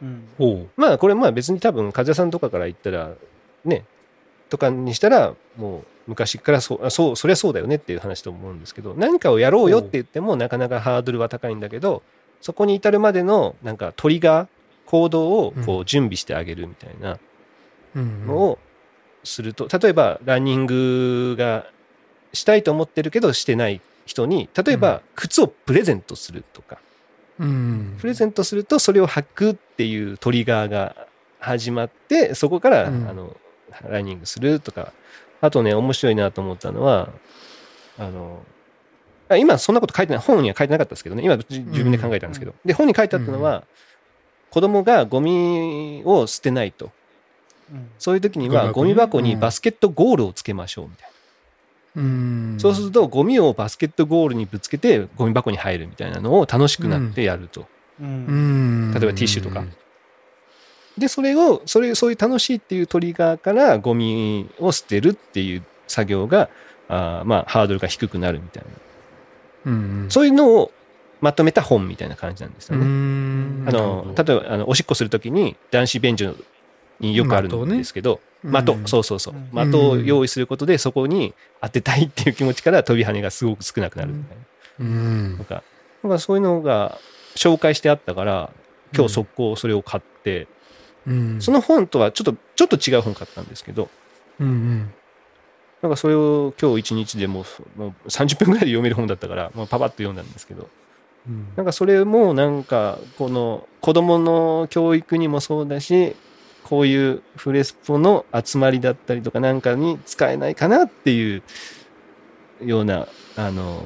[0.00, 0.28] うん。
[0.38, 0.42] う。
[0.42, 3.14] ほまあこれまあ別に多分、風さんとかから言ったら、
[3.64, 3.84] ね、
[4.48, 12.02] とかにしたら、もう昔からそそう、そりゃそうだよねっていう話と思うんですけど、何かをやろうよって言ってもなかなかハードルは高いんだけど、
[12.40, 14.48] そこに至るまでのなんかトリガー、
[14.86, 17.18] 行動をこう準備してあげるみたいな
[17.96, 18.58] のを
[19.24, 21.66] すると、例えばランニングが
[22.32, 24.80] したいと思ってるけどしてない人に、例えうん。
[24.80, 26.78] ば靴をプレゼントするとか、
[27.40, 27.96] うん。
[28.00, 31.08] プレゼントするとそれを履くっていうトリガーが
[31.40, 33.08] 始まってそこから、うん。
[33.08, 33.36] あの
[33.88, 34.92] ランニングするとか
[35.40, 37.10] あとね面白いなと思ったのは
[37.98, 38.42] あの
[39.28, 41.22] あ今そんなこと書いてない本には書いてなかったですけどね。
[41.24, 43.64] 今自自分で考えたんですけど、で本に書いてあったのは、
[44.50, 46.90] 子供がゴミを捨てないと。
[47.72, 47.90] うん。
[47.98, 51.10] そういう時にはゴミ箱にバスケットゴールをつけましょうみたい
[51.96, 52.56] な、うん。
[52.60, 57.62] そうするとゴミをバスケットゴールにぶつけてゴミ箱に入るみたいなのを楽しくなってやると、
[58.00, 58.04] う。
[58.04, 58.90] うん。
[58.90, 58.94] ん。
[58.94, 59.64] 例えばティッシュとか
[60.98, 66.48] で、それを、それ、そういう楽しいっていうトリガーからゴミを捨てるっていう作業が、
[66.88, 68.64] あーまあ、ハードルが低くなるみたい
[69.64, 69.72] な。
[69.72, 70.06] うん。
[70.08, 70.72] そういうのを
[71.20, 72.86] まとめた本みたいな感じなんですようね。
[72.86, 73.64] ん。
[73.68, 76.34] あの、例えば、あの、おしっこするときに男子便所
[77.00, 79.70] によくあるんですけど、的,、うんそうそうそううん。
[79.70, 84.44] 的を用意することで、そこに当てたいっていう気持ちから飛び跳ねがすごく少なくなるみたいな。
[84.78, 85.44] うんと。
[85.44, 85.62] か、
[86.02, 86.98] なんかそういうのが
[87.34, 88.50] 紹介してあったから、
[88.94, 90.46] 今日速攻それを買って、
[91.06, 91.40] うん。
[91.40, 93.88] その本とはちょっと、ちょっと違う本買ったんですけど、
[94.40, 94.92] うん。
[95.82, 97.44] なんかそれを今日一日でも
[97.76, 100.68] うもう30分ぐらいで読める本だったから、もうパパッと読んだんですけど、
[101.28, 101.48] うん。
[101.56, 106.16] なんかそれもなんかこの子供の教育にもそうだし、
[106.64, 111.42] こういうフレスポの集まりだったりとかなんかに使えないかなっていう
[112.60, 113.06] ような、
[113.36, 113.84] あの、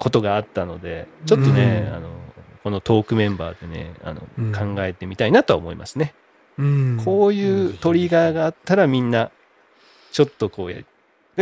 [0.00, 2.08] ことがあったので、ちょっとね、うんあの、
[2.62, 6.14] このトークメンバーでね、あの、うん考えてみたいなとは思いますね。
[6.58, 7.02] うん。
[7.04, 9.30] こういうトリガーがあったらみんな、
[10.12, 10.86] ちょっとこうやる。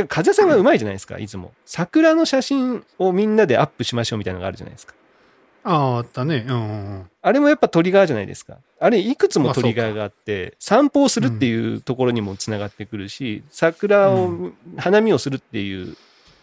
[0.06, 1.52] 風さんはうまいじゃないですか、いつも。
[1.64, 4.94] 桜の写真をみんなでアップしましょうみたいなのがあるじゃないですか。
[5.64, 6.46] ああ、あったね。
[6.48, 7.10] うん。
[7.20, 8.58] あれもやっぱトリガーじゃないですか。
[8.78, 15.96] あれいくつもトリガーがあって、散歩をするっていうところにもつながってくるし、桜を、う花見をするっていう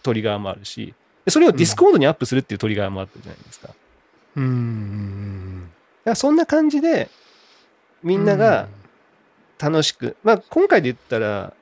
[0.03, 0.93] トリガーもあるし、
[1.23, 3.69] でそれをディスコードにアップするっていうトリガーもあったじゃないですか。
[4.35, 5.71] うん。
[6.03, 7.09] らそんな感じで、
[8.03, 8.67] みんなが、
[9.57, 11.53] 楽しく、まあ、今回で言ったら、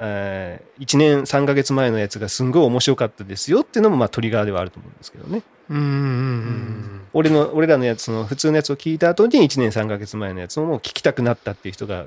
[0.00, 5.42] えー、1年3ヶ月前のやつがすんごい面白かったですよっていうのもまあトリガーではあると思うんですけどね。
[5.70, 12.06] うんうんうん俺の、俺らのやつ、その普通のやつを聞いた後に1年3ヶ月前のやつをもう聞きたくなったっていう人が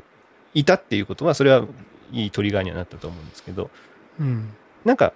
[0.53, 1.65] いたっていうことは、それは
[2.11, 3.69] いいトリガーにはなったと思うんですけど、
[4.19, 4.49] うん。
[4.83, 5.13] なんか、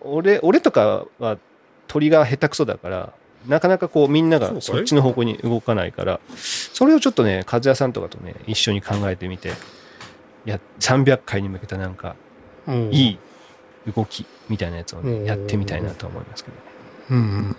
[0.00, 1.38] 俺、俺とかは
[1.86, 3.12] トリガー下手くそだから、
[3.46, 9.52] なかなかこうみんながそっちの方向に動かないから、それをちょっとね、和也さんとかとね、一緒に考えてみて、
[10.44, 12.16] や、300回に向けたなんか、
[12.66, 13.18] うんいい
[13.94, 16.62] 動きみたいなやつをね、うんやってみたいなと思いますけどね。
[17.10, 17.56] うんうんうんうん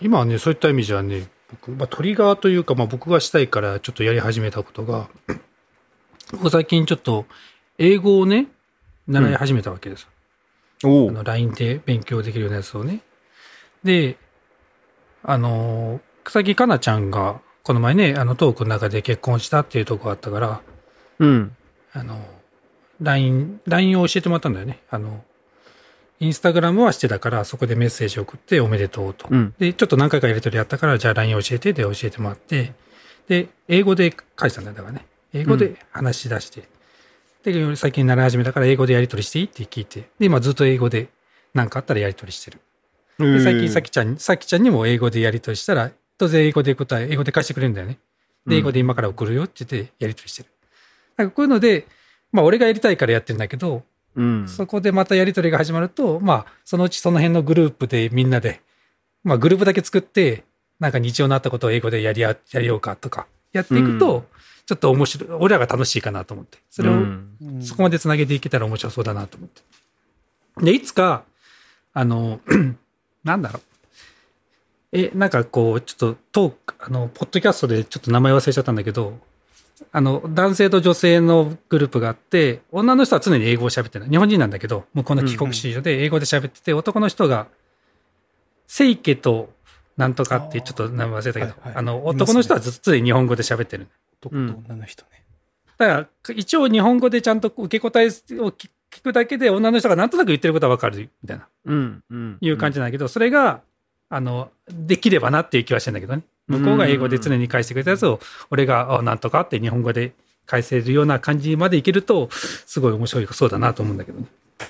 [0.00, 5.08] 今はね、そういった意味じゃね、僕、まあ、トリガーというか、まあ、僕がしたいからちょっとやり始めたことが、
[6.32, 7.26] 僕最近ちょっと
[7.78, 8.48] 英語をね、
[9.08, 10.08] 習い始めたわけです。
[10.84, 13.00] おあの LINE で勉強できるようなやつをね。
[13.84, 14.16] で、
[15.22, 20.60] あの、草木かなちゃんが、この前ね、あのトークの中で結婚したっていうとこがあったから、
[21.18, 21.56] うん。
[21.92, 22.26] あの、
[23.00, 24.82] LINE、LINE を教えてもらったんだよね。
[24.90, 25.24] あの、
[26.20, 29.28] インスタグラムはしてたから、そこでメッセージを送っておめでとうと。
[29.30, 29.54] うん。
[29.58, 32.72] で、ちょっと何回かやりとりやったから、じゃあ LINE 教えてで教えてもらって、
[33.28, 35.06] で、英語で返したんだよ、だからね。
[35.32, 36.68] 英語で話し出して。
[37.42, 39.44] で、最近習い始めたから英語でやりとりしていい？
[39.46, 40.00] って聞いて。
[40.18, 41.08] で、今ずっと英語で
[41.52, 42.60] 何かあったらやりとりしてる。
[43.18, 47.98] で、最近さきちゃん、さきちゃんにも英語でやりとりしたら、当然英語で答え、英語で返してくれるんだよね。
[48.46, 50.48] で、英語で今から送るよって言ってやりとりしてる。
[51.16, 51.86] なんかこういうので、
[52.32, 53.82] まあ俺がやりたいからやってるんだけど、
[54.16, 54.48] うん。
[54.48, 58.60] そこでまたやりとりが始まると、まあ、そのうちその辺のグループでみんなで、
[59.24, 60.44] まあ、グループだけ作って、
[60.78, 64.24] なんか日常のあったことを英語でやりや、やりようかとか、やっていくと、うん
[64.66, 66.58] ちょっと面白い、俺らが楽しいかなと思って。
[66.70, 66.94] それを、
[67.60, 69.60] そこまで繋げていけたら面白そうだなと思って。
[70.64, 71.24] で、いつか、
[71.92, 72.40] あの、
[73.24, 73.62] なんだろう。
[74.92, 79.18] え、なんかこう、ちょっとトーク、あの、ポッドキャストでちょっと名前忘れちゃったんだけど、
[79.90, 84.06] あの、男性と女性のグループがあって、女の人は常に英語を喋ってる。
[84.06, 87.48] 日本人なんだけど、向こうの帰国子女で英語で喋ってて、男の人が、
[88.66, 89.52] セイケと
[89.96, 93.88] なんとかってちょっと名前忘れたけど、はいはいあの、男の人はずっと常に日本語で喋ってる。
[94.20, 95.24] 男と女の人ね。
[95.76, 102.02] だから、一応日本語でちゃんと受け答えを聞聞くだけで女の人がなんとなく言ってることはわかるみたいな、うん。
[102.08, 102.38] うん。
[102.40, 103.60] いう感じなんだけど、それが、
[104.08, 106.22] あの、できればなっていう気はしてんだけどね。
[106.46, 110.12] 向こうが英語で常に返してくれたやつを、俺が、あ、なんとかって日本語で
[110.46, 114.26] 返せるような感じまでいけると、すごい面白いそうだなと思うんだけどね。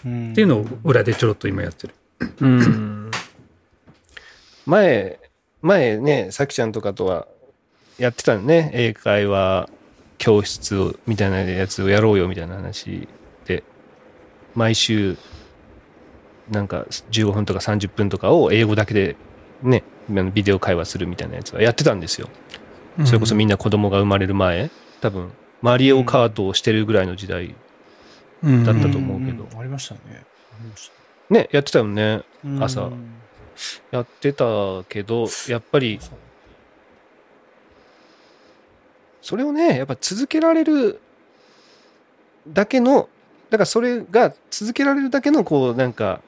[0.06, 1.94] うんっていうのを裏でちょろっと今やってる。
[2.40, 3.10] うん。
[4.64, 5.20] 前、
[5.60, 7.26] 前ね、さきちゃんとかとは
[7.98, 8.70] やってたのね。
[8.72, 9.68] 英会話
[10.16, 13.23] 教室を、みたいなやつをやろうよ、みたいな話で。
[14.54, 15.16] 毎週、
[16.50, 19.16] なんか15分とか30分とかを英語だけで
[19.62, 19.82] ね、
[20.34, 22.28] ビデオ会話するみたいなやつはやってたんですよ。
[23.04, 24.70] それこそみんな子供が生まれる前、
[25.00, 25.30] 多分、
[25.62, 27.54] マリオカートをしてるぐらいの時代、
[28.42, 30.00] うんだったと思うけどありましたね。
[30.10, 30.92] ありまし
[31.30, 32.22] ね、やってたよね。
[32.58, 33.14] た朝うん
[33.90, 34.44] やってた
[34.88, 36.00] けど、やっぱり、
[39.22, 41.00] それをね、やっぱ続けられる
[42.48, 43.08] だけの、
[43.54, 46.20] だからそれが続けられるだけの、こう、なんか、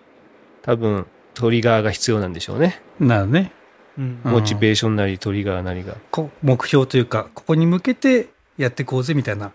[0.63, 2.81] 多分、トリガーが必要なんでしょうね。
[3.01, 3.53] なるね。
[3.99, 5.97] うんうんモチベーションなりトリガーなりが。
[6.13, 8.29] こ目標というか、ここに向けて
[8.59, 9.51] やっていこうぜみたいな、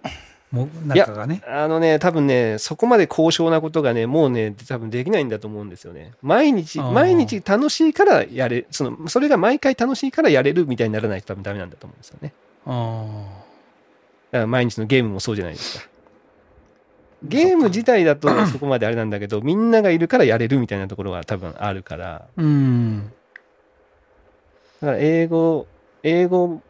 [0.51, 1.43] もなんかがね。
[1.47, 6.11] あのね、多分ね、そこまで高尚なことがね、もうね、多分できないんだと思うんですよね。
[6.21, 12.33] 毎日、毎日楽しいからやれ、その、それが毎回楽しいからやれるみたいにならないと多分ダメなんだと思うんですよね。
[12.65, 13.41] あ
[14.31, 15.90] だから毎日のゲームもそうじゃないですか。
[17.23, 22.27] ゲーム自体だとそこまであれなんだけど、みんながいるからやれるみたいなところが多分あるから。
[22.37, 23.11] ーうん。
[24.81, 25.67] だから英語、
[26.01, 26.61] 英語、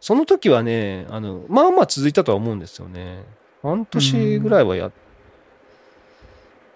[0.00, 3.24] その時はね、あの、まあまあ続いたとは思うんですよね。
[3.62, 4.92] 半年ぐらいはやっ、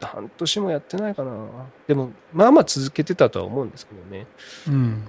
[0.00, 1.46] 半年もやってないかな。
[1.86, 4.26] でも、まあまあ続けてたとは思うんですけどね。
[4.68, 5.09] うん。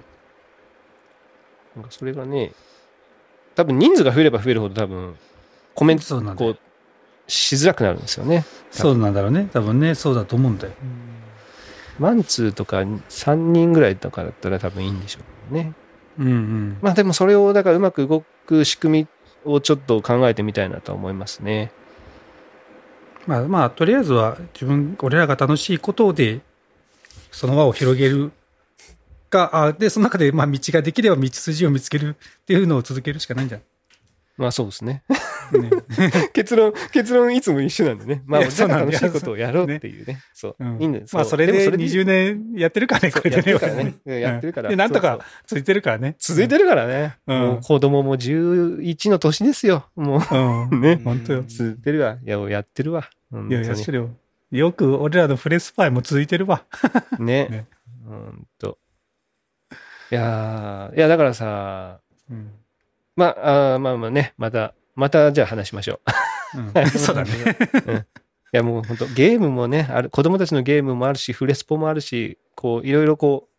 [1.76, 2.52] なんかそれがね、
[3.54, 5.16] 多分人数が増えれば増えるほど多分、
[5.74, 6.58] コメント、こう、
[7.30, 8.44] しづらくなるんですよね。
[8.70, 9.48] そうなんだろうね。
[9.52, 10.72] 多分ね、そうだと思うんだよ。
[11.98, 15.20] マンツーとか3人ぐらいとかだったら多分いいんでしょ
[15.50, 15.72] うね。
[16.18, 16.78] うんうん。
[16.82, 19.06] まあでもそれをだからうまく動く仕組
[19.44, 21.72] みをちょっと考えてみたいなと思いますね。
[23.26, 26.40] まあまあ、とりあえずは自分、俺らが楽しいことで、
[27.30, 28.32] その輪を広げる
[29.28, 33.66] か、あで、その中で、まあ道ができれば道筋を見つけるっていうのを続けるしかないんじゃない？
[34.40, 35.02] まあそうですね。
[35.52, 35.70] ね
[36.32, 38.22] 結論、結論いつも一緒なんでね。
[38.24, 40.20] まあ、いやそうなんだ楽しいことをやろうっていうね。
[40.32, 40.56] そう。
[40.58, 41.04] うんいいんだよ。
[41.12, 43.42] まあ、それでも20年やってるからね、これでね。
[43.42, 43.94] やってるからね。
[44.06, 44.70] うんやってるから。
[44.70, 46.16] で、なんとかそうそうついてるからね。
[46.18, 47.18] 続いてるからね。
[47.26, 49.84] うんもう子供も11の年ですよ。
[49.94, 50.68] もうん。
[50.70, 50.80] う。
[50.80, 50.98] ね。
[51.04, 52.16] 本当よ続いてるわ。
[52.24, 53.10] いや、やってるわ。
[53.30, 54.10] いや、やってるよ。
[54.50, 56.64] よく俺らのフレスパイも続いてるわ。
[57.20, 57.46] ね。
[57.50, 57.66] ね
[58.06, 58.78] ほんと。
[60.10, 62.00] いやーいや、だからさ、
[62.30, 62.50] うん。
[63.20, 66.00] まあ、あーまあまあね、また、またじゃあ話しましょ
[66.54, 66.58] う。
[66.58, 67.30] うん そうだね。
[68.52, 73.50] いやもう本当ゲームもね、ある、子供たちのゲームもあるし、フレスポもあるし、こう、いろいろこう、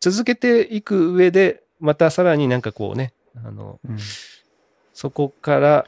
[0.00, 3.12] 続けていく上で、またさらになんかこうね、
[3.42, 3.96] あの、うん
[4.92, 5.86] そこから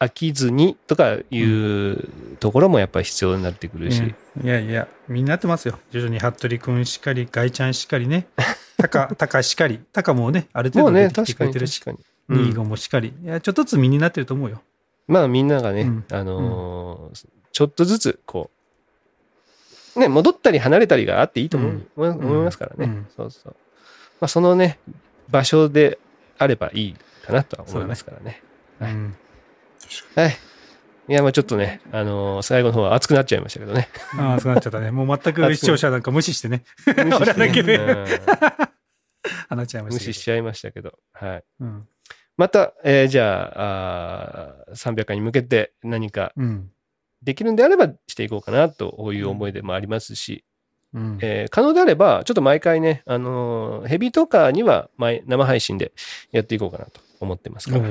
[0.00, 2.08] 飽きずにとかいう
[2.40, 4.02] ところもやっぱり必要になってくるし、
[4.42, 5.78] いやいや、みんなやってますよ。
[5.92, 8.26] 徐々に服部くんしかり、ガイちゃんしかりね。
[8.76, 9.80] タカ、タカしかり。
[9.92, 11.98] タカもね、ある程度出てきて確かにくれてるし、確
[12.28, 12.40] かに。
[12.40, 13.14] うんニーゴもしかり。
[13.22, 14.60] いや、ちょっとずつ身になってると思うよ。
[15.06, 18.50] まあみんながね、うんあのーちょっとずつこ
[19.96, 23.56] う、ね、戻ったり離れたりがあっていいと思う、思いますからね、うんそうそう。
[24.20, 24.78] まあそのね、
[25.28, 25.98] 場所で
[26.38, 26.96] あればいい
[27.26, 28.42] かなとは思いますからね。
[28.78, 29.16] はいうん
[30.14, 30.36] はい。
[31.08, 33.88] いや、まあちょっとね、あのー最後の方は熱くなっちゃいましたけどね。
[34.18, 34.90] ああ、そうなっちゃったね。
[34.90, 36.64] もう全く視聴者なんか無視してね。
[36.86, 37.00] 無視
[39.64, 39.88] しちゃいましたけど。
[39.90, 40.98] 無視しちゃいましたけど。
[41.12, 41.44] はい。
[41.60, 41.88] うん。
[42.38, 46.70] また、えーじゃああー、300回に向けて何かうん。
[47.20, 50.44] できるんであればしていこうかなという思いでもありますし、
[50.94, 51.18] うん。
[51.20, 55.92] えー可能であれば、ちょっと毎回ね、あのーヘビートーカーには毎生配信で
[56.30, 57.84] やっていこうかなと思ってますから。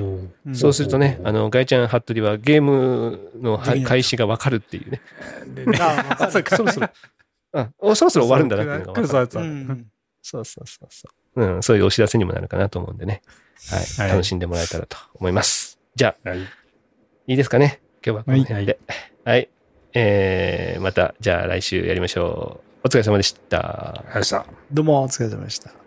[0.56, 5.02] そうするとね、あの、ガイちゃん、ハットリはゲームの開始がわかるっていうね。
[5.82, 6.90] あ そうかそろそろ、
[7.52, 9.08] あおそろそろ終わるんだなっていうのが分かる。
[9.08, 9.88] そうそううん
[10.22, 11.44] そうそうそうそう。
[11.44, 13.22] うん、そういうお知らせにもなるかなと思うんでね。
[13.70, 14.08] はい。
[14.08, 15.80] はい楽しんでもらえたらと思います。
[15.96, 16.40] じゃあ、はい。
[16.40, 16.46] い
[17.34, 17.82] いですかね？
[18.06, 18.80] 今日はこの辺で。
[19.26, 19.50] はい。
[19.94, 22.88] えー、また、じゃあ来週やりましょう。
[22.88, 23.58] お疲れ様でした。
[23.60, 24.46] ありがとうございました。
[24.72, 25.87] どうもお疲れ様でした。